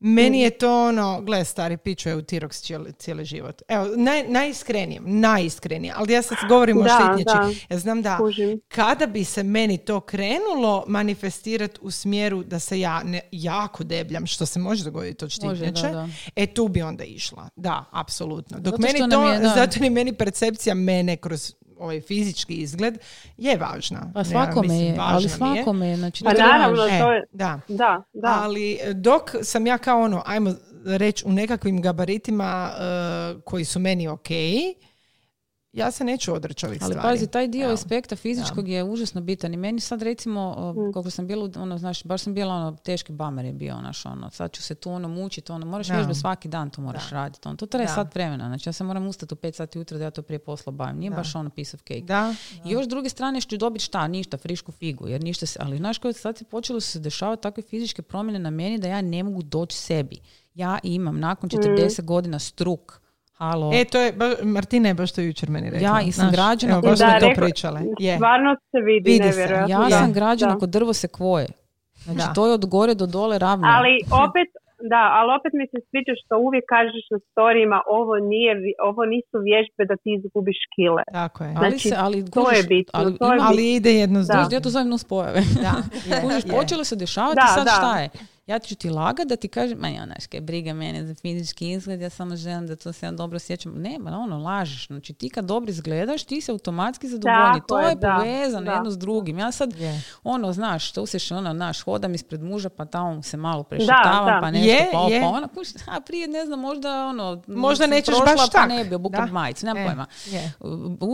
[0.00, 3.62] meni je to ono, gle stari, piću je u Tirox cijeli, cijeli život.
[3.68, 7.66] Evo, naj, najiskrenije, najiskrenije, ali ja sad govorim o štitnjači.
[7.70, 8.18] Ja znam da
[8.68, 14.26] kada bi se meni to krenulo manifestirati u smjeru da se ja ne, jako debljam,
[14.26, 15.92] što se može dogoditi od štitnjače,
[16.36, 17.48] e tu bi onda išla.
[17.56, 18.58] Da, apsolutno.
[18.60, 22.98] Dok meni to, je, zato ni meni percepcija mene kroz ovaj fizički izgled
[23.36, 24.10] je važna.
[24.14, 25.96] Pa svakome je, ali svakome je.
[25.96, 27.60] Znači, pa naravno, e, to je, da.
[27.68, 28.02] da.
[28.12, 33.78] Da, Ali dok sam ja kao ono, ajmo reći u nekakvim gabaritima uh, koji su
[33.78, 34.28] meni ok,
[35.72, 37.08] ja se neću odreći ovih Ali stvari.
[37.08, 37.74] pazi, taj dio Evo.
[37.74, 42.04] aspekta fizičkog je užasno bitan i meni sad recimo, uh, koliko sam bila, ono, znaš,
[42.04, 45.08] baš sam bila ono, teški bamer je bio, znaš, ono, sad ću se tu ono
[45.08, 47.92] mučiti, ono, moraš vježbati svaki dan, to moraš raditi, ono, to traje Da.
[47.94, 50.38] sat vremena, znači ja se moram ustati u 5 sati ujutro da ja to prije
[50.38, 52.00] posla bavim, nije baš ono piece of cake.
[52.00, 52.34] Da,
[52.64, 55.76] I još s druge strane što dobiti šta, ništa, frišku figu, jer ništa se, ali
[55.76, 59.22] znaš koje sad se počelo se dešavati takve fizičke promjene na meni da ja ne
[59.22, 60.16] mogu doći sebi.
[60.54, 63.00] Ja imam nakon 40 godina struk,
[63.38, 65.88] halo, E, to je, ba, Martina je baš to jučer meni rekla.
[65.88, 67.80] Ja i sam građana Evo, baš smo Da, to pričale.
[67.98, 68.14] Je.
[68.14, 69.48] Stvarno se vidi, Vidi se.
[69.68, 70.58] Ja Da, sam građana da.
[70.58, 71.46] kod drvo se kvoje.
[71.96, 72.32] Znači, Da.
[72.34, 73.66] to je od gore do dole ravno.
[73.68, 73.92] Ali
[74.24, 74.48] opet,
[74.84, 78.52] da, ali opet mi se sviđa što uvijek kažeš na storijima ovo, nije,
[78.82, 81.02] ovo nisu vježbe da ti izgubiš kile.
[81.12, 81.50] Tako je.
[81.50, 84.26] ali, znači, se, ali to je bitno, Ali, to je ima- Ali ide jedno s
[84.28, 84.52] drugim.
[84.52, 85.40] ja to zovem nuspojave.
[85.62, 85.74] Da,
[86.08, 86.50] je, Kužiš, je.
[86.50, 87.70] počelo se dešavati Da, sad da.
[87.72, 88.08] šta je?
[88.48, 91.70] Ja ću ti lagat da ti kažem, ma ja, znaš, kaj briga mene za fizički
[91.70, 93.72] izgled, ja samo želim da to se ja dobro sjećam.
[93.76, 94.86] Nema, ono, lažeš.
[94.86, 97.60] Znači, ti kad dobro izgledaš, ti se automatski zadovoljni.
[97.68, 98.72] To je, da, povezano da.
[98.72, 99.38] jedno s drugim.
[99.38, 100.00] Ja sad, Je.
[100.24, 104.38] ono, znaš, to se ono, znaš, hodam ispred muža, pa tamo se malo prešetavam, da.
[104.42, 105.20] pa nešto, Je, pa je.
[105.20, 105.48] pa ono,
[105.88, 108.68] a prije, ne znam, možda, ono, Možda nećeš prošla, baš pa tak.
[108.68, 109.32] ne bi obukla Da.
[109.32, 110.06] majicu, nemam E, pojma.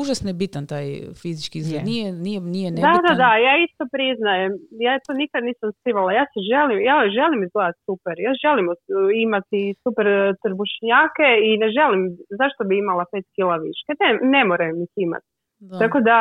[0.01, 0.87] Užasno je bitan taj
[1.23, 1.81] fizički izgled.
[1.81, 1.85] Je.
[1.85, 2.41] Nije, nije,
[2.71, 3.01] nebitan.
[3.09, 4.53] da, da, ja isto priznajem.
[4.87, 6.11] Ja to nikad nisam skrivala.
[6.19, 8.15] Ja se želim, ja želim izgledati super.
[8.27, 8.67] Ja želim
[9.27, 12.03] imati super uh, trbušnjake i ne želim,
[12.41, 13.91] zašto bi imala 5 kila viške?
[14.03, 15.29] Ne, ne moram ih imati.
[15.71, 15.79] Da.
[15.83, 16.19] Tako da,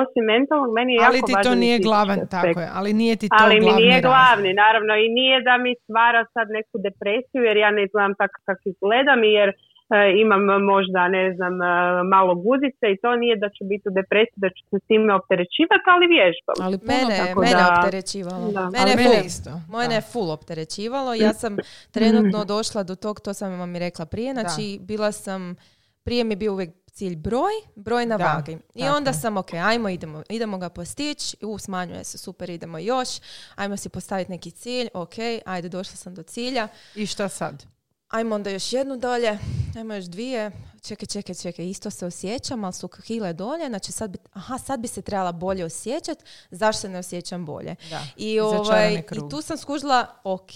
[0.00, 2.34] osim mentalnog, meni je Ali jako ti to važan i nije glavan, aspekt.
[2.36, 2.68] tako je.
[2.78, 4.10] Ali nije ti to Ali mi glavni nije razlog.
[4.10, 8.36] glavni, naravno, i nije da mi stvara sad neku depresiju, jer ja ne izgledam tako
[8.48, 9.54] kako izgledam, jer e,
[10.16, 11.66] imam možda, ne znam, e,
[12.10, 15.14] malo guzice i to nije da ću biti u depresiji, da ću se s time
[15.14, 16.56] opterećivati, ali vježbam.
[16.60, 18.46] Ali Mene, tako mene da- opterećivalo.
[18.50, 18.64] Da.
[18.64, 19.50] Mene, Ali je mene full- isto.
[19.70, 19.94] Mene Da.
[19.94, 21.14] je full opterećivalo.
[21.16, 21.56] Ja sam
[21.90, 25.54] trenutno došla do tog, to sam vam i rekla prije, znači bila sam,
[26.04, 28.52] prije mi je bio uvijek cilj broj, broj na Da, vagi.
[28.74, 29.14] I tako onda je.
[29.14, 33.08] sam, ok, ajmo, idemo, idemo ga postići, u, smanjuje se, super, idemo još,
[33.56, 35.14] ajmo si postaviti neki cilj, ok,
[35.46, 37.73] ajde, došla sam do cilja, I šta sad?
[38.14, 39.38] Ajmo onda još jednu dolje,
[39.76, 40.50] ajmo još dvije,
[40.84, 44.80] čekaj, čekaj, čekaj, isto se osjećam, ali su kile dolje, znači sad bi, aha, sad
[44.80, 47.76] bi se trebala bolje osjećati, zašto se ne osjećam bolje?
[47.90, 48.00] Da.
[48.16, 48.94] I, ovaj.
[48.94, 50.50] I tu sam skužila, ok,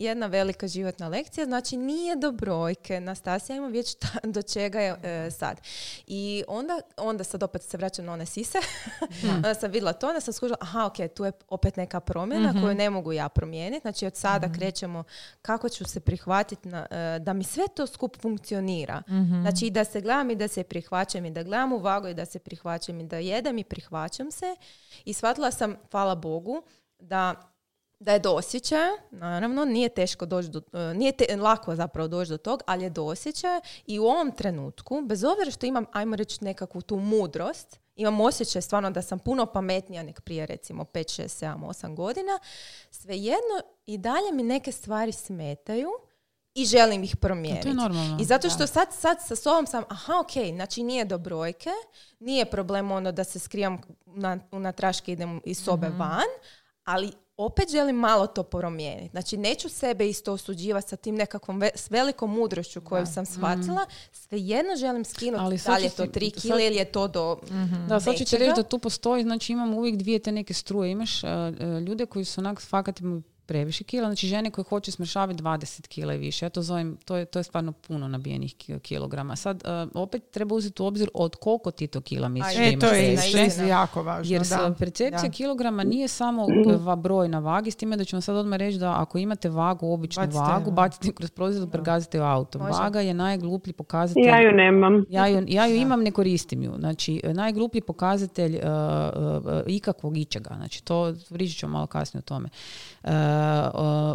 [0.00, 4.96] jedna velika životna lekcija, znači nije do brojke, Nastasija ima već ta- do čega je
[5.02, 5.60] e, sad.
[6.06, 8.58] I onda, onda sad opet se vraćam na one sise,
[9.34, 12.60] onda sam vidjela to, onda sam skužila, aha, ok, tu je opet neka promjena Mhm.
[12.60, 15.04] koju ne mogu ja promijeniti, znači od sada krećemo
[15.42, 16.82] kako ću se prihvatiti e,
[17.18, 19.02] da mi sve to skup funkcionira.
[19.08, 19.40] Mhm.
[19.40, 22.14] Znači i da se gledam i da se prihvaćam i da gledam u vagu i
[22.14, 24.56] da se prihvaćam i da jedem i prihvaćam se.
[25.04, 26.62] I shvatila sam, hvala Bogu,
[26.98, 27.50] da
[28.00, 28.40] da je do
[29.10, 32.90] naravno, nije teško doći do, e, nije te- lako zapravo doći do tog, ali je
[32.90, 33.14] do
[33.86, 38.62] i u ovom trenutku, bez obzira što imam, ajmo reći, nekakvu tu mudrost, imam osjećaj
[38.62, 42.38] stvarno da sam puno pametnija nek prije recimo 5, 6, 7, 8 godina,
[42.90, 45.90] svejedno i dalje mi neke stvari smetaju
[46.54, 47.62] i želim ih promijeniti.
[47.62, 48.18] To je normalno.
[48.20, 51.70] I zato što sad, sad sa sobom sam, aha, ok, znači nije do brojke,
[52.20, 55.98] nije problem ono da se skrivam na, na traške idem iz sobe Mhm.
[55.98, 56.28] van,
[56.84, 59.08] ali opet želim malo to promijeniti.
[59.08, 63.86] Znači, neću sebe isto osuđivati sa tim nekakvom ve- s velikom mudrošću koju sam shvatila.
[64.12, 67.08] Svejedno želim skinuti Ali da li je to ti- 3 sad- kile ili je to
[67.08, 67.38] do
[67.88, 70.90] Da, sad ću ti reći da tu postoji, znači imamo uvijek dvije te neke struje.
[70.90, 71.30] Imaš uh,
[71.80, 73.00] ljude koji su onak fakat
[73.46, 76.44] previše kila, znači žene koje hoće smršaviti 20 kila i više.
[76.44, 79.36] Ja to zovem, to je, to je stvarno puno nabijenih ki- kilograma.
[79.36, 82.72] Sad, uh, opet treba uzeti u obzir od koliko ti to kila misliš da E,
[82.72, 82.94] imaš to
[83.38, 84.34] je isto jako važno.
[84.34, 84.74] Jer da.
[84.78, 85.30] percepcija Da.
[85.30, 86.46] kilograma nije samo
[86.96, 89.92] broj na vagi, s time da ću vam sad odmah reći da ako imate vagu,
[89.92, 92.58] običnu Bacite, vagu, bacite kroz prozor pregazite u auto.
[92.58, 92.78] Može.
[92.82, 95.04] Vaga je najgluplji pokazatelj Ja ju nemam.
[95.10, 96.72] ja ju, ja ju imam, ne koristim ju.
[96.78, 100.54] Znači, najgluplji pokazatelj uh, uh, ikakvog ičega.
[100.56, 102.48] Znači, to pričat ću malo kasnije o tome.
[103.04, 103.10] Uh,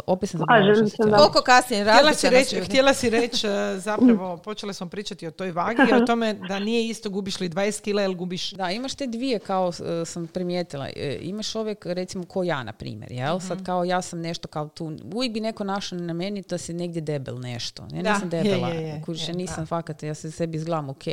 [0.06, 1.02] opet sam zaboravila što sam se, da.
[1.02, 1.18] htjela.
[1.18, 5.50] Koliko kasnije Htjela si reći, htjela si reći e, zapravo, počeli smo pričati o toj
[5.50, 8.52] vagi i o tome da nije isto gubiš li 20 kila ili gubiš...
[8.52, 9.74] Da, imaš te dvije kao uh,
[10.06, 10.88] sam primijetila.
[10.96, 13.36] E, imaš čovjek recimo ko ja na primjer, jel?
[13.36, 13.46] Mhm.
[13.46, 16.72] Sad kao ja sam nešto kao tu, uvijek bi neko našao na meni da se
[16.72, 17.82] negdje debel nešto.
[17.92, 19.66] Ja Da, nisam je, debela, je, je, kužiš, ja je, nisam da.
[19.66, 21.04] fakat, ja se sebi izgledam ok.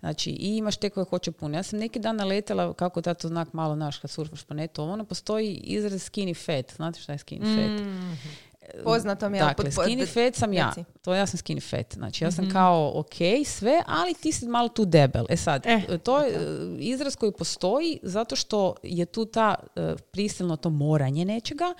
[0.00, 1.56] Znači, i imaš te koje hoće puno.
[1.56, 4.82] Ja sam neki dan naletela, kako da to znak malo naš kad surfaš po netu,
[4.82, 6.76] ono postoji izraz skinny fat.
[6.76, 7.86] Znate šta je skinny fat?
[8.84, 9.40] Poznato mi je.
[9.40, 10.68] Dakle, pod- pod- skinny fat sam ja.
[10.68, 10.84] reci.
[11.02, 11.94] To ja sam skinny fat.
[11.94, 12.52] Znači, ja sam Mhm.
[12.52, 13.14] kao ok,
[13.46, 15.24] sve, ali ti si malo tu debel.
[15.28, 16.38] E sad, E, to je e,
[16.78, 21.74] izraz koji postoji zato što je tu ta e, prisilno to moranje nečega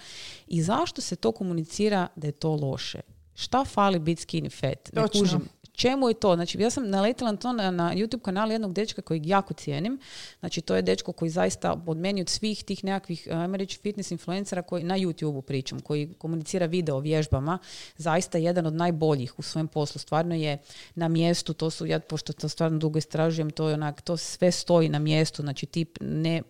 [0.47, 3.01] i zašto se to komunicira da je to loše.
[3.35, 4.93] Šta fali biti skinny fat?
[4.93, 5.21] Ne Točno.
[5.21, 5.49] kužim.
[5.81, 6.35] Čemu je to?
[6.35, 9.99] Znači, ja sam naletila na to na, na YouTube kanalu jednog dečka kojeg jako cijenim.
[10.41, 14.11] Znači, to je dečko koji zaista od meni od svih tih nekakvih, ajmo reći, fitness
[14.11, 17.59] influencera koji na YouTube pričam, koji komunicira video o vježbama,
[17.97, 19.99] zaista jedan od najboljih u svojem poslu.
[19.99, 20.59] Stvarno je
[20.95, 24.53] na mjestu, to su, ja pošto to stvarno dugo istražujem, to je onak, to sve
[24.53, 26.43] stoji na mjestu, znači tip ne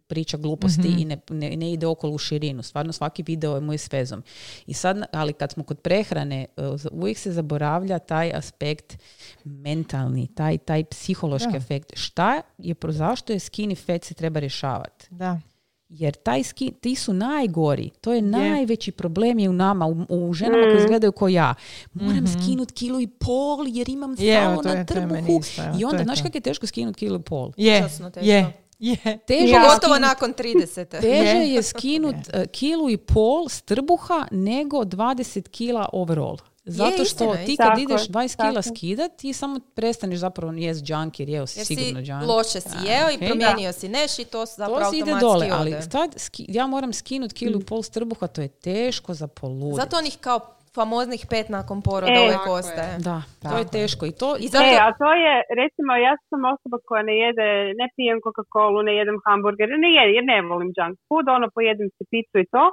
[0.00, 0.98] priča gluposti Mhm.
[0.98, 2.62] i ne, ne, ne ide okolo u širinu.
[2.62, 4.22] Stvarno svaki video je moj s vezom.
[4.66, 6.62] I sad, ali kad smo kod prehrane, e,
[6.92, 8.98] uvijek se zaboravlja taj aspekt
[9.44, 11.56] mentalni, taj, taj psihološki Da.
[11.56, 11.92] efekt.
[11.94, 15.06] Šta je, pro- zašto je skinny fat se treba rješavati?
[15.10, 15.40] Da.
[15.88, 17.90] Jer taj ski, ti su najgori.
[18.00, 21.54] To je najveći problem je u nama, u, u ženama koje izgledaju kao ja.
[21.92, 24.14] Moram skinut kilu i pol jer imam.
[24.18, 25.40] Je, stalo to na trbuhu.
[25.80, 27.52] I onda, znaš kako je teško skinut kilu i pol?
[27.56, 28.20] Je, teško.
[28.20, 28.96] je, je.
[29.18, 30.84] Teže je Pogotovo skinut- nakon 30.
[31.00, 31.48] Teže Je.
[31.48, 36.36] je skinut e, kilu i pol s trbuha nego 20 kila overall.
[36.64, 38.76] Zato što ti kad Tako ideš je, 20 kila tako.
[38.76, 42.22] skidat, ti samo prestaneš zapravo jest junk jer jeo si Jer si sigurno junk.
[42.24, 45.74] loše si jeo i promijenio si neš i to zapravo To si ide dole, ali
[45.74, 45.82] ode.
[46.16, 49.76] ski- ja moram skinut kilu i pol s trbuha, to je teško za poludit.
[49.76, 50.40] Zato onih kao
[50.78, 52.52] famoznih pet nakon poroda E, uvijek je.
[52.60, 52.94] ostaje.
[53.08, 54.28] Da, to Tako je teško i to...
[54.44, 55.32] I zato, E, a to je,
[55.62, 57.48] recimo, ja sam osoba koja ne jede,
[57.80, 61.88] ne pijem Coca-Cola, ne jedem hamburger, ne jedem, jer ne volim junk food, ono pojedem
[61.94, 62.64] si picu i to.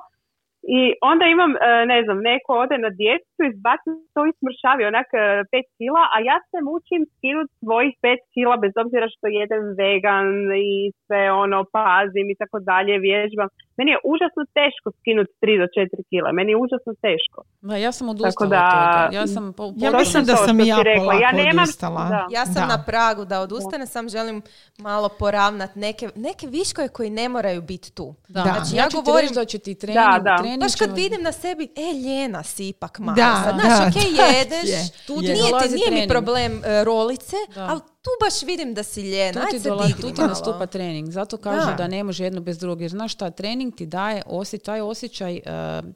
[0.77, 0.79] I
[1.11, 1.59] onda imam, e,
[1.93, 6.17] ne znam, neko ode na djecu, izbaci to i smršavi onak e, pet kila, a
[6.29, 10.27] ja se mučim skinut svojih pet kila bez obzira što jedem vegan
[10.69, 13.49] i sve ono pazim i tako dalje, vježbam.
[13.77, 17.39] Meni je užasno teško skinut 3 do 4 kila, meni je užasno teško.
[17.61, 19.09] Da, ja sam odustala da- od toga.
[19.13, 21.03] Ja sam po, Ja mislim da sam ja rekla.
[21.03, 22.03] polako Ja nemam- odustala.
[22.05, 22.21] da.
[22.31, 22.65] Ja sam Da.
[22.67, 24.41] na pragu da odustane, sam želim
[24.79, 28.15] malo poravnat neke, neke viškove koji ne moraju biti tu.
[28.27, 28.33] Da.
[28.37, 28.43] Da.
[28.45, 30.37] Znači, Ja ja ću govorim- da će ti trening, Da, da.
[30.37, 33.15] trening Baš kad vidim na sebi, e, ljena si ipak malo.
[33.15, 33.55] Da, sad.
[33.55, 34.23] Znaš, da, okej, da.
[34.23, 35.33] jedeš, Je, tu je.
[35.33, 37.61] nije, ti, nije mi problem e, rolice, Da.
[37.63, 39.41] ali tu baš vidim da si ljena.
[39.41, 41.09] Tu ti, dola, tu ti nastupa trening.
[41.09, 41.73] Zato kažu Da.
[41.73, 41.87] da.
[41.87, 42.81] ne može jedno bez drugog.
[42.81, 45.89] Jer znaš šta, trening ti daje osje, taj osjećaj uh,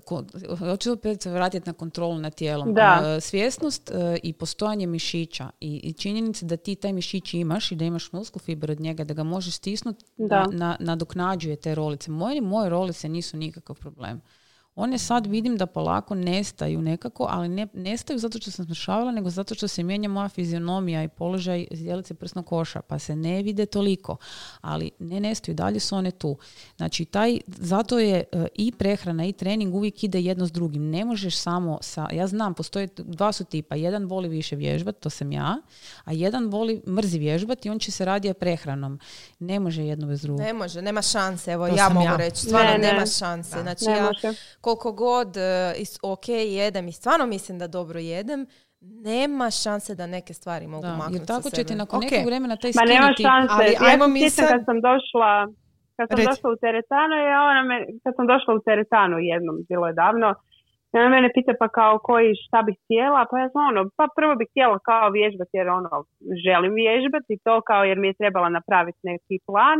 [0.00, 0.24] ko-
[0.58, 2.74] hoću opet se vratiti na kontrolu nad tijelom.
[2.74, 3.14] Da.
[3.16, 7.84] Uh, svjesnost uh, i postojanje mišića i, činjenica da ti taj mišić imaš i da
[7.84, 10.40] imaš musku fiber od njega, da ga možeš stisnuti, Da.
[10.40, 12.10] na, na, nadoknađuje te rolice.
[12.10, 14.20] Moje, moje rolice nisu nikakav problem.
[14.76, 19.30] One sad vidim da polako nestaju nekako, ali ne nestaju zato što sam smršavala, nego
[19.30, 23.66] zato što se mijenja moja fizionomija i položaj zdjelice prsnog koša, pa se ne vide
[23.66, 24.16] toliko.
[24.60, 26.36] Ali ne nestaju, dalje su one tu.
[26.76, 30.90] Znači, taj, zato je e, i prehrana i trening uvijek ide jedno s drugim.
[30.90, 33.74] Ne možeš samo sa, ja znam, postoje, dva su tipa.
[33.74, 35.56] Jedan voli više vježbati, to sam ja,
[36.04, 39.00] a jedan voli mrzi vježbati i on će se radije prehranom.
[39.38, 40.40] Ne može jedno bez drugog.
[40.40, 41.52] Ne može, nema šanse.
[41.52, 42.16] Evo, To ja mogu ja.
[42.16, 42.40] reći.
[42.46, 42.92] Stvarno Ne, ne.
[42.92, 43.62] nema šanse.
[43.62, 44.38] Znači, Ne ja može.
[44.64, 45.40] Koliko god e,
[45.76, 46.26] is- ok
[46.60, 48.40] jedem i stvarno mislim da dobro jedem,
[49.02, 52.04] nema šanse da neke stvari mogu Da, maknuti jer tako sa će ti nakon Ok.
[52.04, 53.52] nekog vremena taj Ma nema skinuti- šanse.
[53.56, 55.32] ali ja ajmo mi sad- kad sam došla
[55.96, 56.28] kad sam Reci.
[56.30, 60.28] došla u teretanu i ona me, kad sam došla u teretanu jednom, bilo je davno,
[60.90, 64.04] i ona mene pita pa kao koji šta bih htjela, pa ja sam ono, pa
[64.18, 65.90] prvo bih htjela kao vježbati jer ono,
[66.46, 69.78] želim vježbati to kao jer mi je trebala napraviti neki plan.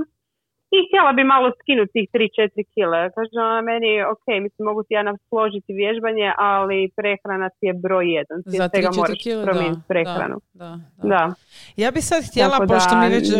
[0.77, 3.01] I htjela bi malo skinuti tih 3-4 kile.
[3.17, 8.07] Kaže ona meni, ok, mislim mogu ti ja složiti vježbanje, ali prehrana ti je broj
[8.19, 8.39] jedan.
[8.43, 10.37] Ti Za svega 3-4 moraš kilo, promijeniti da, prehranu.
[10.53, 11.35] Da, da, Da.
[11.77, 13.37] Ja bi sad htjela, Tako da- pošto mi već e,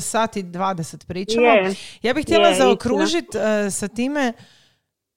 [0.00, 1.74] sati 20 pričamo, Je.
[2.02, 4.32] ja bih htjela Je, zaokružiti e, sa time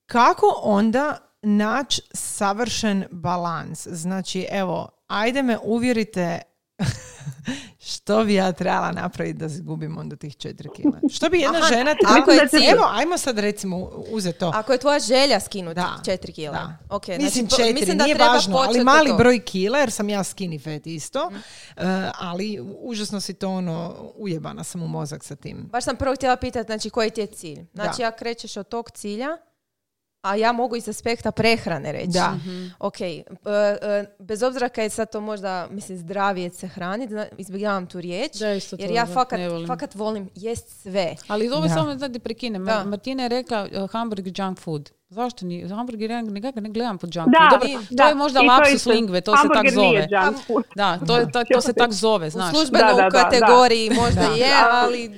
[0.05, 3.87] kako onda naći savršen balans.
[3.87, 6.39] Znači, evo, ajde me uvjerite
[7.89, 10.99] što bi ja trebala napraviti da izgubim onda tih 4 kila.
[11.11, 12.65] Što bi jedna Aha, žena ako je cilj.
[12.67, 13.77] Evo, ajmo sad recimo
[14.09, 14.51] uzeti to.
[14.55, 16.53] Ako je tvoja želja skinuti Da, 4 kila.
[16.53, 16.77] Da.
[16.89, 19.15] Ok, mislim znači, četiri, mislim da nije treba važno, ali mali to.
[19.15, 21.39] broj kila, jer sam ja skinny fat isto, Mhm.
[21.77, 25.69] e, ali užasno si to ono, ujebana sam u mozak sa tim.
[25.71, 27.65] Baš sam prvo htjela pitati, znači, koji ti je cilj?
[27.73, 28.03] Znači, Da.
[28.03, 29.37] ja krećeš od tog cilja,
[30.27, 32.07] a ja mogu iz aspekta prehrane reći.
[32.09, 32.33] Da.
[32.79, 37.87] Ok, e, e, bez obzira kad je sad to možda, mislim, zdravije se hraniti, izbjegavam
[37.87, 39.67] tu riječ, Da, isto jer to, ja da, fakat, volim.
[39.67, 41.15] fakat volim jest sve.
[41.27, 42.65] Ali ovo samo da ti prekinem.
[42.65, 42.83] Da.
[42.83, 44.91] Martina je rekla uh, hamburger junk food.
[45.09, 47.61] Zašto ni hamburger ja nekako ne gledam pod junk Da, food.
[47.61, 48.03] Dobro, da.
[48.03, 48.89] to je možda I lapsus isto.
[48.89, 49.87] lingve, to se tak zove.
[49.87, 50.63] nije junk food.
[50.75, 52.53] Da, to, je, to, to se tak zove, znaš.
[52.53, 54.27] U službenoj Da, da, da, kategoriji možda Da.
[54.35, 55.11] je, ali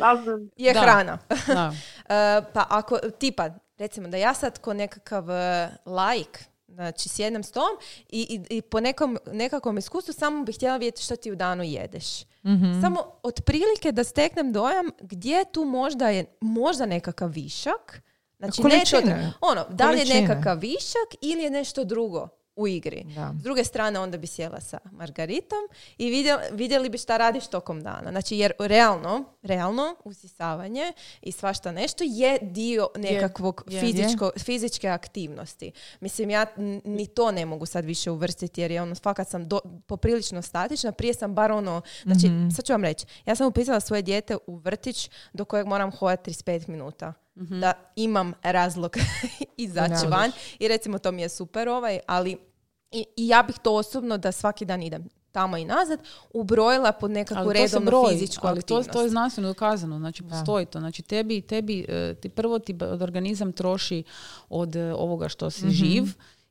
[0.58, 0.80] je Da.
[0.80, 1.18] hrana.
[1.48, 1.74] Da.
[2.10, 3.50] E, pa ako, tipa,
[3.80, 7.70] recimo da ja sad ko nekakav e, laik, znači sjednem s tom
[8.10, 11.64] i, i, i po nekom, nekakvom iskustvu samo bih htjela vidjeti što ti u danu
[11.64, 12.24] jedeš.
[12.46, 12.82] Mhm.
[12.82, 18.02] Samo otprilike da steknem dojam gdje tu možda je možda nekakav višak.
[18.38, 19.34] Znači, Količine.
[19.42, 23.04] ono, da li je nekakav višak ili je nešto drugo u igri.
[23.16, 23.34] Da.
[23.40, 25.60] S druge strane, onda bi sjela sa Margaritom
[25.98, 28.10] i vidjeli, vidjeli bi šta radiš tokom dana.
[28.10, 33.82] Znači, jer realno, realno, usisavanje i svašta nešto je dio nekakvog je.
[33.82, 35.72] fizičko, fizičke aktivnosti.
[36.00, 36.46] Mislim, ja
[36.86, 40.92] ni to ne mogu sad više uvrstiti jer je ono, fakat sam do, poprilično statična.
[40.92, 44.56] Prije sam bar ono, znači, sad ću vam reći, ja sam upisala svoje dijete u
[44.56, 47.14] vrtić do kojeg moram hodati 35 minuta.
[47.36, 48.98] Da imam razlog
[49.58, 52.49] izaći van i recimo to mi je super ovaj, ali
[52.92, 56.00] i, i ja bih to osobno da svaki dan idem tamo i nazad,
[56.34, 58.92] ubrojila pod nekakvu Ali to se redovnu broji, fizičku ali to, aktivnost.
[58.92, 60.80] to je znanstveno dokazano, znači postoji to.
[60.80, 64.04] Znači tebi, tebi e, ti prvo ti organizam troši
[64.50, 66.04] od e, ovoga što si živ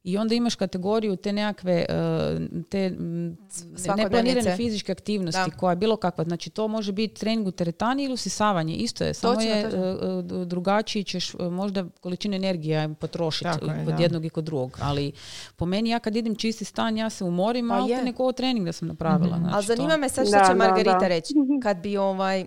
[0.05, 1.87] i onda imaš kategoriju te nekakve e,
[2.71, 2.91] te
[3.97, 5.57] neplanirane fizičke aktivnosti Da.
[5.57, 6.25] koja je bilo kakva.
[6.25, 8.75] Znači to može biti trening u teretani ili usisavanje.
[8.75, 9.85] Isto je, samo Točno, je točno.
[9.85, 14.03] e, e, drugačiji ćeš možda količinu energije potrošiti Tako je, kod da.
[14.03, 14.79] jednog i kod drugog.
[14.83, 15.13] Ali
[15.57, 18.05] po meni ja kad idem čisti stan ja se umorim, Pa a je.
[18.05, 19.39] neko trening da sam napravila.
[19.39, 21.09] Znači, Ali to- zanima me sad što će da, Margarita da.
[21.09, 21.35] reći.
[21.63, 22.47] Kad bi ovaj...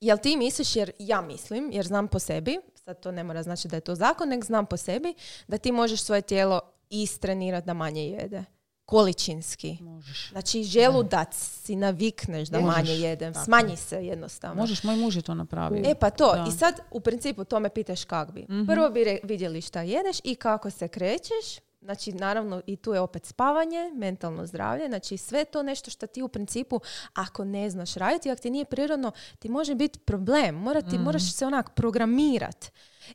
[0.00, 3.68] Jel ti misliš, jer ja mislim, jer znam po sebi, sad to ne mora znači
[3.68, 5.14] da je to zakon, nego znam po sebi,
[5.48, 6.60] da ti možeš svoje tijelo
[6.90, 8.44] istrenirati da manje jede.
[8.84, 9.78] Količinski.
[9.80, 10.28] Možeš.
[10.30, 13.32] Znači, želudac si navikneš da Možeš, manje jedem.
[13.34, 14.60] tako Smanji se jednostavno.
[14.62, 15.82] Možeš, moj muž je to napravio.
[15.86, 16.46] E pa to, Da.
[16.48, 18.42] i sad u principu to me pitaš kak bi.
[18.42, 18.66] Mhm.
[18.66, 21.58] Prvo bi re- vidjeli šta jedeš i kako se krećeš.
[21.80, 24.86] Znači, naravno, i tu je opet spavanje, mentalno zdravlje.
[24.86, 26.80] Znači, sve to nešto što ti u principu,
[27.14, 30.54] ako ne znaš raditi, ako ti nije prirodno, ti može biti problem.
[30.54, 32.66] Mora ti, Moraš se onak programirat.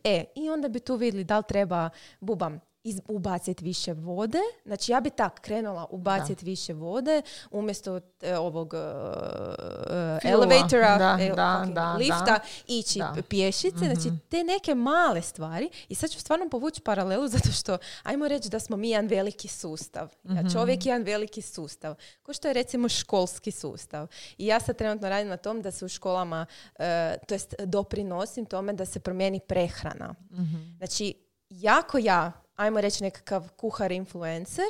[0.04, 1.90] E, i onda bi tu vidjeli da li treba,
[2.20, 4.40] bubam, iz, ubaciti više vode.
[4.66, 8.78] Znači, ja bi tak krenula ubaciti više vode umjesto e, ovog e,
[10.22, 10.46] Filova.
[10.46, 12.40] elevatora, Da, e, da, da, lifta, da.
[12.68, 13.16] ići Da.
[13.30, 18.28] pješice, znači te neke male stvari i sad ću stvarno povući paralelu zato što ajmo
[18.28, 20.10] reći da smo mi jedan veliki sustav.
[20.24, 21.96] Ja čovjek je jedan veliki sustav.
[22.24, 24.08] Ko što je recimo školski sustav.
[24.38, 26.46] I ja sad trenutno radim na tom da se u školama,
[27.28, 30.16] to jest doprinosim tome da se promijeni prehrana.
[30.78, 31.14] Znači,
[31.50, 34.66] jako ja, ajmo reći nekakav kuhar influencer,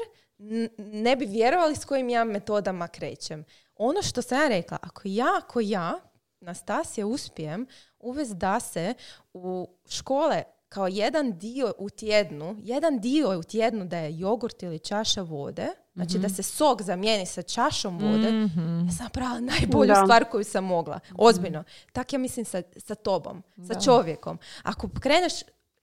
[0.78, 3.46] ne bi vjerovali s kojim ja metodama krećem.
[3.76, 6.00] Ono što sam ja rekla, ako ja, ako ja,
[6.40, 7.68] Nastasija, uspijem
[8.00, 8.94] uvesti da se
[9.34, 14.80] u škole kao jedan dio u tjednu, jedan dio u tjednu da je jogurt ili
[14.80, 18.28] čaša vode, znači da se sok zamijeni sa čašom vode,
[18.86, 20.02] ja sam napravila najbolju Da.
[20.04, 21.00] stvar koju sam mogla.
[21.18, 21.64] Ozbiljno.
[21.92, 24.40] Tak ja mislim sa, sa tobom, sa čovjekom.
[24.64, 25.34] Ako kreneš,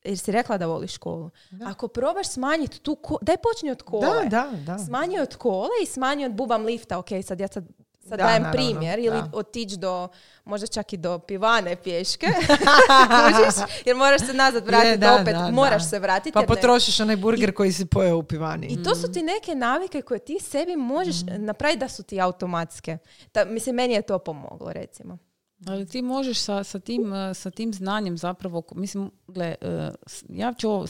[0.04, 1.30] jer si rekla da voliš školu,
[1.62, 4.06] ako probaš smanjiti tu, ko- daj počni od kole.
[4.20, 4.78] Da, da, da.
[4.78, 6.98] Smanji od kole i smanji od bubam lifta.
[6.98, 7.64] Ok, sad ja sad,
[8.00, 8.98] sad Da, dajem naravno, primjer.
[8.98, 9.30] Ili da.
[9.32, 10.08] otići do,
[10.44, 12.26] možda čak i do pivane pješke.
[13.86, 15.26] Jer moraš se nazad vratiti Je, da, opet.
[15.28, 15.88] da, moraš da.
[15.88, 16.32] se vratiti.
[16.32, 18.66] Pa ne- potrošiš onaj burger koji si pojeo u pivani.
[18.66, 22.98] i to su ti neke navike koje ti sebi možeš napraviti da su ti automatske.
[23.32, 25.18] Ta, mislim, meni je to pomoglo, recimo.
[25.66, 29.90] Ali ti možeš sa, sa, tim, eh, sa tim znanjem zapravo, mislim, gle, eh,
[30.28, 30.86] ja ću ovo,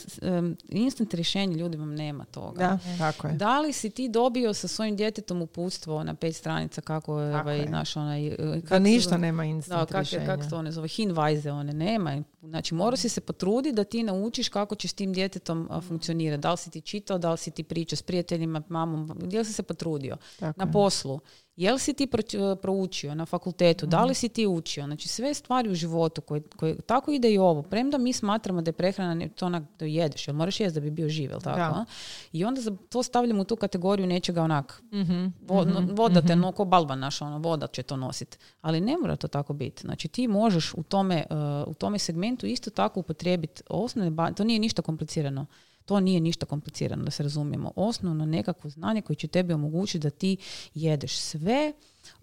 [0.69, 2.59] instant rješenje ljudi vam nema toga.
[2.59, 3.33] Da, tako je.
[3.35, 7.43] Da li si ti dobio sa svojim djetetom uputstvo na pet stranica kako je, Tako
[7.43, 7.69] ovaj, je.
[7.69, 8.27] naš onaj...
[8.27, 9.21] eh, Da kako se ništa zove?
[9.21, 10.27] nema Da, instant kak, rješenja.
[10.27, 10.89] kako se to one zove?
[10.89, 12.23] Hinweise one nema.
[12.41, 16.41] Znači, morao si se potruditi da ti naučiš kako ćeš s tim djetetom a, funkcionirati.
[16.41, 19.45] Da li si ti čitao, da li si ti pričao s prijateljima, mamom, gdje li
[19.45, 20.17] si se potrudio?
[20.41, 20.73] Tako na je.
[20.73, 21.21] poslu.
[21.61, 23.87] Jel si ti proč- proučio na fakultetu?
[23.87, 24.07] Da Mhm.
[24.07, 24.85] li si ti učio?
[24.85, 27.63] Znači sve stvari u životu koje, koje tako ide i ovo.
[27.63, 30.91] Premda mi smatramo da je prehrana to onak da jedeš, jel moraš jesti da bi
[30.93, 31.59] bio živ, jel tako?
[31.59, 31.85] Da.
[32.33, 36.21] I onda za- to stavljamo u tu kategoriju nečega onak Mhm, vo- no- mhm, voda
[36.23, 36.41] te, mhm.
[36.41, 38.39] no, ko balban naš, ono, voda će to nositi.
[38.61, 39.81] Ali ne mora to tako biti.
[39.81, 44.45] Znači ti možeš u tome, uh, u tome segmentu isto tako upotrijebiti osnovne, ba- to
[44.45, 45.47] nije ništa komplicirano.
[45.85, 47.73] To nije ništa komplicirano, da se razumijemo.
[47.77, 50.37] Osnovno nekakvo znanje koje će tebi omogućiti da ti
[50.75, 51.73] jedeš sve,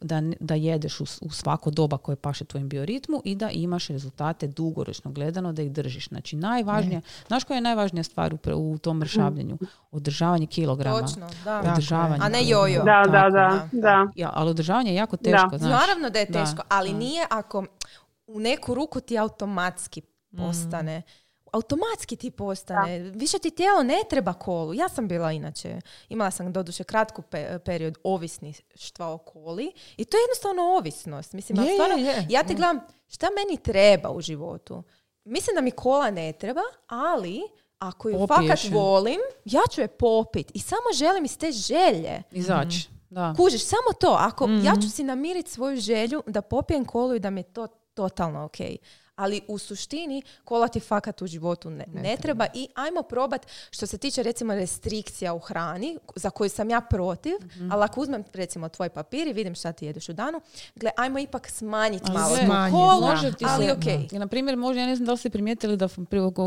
[0.02, 4.48] da, da jedeš u, u svako doba koje paše tvojem bioritmu i da imaš rezultate
[4.48, 6.10] dugoročno gledano da ih držiš.
[6.10, 8.38] Znači najvažnija, znaš koja je najvažnija stvar u,
[8.72, 9.58] u tom mršavljenju?
[9.92, 11.00] Održavanje kilograma.
[11.00, 11.62] Točno, da.
[11.62, 11.72] Da.
[11.72, 12.20] Održavanje.
[12.24, 12.84] A ne jojo.
[12.84, 14.08] Da, da, da, da.
[14.16, 15.58] Ja, ali održavanje je jako teško, Da.
[15.58, 15.72] znaš.
[15.72, 16.98] Naravno da je Da, teško, ali da.
[16.98, 17.66] nije ako
[18.28, 20.02] u neku ruku ti automatski
[20.32, 20.38] Mm.
[21.58, 23.00] Automatski ti postane.
[23.00, 24.74] Više ti tijelo ne treba kolu.
[24.74, 25.80] Ja sam bila inače,
[26.10, 29.66] imala sam doduše kratku pe- period ovisništva o koli
[29.98, 31.34] i to je jednostavno ovisnost.
[31.34, 32.56] Mislim, Je, stvarno, je, je, ja ti je.
[32.56, 34.84] gledam šta meni treba u životu.
[35.26, 37.42] Mislim da mi kola ne treba, ali
[37.80, 42.24] ako ju Popiješ fakat volim, ja ću je popit i samo želim iz te želje.
[42.32, 42.90] Izaći.
[43.10, 43.34] Da.
[43.36, 44.16] Kužiš, samo to.
[44.20, 44.66] Ako Mhm.
[44.66, 48.46] ja ću si namiriti svoju želju da popijem kolu i da mi je to totalno
[48.46, 48.58] ok.
[49.18, 52.46] Ali u suštini kola ti fakat u životu ne, ne, treba.
[52.54, 57.34] I ajmo probat što se tiče recimo restrikcija u hrani, za koju sam ja protiv,
[57.48, 57.72] Mhm.
[57.72, 60.42] ali ako uzmem recimo tvoj papir i vidim šta ti jedeš u danu,
[60.76, 63.08] gle, ajmo ipak smanjiti Ali malo Smanjiti, kolu, da.
[63.08, 64.08] Može ti ali okej.
[64.12, 65.88] Na primjer, možda, ja ne znam da li ste primijetili da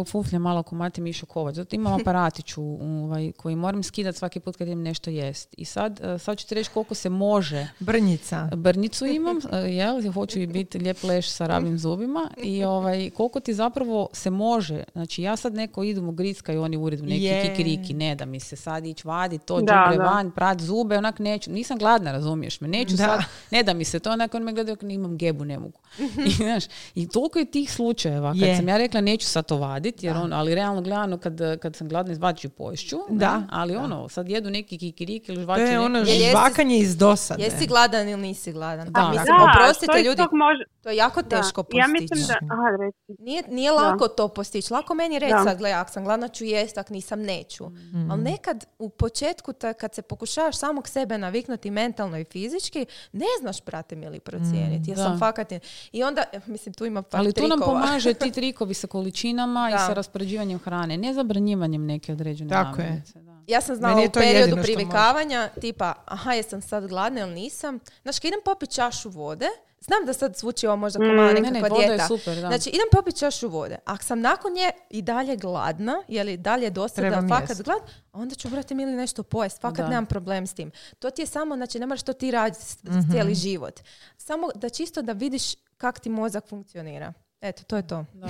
[0.05, 1.55] fuflja malo ko Mati Mišo Kovač.
[1.55, 5.48] Zato imam aparatić u- ovaj, koji moram skidati svaki put kad idem nešto jest.
[5.52, 7.68] I sad, eh, sad ću ti reći koliko se može.
[7.80, 8.48] Brnjica.
[8.55, 13.40] Brnjicu imam, eh, jel, hoću i biti lijep leš sa ravnim zubima i ovaj, koliko
[13.40, 14.84] ti zapravo se može.
[14.92, 17.42] Znači, ja sad neko idem u gricka i oni u uredu neki Je.
[17.42, 20.02] kikiriki, ne da mi se sad ići vadi to, Da, da.
[20.02, 22.96] van, prat zube, onak neću, nisam gladna, razumiješ me, neću Da.
[22.98, 23.20] sad,
[23.50, 25.78] ne da mi se to, onak on me gleda, ako imam gebu, ne mogu.
[26.26, 26.64] I, znaš,
[26.94, 28.56] I toliko je tih slučajeva, kad Je.
[28.56, 31.88] sam ja rekla neću sad to vadit, jer on, ali realno gledano kad, kad sam
[31.88, 33.42] gladna izbacit ću poješću, ne, Da.
[33.50, 37.42] ali ono, sad jedu neki kikiriki ili To žvaću je neki- ono žvakanje iz dosade.
[37.42, 38.92] Jesi gladan ili nisi gladan?
[38.92, 39.08] Da.
[39.08, 41.28] Mislim, Da, oprostite to ljudi, može, to je jako da.
[41.28, 41.78] teško postići.
[41.78, 42.49] Ja mislim da...
[42.51, 42.90] Aha.
[43.18, 44.72] Nije, nije lako to postići.
[44.72, 47.68] Lako meni reći sad, gle, ako sam gladna ću jest, ako nisam neću.
[47.68, 48.10] Mm.
[48.10, 53.27] Ali nekad u početku, ta- kad se pokušavaš samog sebe naviknuti mentalno i fizički, ne
[53.40, 54.90] znaš pratim ili procijeniti.
[54.90, 55.02] Ja Da.
[55.02, 55.52] sam fakat...
[55.93, 59.70] I onda, eh, mislim, tu ima par Ali tu nam pomaže ti trikovi sa količinama
[59.70, 62.86] i sa raspoređivanjem hrane, ne zabranjivanjem neke određene Tako je.
[62.86, 63.20] namirnice.
[63.51, 67.78] Ja sam znala je u periodu privikavanja, tipa, aha, jesam sad gladna ili nisam.
[68.02, 69.47] Znaš, kad idem popiti čašu vode,
[69.81, 72.40] znam da sad zvuči ovo možda kao mala Ne, nekakva ne, je super, da.
[72.40, 73.78] Znači, idem popiti čašu vode.
[73.85, 77.78] Ako sam nakon nje i dalje gladna, ili dalje dosta da fakat glad,
[78.12, 79.60] onda ću, brate, mili nešto pojest.
[79.60, 79.89] Fakat Da.
[79.89, 80.70] nemam problem s tim.
[80.98, 83.10] To ti je samo, znači, ne moraš to ti raditi Mhm.
[83.10, 83.81] cijeli život.
[84.16, 85.43] Samo da čisto da vidiš
[85.77, 87.12] kak ti mozak funkcionira.
[87.40, 88.05] Eto, to je to.
[88.12, 88.28] Da.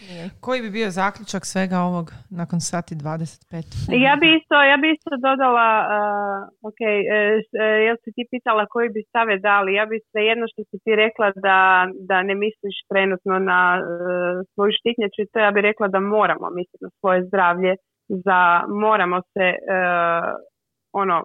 [0.00, 0.24] Nije.
[0.40, 4.02] Koji bi bio zaključak svega ovog nakon sati 25?
[4.06, 8.22] Ja bi isto, ja bi isto dodala, uh, ok, e, s- e, jel si ti
[8.30, 11.58] pitala koji bi stave dali, ja bi se jedno što si ti rekla da,
[12.10, 13.82] da ne misliš trenutno na e,
[14.52, 17.72] svoju štitnjaču, to ja bi rekla da moramo misliti na svoje zdravlje,
[18.26, 18.40] za
[18.84, 19.56] moramo se e,
[20.92, 21.16] ono,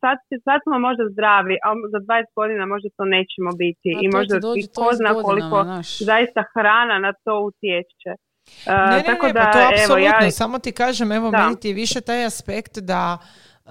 [0.00, 0.16] sad,
[0.46, 4.34] sad smo možda zdravi, a za 20 godina možda to nećemo biti A i možda
[4.56, 5.88] i ko zna koliko znaš.
[6.00, 8.10] zaista hrana na to utječe.
[8.66, 10.04] E, Ne, ne, tako ne, da, pa to evo, apsolutno.
[10.22, 11.38] ja, Samo ti kažem, evo, Da.
[11.38, 13.18] meni ti je više taj aspekt da
[13.64, 13.70] uh,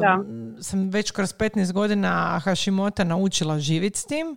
[0.00, 0.18] Da.
[0.60, 2.10] sam već kroz 15 godina
[2.44, 4.36] Hashimota naučila živjeti s tim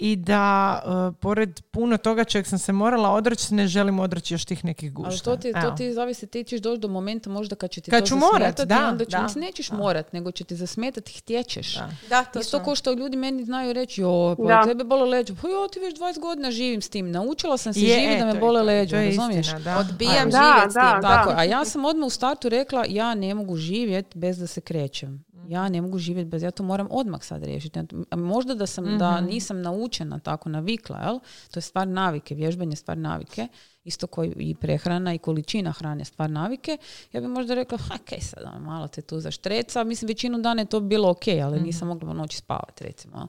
[0.00, 4.44] i da uh, pored puno toga čeg sam se morala odreći, ne želim odreći još
[4.44, 5.10] tih nekih gušta.
[5.10, 5.70] Ali to ti, to Evo.
[5.70, 8.60] ti zavisi, ti ćeš doći do momenta možda kad će ti Kad to ću morat,
[8.60, 9.22] da, onda će, da.
[9.22, 11.74] mislim, nećeš morat, nego će ti zasmetati, htjećeš.
[11.74, 11.90] Da.
[12.08, 14.64] Da, to Isto kao što ljudi meni znaju reći, o, pa Da.
[14.64, 15.34] tebe bole leđa.
[15.42, 17.10] Pa ja ti već 20 godina živim s tim.
[17.10, 18.66] Naučila sam se Je, živjeti da me to bole to.
[18.66, 19.46] leđa, To je razumiješ?
[19.46, 19.78] istina, da.
[19.78, 21.00] Odbijam Da, živjeti s da, tim.
[21.00, 21.08] da.
[21.08, 24.60] Tako, a ja sam odmah u startu rekla, ja ne mogu živjeti bez da se
[24.60, 25.24] krećem.
[25.50, 27.80] Ja ne mogu živjeti bez, ja to moram odmah sad riješiti.
[28.16, 31.18] Možda da sam, da nisam naučena tako, navikla, jel?
[31.50, 33.48] To je stvar navike, vježbanje je stvar navike.
[33.90, 36.78] Isto koji i prehrana i količina hrane stvar navike.
[37.12, 39.84] Ja bi možda rekla, ha, kaj sad, ono, malo te tu zaštreca.
[39.84, 43.26] Mislim, većinu dana je to bilo ok, ali nisam mogla noći spavati, recimo.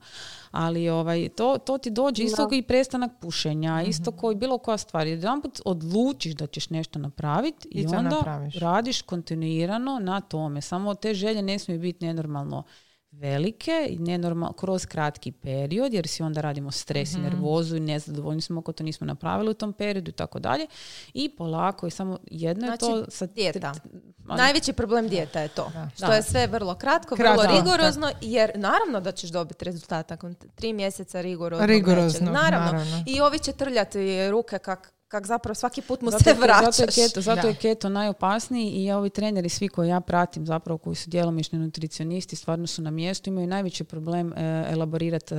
[0.51, 5.07] Ali ovaj, to, to ti dođe isto i prestanak pušenja, isto koji bilo koja stvar.
[5.07, 8.55] Jedanput odlučiš da ćeš nešto napraviti i, I onda napraviš.
[8.55, 10.61] radiš kontinuirano na tome.
[10.61, 12.63] Samo te želje ne smiju biti nenormalno
[13.11, 17.19] velike i nenormal, kroz kratki period, jer si onda radimo stres Mhm.
[17.19, 20.67] i nervozu i nezadovoljni smo ako to nismo napravili u tom periodu i tako dalje.
[21.13, 23.73] I polako i samo jedno je Znači, to sa dijeta.
[24.19, 25.71] Ma- Najveći problem dijeta je to.
[25.95, 26.13] Što Da.
[26.13, 30.73] je sve vrlo kratko, Kratko, vrlo rigorozno, jer naravno da ćeš dobiti rezultat nakon tri
[30.73, 32.23] mjeseca Rigoroznog, nečeg.
[32.23, 32.65] Naravno.
[32.67, 33.03] naravno.
[33.07, 36.75] I ovi će trljati ruke kak, kak zapravo svaki put mu Zato, se vraćaš.
[36.75, 40.77] zato, je keto, zato je keto najopasniji i ovi treneri svi koji ja pratim zapravo
[40.77, 45.38] koji su djelomični nutricionisti stvarno su na mjestu imaju najveći problem e, elaborirati e,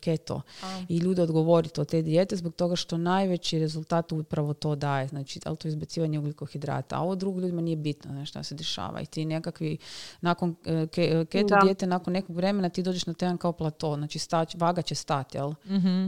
[0.00, 0.40] keto
[0.88, 5.40] i ljude odgovoriti od te dijete zbog toga što najveći rezultat upravo to daje znači
[5.44, 9.00] ali to je izbacivanje ugljikohidrata a ovo drugo ljudima nije bitno znaš, šta se dešava
[9.00, 9.78] i ti nekakvi
[10.20, 11.60] nakon e, ke- keto Da.
[11.60, 15.38] dijete nakon nekog vremena ti dođeš na jedan kao plato znači stać, vaga će stati
[15.38, 15.52] jel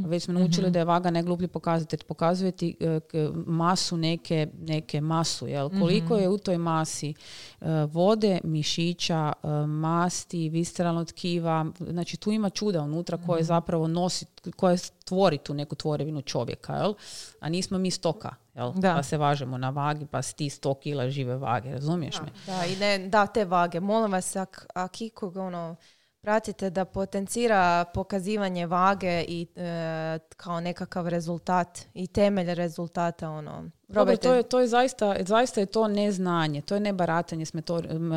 [0.07, 2.01] već smo naučili da je vaga najgluplji pokazatelj.
[2.03, 3.01] Pokazuje ti e,
[3.47, 5.47] masu neke, neke masu.
[5.47, 5.71] Jel?
[5.81, 11.67] Koliko je u toj masi e, vode, mišića, e, masti, visceralnog tkiva.
[11.81, 14.27] Znači tu ima čuda unutra koje zapravo nosi,
[14.57, 16.75] koje stvori tu neku tvorevinu čovjeka.
[16.75, 16.95] Jel?
[17.41, 18.35] A nismo mi stoka.
[18.55, 18.73] Jel?
[18.73, 18.95] Da.
[18.95, 21.73] Pa se važemo na vagi, pa si ti 100 kila žive vage.
[21.73, 22.29] Razumiješ me?
[22.47, 23.81] Da, i ne, da, te vage.
[23.81, 25.77] Molim vas, ak, ak ikog ono,
[26.23, 34.17] pratite da potencira pokazivanje vage i e, kao nekakav rezultat i temelj rezultata, ono, Dobro,
[34.17, 38.13] to je, to je zaista, zaista je to neznanje, to je nebaratanje s metodom.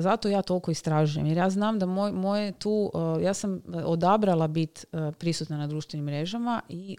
[0.00, 1.26] Zato ja toliko istražujem.
[1.26, 5.66] Jer ja znam da moj, moje tu, uh, ja sam odabrala biti uh, prisutna na
[5.66, 6.96] društvenim mrežama i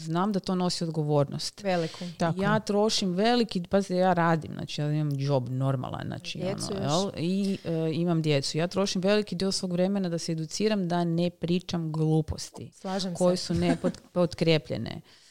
[0.00, 1.62] znam da to nosi odgovornost.
[1.62, 2.04] Veliku.
[2.18, 2.42] Tako.
[2.42, 7.58] Ja trošim veliki, pa ja radim, znači ja imam job normalan, znači ono, i
[7.92, 8.58] imam djecu.
[8.58, 13.36] Ja trošim veliki dio svog vremena da se educiram da ne pričam gluposti Slažem koje
[13.36, 15.00] su nepotkrepljene.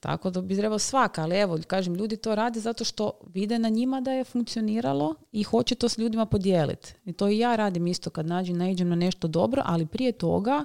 [0.00, 3.68] Tako da bi trebalo svaka, ali evo, kažem, ljudi to rade zato što vide na
[3.68, 6.94] njima da je funkcioniralo i hoće to s ljudima podijeliti.
[7.04, 10.64] I to i ja radim isto kad nađem, naiđem na nešto dobro, ali prije toga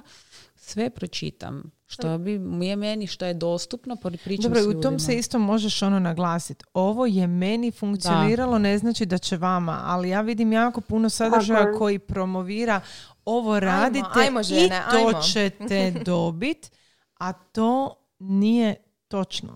[0.54, 1.70] sve pročitam.
[1.86, 2.32] Što bi
[2.66, 6.64] je meni što je dostupno, pričam Dobro, u tom se isto možeš ono naglasiti.
[6.74, 11.72] Ovo je meni funkcioniralo, ne znači da će vama, ali ja vidim jako puno sadržaja
[11.72, 12.80] koji promovira
[13.24, 16.70] ovo radite ajmo, i to ćete dobiti,
[17.18, 19.52] a to nije Točno.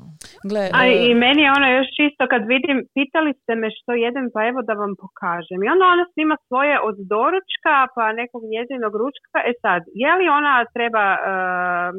[0.51, 3.93] Gle, A e, i meni je ono još čisto kad vidim, pitali ste me što
[4.07, 5.59] jedem, pa evo da vam pokažem.
[5.63, 9.39] I onda ona snima svoje od doručka pa nekog njezinog ručka.
[9.51, 11.23] E sad, je li ona treba, uh,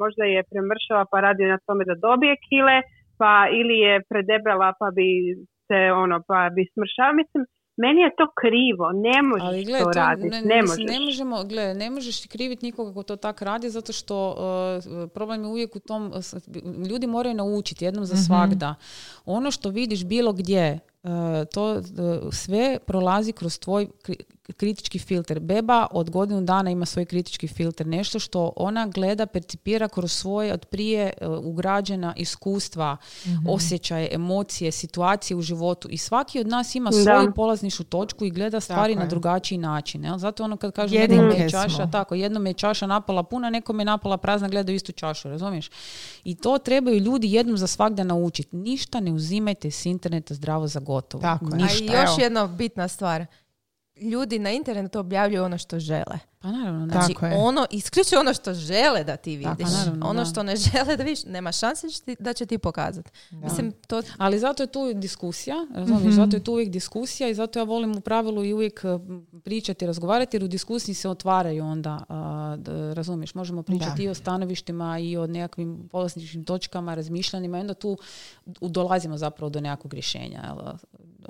[0.02, 2.78] možda je premršava pa radi na tome da dobije kile,
[3.20, 5.08] pa ili je predebela pa bi
[5.68, 7.20] se ono, pa bi smršala.
[7.22, 7.42] Mislim,
[7.78, 10.86] meni je to krivo, ne možeš Ali, gle, to, raditi, ne, ne, možeš.
[10.88, 15.44] Ne, možemo, gle, ne možeš kriviti nikoga ko to tak radi, zato što uh, problem
[15.44, 16.14] je uvijek u tom,
[16.90, 18.76] ljudi moraju naučiti jednom za mm svakda.
[19.26, 20.91] Ono što vidiš bilo gdje, uh,
[21.54, 23.88] to uh, sve prolazi kroz tvoj
[24.58, 25.40] kritički filter.
[25.40, 27.88] Beba od godinu dana ima svoj kritički filter.
[27.88, 34.72] Nešto što ona gleda, percipira kroz svoje od prije e, ugrađena iskustva, mm osjećaje, emocije,
[34.72, 35.88] situacije u životu.
[35.92, 40.04] I svaki od nas ima svoju polaznišu točku i gleda stvari na drugačiji način.
[40.04, 40.18] Jel?
[40.18, 43.86] Zato ono kad kažem jednom je čaša, tako, jednom je čaša napala puna, nekom je
[43.86, 45.70] napala prazna, gleda istu čašu, razumiješ?
[46.24, 48.56] I to trebaju ljudi jednom za svakda naučiti.
[48.56, 51.22] Ništa ne uzimajte s interneta zdravo za gotovo.
[51.22, 51.94] Tako Ništa.
[51.94, 53.26] A još jedna bitna stvar
[54.02, 56.20] ljudi na internetu objavljuju ono što žele.
[56.40, 56.92] Pa naravno, da.
[56.92, 59.68] Znači, ono, isključuje ono što žele da ti vidiš.
[60.04, 61.88] ono što ne žele da vidiš, nema šanse
[62.20, 63.12] da će ti pokazati.
[63.32, 64.02] Mislim, to...
[64.18, 67.64] Ali zato je tu diskusija, razumiješ, mm zato je tu uvijek diskusija i zato ja
[67.64, 68.84] volim u pravilu i uvijek
[69.44, 72.04] pričati, razgovarati, jer u diskusiji se otvaraju onda,
[72.94, 77.98] razumiješ, možemo pričati i o stanovištima i o nekakvim polazničkim točkama, razmišljanjima i onda tu
[78.62, 80.56] dolazimo zapravo do nekakvog rješenja.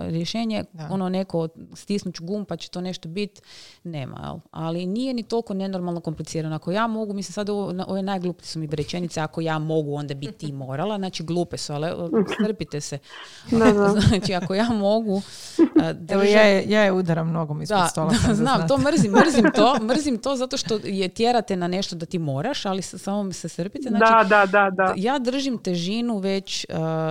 [0.10, 3.42] Rješenje, ono neko stisnuću gum pa će to nešto biti,
[3.84, 4.40] nema.
[4.52, 6.56] Ali nije ni toliko nenormalno komplicirano.
[6.56, 10.14] Ako ja mogu, mislim sad ovo, ove najgluplje su mi rečenice, ako ja mogu, onda
[10.14, 10.98] bi ti morala.
[10.98, 11.88] Znači glupe su, ali
[12.44, 12.98] strpite se.
[14.08, 15.22] znači ako ja mogu...
[16.10, 18.12] Evo ja je, ja je udaram nogom ispod stola.
[18.28, 22.06] Da, znam, to mrzim, mrzim to, mrzim to zato što je tjerate na nešto da
[22.06, 23.90] ti moraš, ali samo mi se strpite.
[23.90, 26.66] Znači, da, da, da, Ja držim težinu već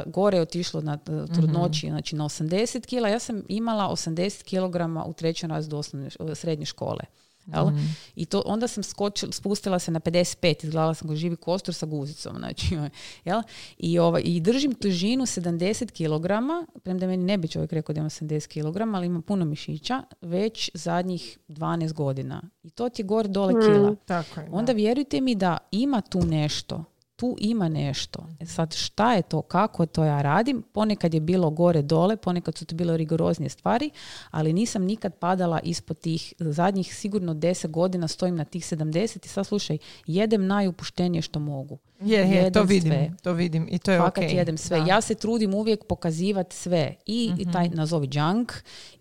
[0.07, 0.97] gore je otišlo na
[1.35, 3.09] trudnoći, mm znači na 80 kila.
[3.09, 7.05] Ja sam imala 80 kilograma u trećem razredu osnovne, srednje škole.
[7.47, 7.67] Jel?
[7.67, 7.87] Mhm.
[8.15, 11.87] I to, onda sam skočila, spustila se na 55, izgledala sam ko živi kostur sa
[11.87, 12.37] guzicom.
[12.39, 12.79] Znači,
[13.25, 13.43] jel?
[13.79, 16.27] I, ovaj, I držim težinu 70 kg,
[16.83, 20.71] premda meni ne bi čovjek rekao da ima 70 kg, ali ima puno mišića, već
[20.75, 22.43] zadnjih 12 godina.
[22.63, 23.95] I to ti je gore dole mm, kila.
[24.07, 26.85] Tako je, onda vjerujte mi da ima tu nešto
[27.21, 28.27] tu ima nešto.
[28.41, 32.59] E sad šta je to, kako to ja radim, ponekad je bilo gore dole, ponekad
[32.59, 33.91] su to bilo rigoroznije stvari,
[34.31, 39.29] ali nisam nikad padala ispod tih zadnjih sigurno 10 godina stojim na tih 70 i
[39.29, 41.79] sad slušaj, jedem najupuštenije što mogu.
[42.01, 43.11] Je, je, to vidim, sve.
[43.23, 44.83] to vidim i to je Fakat jedem sve.
[44.87, 46.95] Ja se trudim uvijek pokazivati sve.
[47.07, 47.77] I, i taj mhm.
[47.77, 48.53] nazovi junk,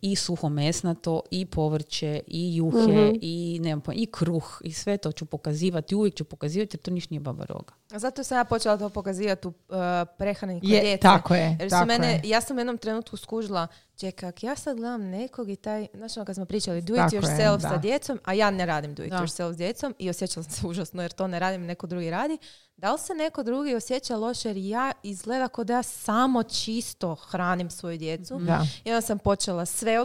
[0.01, 3.17] i suho mesnato, i povrće, i juhe, mhm.
[3.21, 5.95] i, ne i kruh, i sve to ću pokazivati.
[5.95, 7.73] Uvijek ću pokazivati jer to ništa nije baba roga.
[7.89, 9.75] Zato sam ja počela to pokazivati u uh,
[10.17, 12.21] prehrani kod je, Tako je, jer tako mene, je.
[12.23, 13.67] Ja sam u jednom trenutku skužila
[13.99, 17.61] čekaj, ja sad gledam nekog i taj, znači ono kad smo pričali do it yourself
[17.61, 20.67] sa djecom, a ja ne radim do it yourself s djecom i osjećala sam se
[20.67, 22.37] užasno jer to ne radim, neko drugi radi.
[22.81, 27.15] Da li se neko drugi osjeća loše jer ja izgleda kao da ja samo čisto
[27.15, 28.39] hranim svoju djecu.
[28.39, 28.67] Da.
[28.85, 29.99] I onda sam počela sve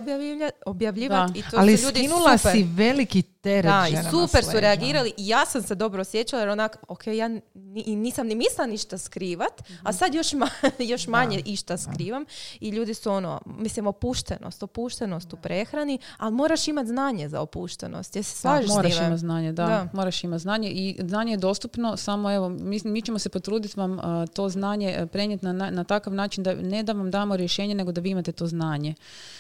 [0.66, 2.52] objavljivati i to Ali su ljudi skinula super.
[2.52, 6.48] si veliki teret Da, i super su reagirali i ja sam se dobro osjećala jer
[6.48, 7.30] onak, ok, ja
[7.86, 10.26] nisam ni mislila ništa skrivat, a sad još,
[10.92, 12.24] još manje išta skrivam
[12.60, 18.16] i ljudi su ono, mislim opuštenost, opuštenost u prehrani, ali moraš imati znanje za opuštenost.
[18.16, 22.92] Jesi moraš imati znanje, da, Moraš imati znanje i znanje je dostupno, samo evo, mislim,
[22.92, 23.44] mi ćemo se potruditi
[23.76, 27.10] vam a, to znanje e, prenijeti na, na, na takav način da ne da vam
[27.10, 28.94] damo rješenje, nego da vi imate to znanje.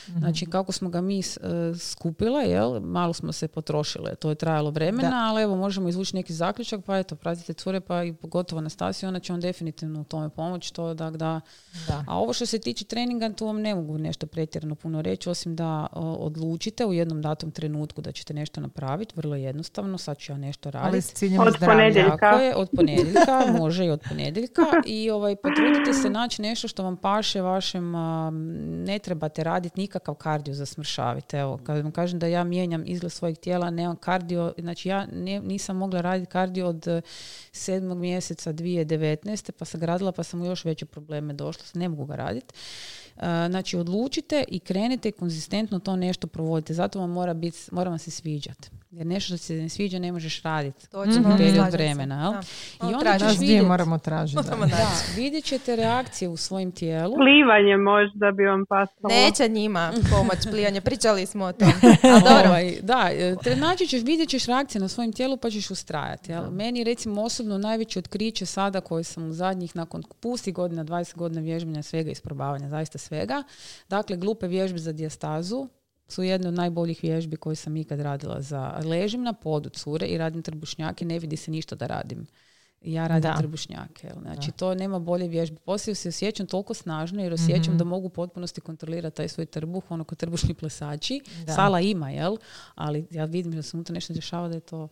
[0.08, 1.40] Znači, kako smo ga mi s- e,
[1.76, 4.92] skupile, jel, malo smo se potrošile, to je trajalo vremena,
[5.24, 9.20] ali evo, možemo izvući neki zaključak, pa eto, pratite cure, pa i pogotovo Nastasiju, ona
[9.20, 11.40] će vam definitivno u tome pomoći, to da, da
[11.88, 12.04] Da.
[12.06, 15.56] a ovo što se tiče treninga, tu vam ne mogu nešto pretjerano puno reći, osim
[15.56, 20.32] da o, odlučite u jednom datom trenutku da ćete nešto napraviti, vrlo jednostavno, sad ću
[20.32, 21.02] ja nešto Ali raditi.
[21.02, 22.16] s ciljem Od ponedjeljka.
[22.16, 23.13] Tako je, od ponedjeljka,
[23.60, 27.92] može i od ponedjeljka i ovaj, potrudite se naći nešto što vam paše vašem,
[28.84, 31.36] ne trebate raditi nikakav kardio za smršaviti.
[31.36, 35.40] Evo, kad vam kažem da ja mijenjam izgled svojeg tijela, nemam kardio, znači ja ne-
[35.40, 37.00] nisam mogla raditi kardio od eh,
[37.52, 39.50] sedmog mjeseca 2019.
[39.58, 42.54] pa sam ga radila pa sam u još veće probleme došla, ne mogu ga raditi.
[43.16, 46.74] A, Znači, odlučite i krenite i konzistentno to nešto provodite.
[46.74, 48.70] Zato vam mora, biti, mora vam se sviđati.
[48.90, 50.88] Jer nešto što se ne sviđa ne možeš raditi.
[50.88, 51.30] Točno, Mhm.
[51.30, 51.76] Period slažem se.
[51.76, 52.32] vremena, jel?
[52.32, 52.40] Da.
[52.82, 54.36] I onda ćeš vidjet- moramo tražiti.
[54.36, 54.56] da.
[54.56, 54.66] Moramo.
[54.66, 57.14] Da, vidjet ćete reakcije u svojim tijelu.
[57.16, 59.08] Plivanje možda bi vam pasalo.
[59.10, 61.68] Neće njima pomoć plivanje, pričali smo o tom.
[62.38, 66.32] Ovaj, da, e, te naći ćeš, vidjet ćeš reakcije na svojim tijelu pa ćeš ustrajati.
[66.32, 66.50] Jel?
[66.50, 71.40] Meni recimo osobno najveće otkriće sada koje sam u zadnjih nakon pusti godina, 20 godina
[71.42, 73.42] vježbanja svega isprobavanja, zaista svega.
[73.88, 75.68] Dakle, glupe vježbe za dijastazu
[76.08, 80.18] su jedne od najboljih vježbi koje sam ikad radila za ležim na podu cure i
[80.18, 82.26] radim trbušnjake, ne vidi se ništa da radim.
[82.82, 83.36] Ja radim Da.
[83.38, 84.10] trbušnjake.
[84.22, 85.56] Znači, to nema bolje vježbe.
[85.64, 89.84] Poslije se osjećam toliko snažno jer osjećam da mogu u potpunosti kontrolirati taj svoj trbuh,
[89.88, 91.20] ono ko trbušni plesači.
[91.46, 91.52] Da.
[91.52, 92.36] Sala ima, jel?
[92.74, 94.88] Ali ja vidim da se unutra nešto dešava da je to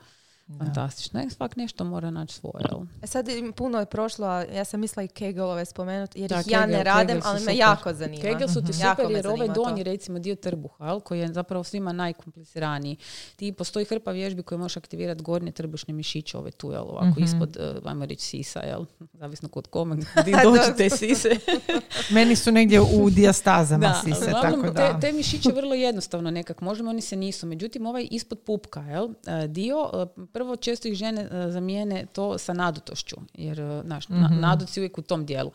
[0.58, 1.20] fantastično.
[1.20, 2.64] Ne, svak nešto mora naći svoje?
[3.02, 3.26] E Sad
[3.56, 6.72] puno je prošlo, a ja sam mislila i Kegelove spomenuti, jer Da, ih ja ne
[6.74, 7.56] Kegel- radim, Kegel ali me super.
[7.56, 8.22] jako zanima.
[8.22, 9.64] Kegel su ti super me jer ovaj zanima to.
[9.64, 12.96] donji recimo dio trbuha, jel, koji je zapravo svima najkompliciraniji.
[13.36, 17.56] Ti postoji hrpa vježbi koje možeš aktivirati gornje trbušne mišiće, ove tu, jel, ovako ispod,
[17.56, 18.84] eh, ajmo reći, sisa, jel,
[19.20, 21.28] zavisno kod kome, gdje dođu te sise.
[22.10, 24.92] Meni su negdje u dijastazama Da, sise, uglavnom, tako da.
[24.92, 27.46] te, te mišiće vrlo jednostavno nekak možemo, oni se nisu.
[27.46, 32.38] Međutim, ovaj ispod pupka, jel, e, dio, e, prvo često ih žene e, zamijene to
[32.38, 34.40] sa nadutošću, jer e, znaš, na- Mhm.
[34.40, 35.50] naduci uvijek u tom dijelu.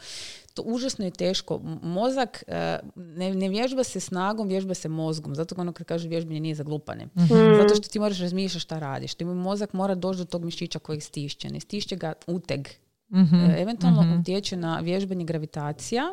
[0.54, 1.60] To užasno je teško.
[1.84, 5.36] Mozak e, ne, ne vježba se snagom, vježba se mozgom.
[5.36, 7.06] Zato ono kad kaže vježbanje nije za glupane.
[7.08, 7.28] Mhm.
[7.58, 9.14] Zato što ti moraš razmišljati šta radiš.
[9.14, 11.50] Ti mozak mora doći do tog mišića kojeg stišće.
[11.50, 12.68] Ne stišće ga uteg.
[13.12, 13.36] Mhm.
[13.36, 16.04] E, eventualno utječe na vježbanje gravitacija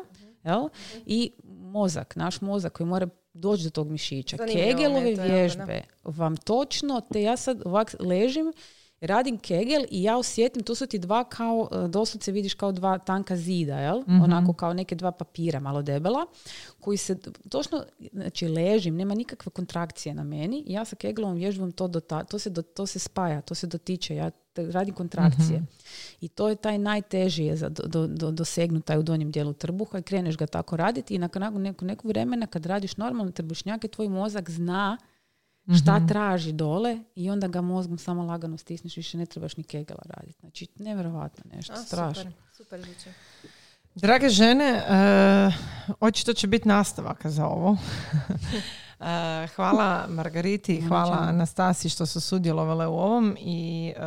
[0.43, 0.69] jel?
[1.05, 4.37] i mozak, naš mozak koji mora doći do tog mišića.
[4.37, 5.23] Zanimljivo Kegelove da.
[5.23, 8.53] vježbe vam točno, te ja sad ovak ležim,
[9.05, 12.97] radim kegel i ja osjetim, to su ti dva kao, e, doslovce vidiš kao dva
[12.97, 14.03] tanka zida, jel?
[14.23, 16.25] Onako kao neke dva papira malo debela,
[16.79, 17.17] koji se
[17.49, 17.83] točno,
[18.13, 22.39] znači ležim, nema nikakve kontrakcije na meni i ja sa kegelovom vježbom to, dota, to,
[22.39, 25.63] se, do- to se spaja, to se dotiče, ja radim kontrakcije.
[26.21, 28.45] I to je taj najteži je za do, do, do,
[28.85, 32.09] taj u donjem dijelu trbuha i kreneš ga tako raditi i nakon, nakon nekog, nekog
[32.09, 34.97] vremena kad radiš normalne trbušnjake, tvoj mozak zna
[35.79, 40.01] šta traži dole i onda ga mozgom samo lagano stisneš, više ne trebaš ni kegela
[40.05, 40.39] raditi.
[40.39, 42.23] Znači, nevjerovatno nešto, A, strašno.
[42.23, 43.09] Super, super zvuči.
[43.95, 45.51] Drage žene, e,
[45.99, 47.77] očito će biti nastavaka za ovo.
[48.99, 54.01] E, hvala Margariti, hvala Anastasi što su sudjelovale u ovom i e,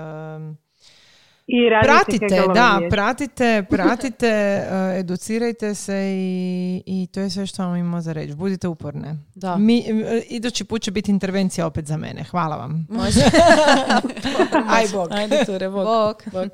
[1.50, 7.62] I radite pratite, da, pratite, pratite, e, educirajte se i, i to je sve što
[7.62, 8.34] vam imamo za reći.
[8.34, 9.16] Budite uporne.
[9.34, 9.56] Da.
[9.56, 12.24] Mi, e, idući put će biti intervencija opet za mene.
[12.24, 12.86] Hvala vam.
[12.90, 13.20] Može.
[14.76, 15.08] Aj bog.
[15.12, 15.84] Ajde, Ture, bok.
[15.84, 16.24] Bok.
[16.32, 16.52] Bok.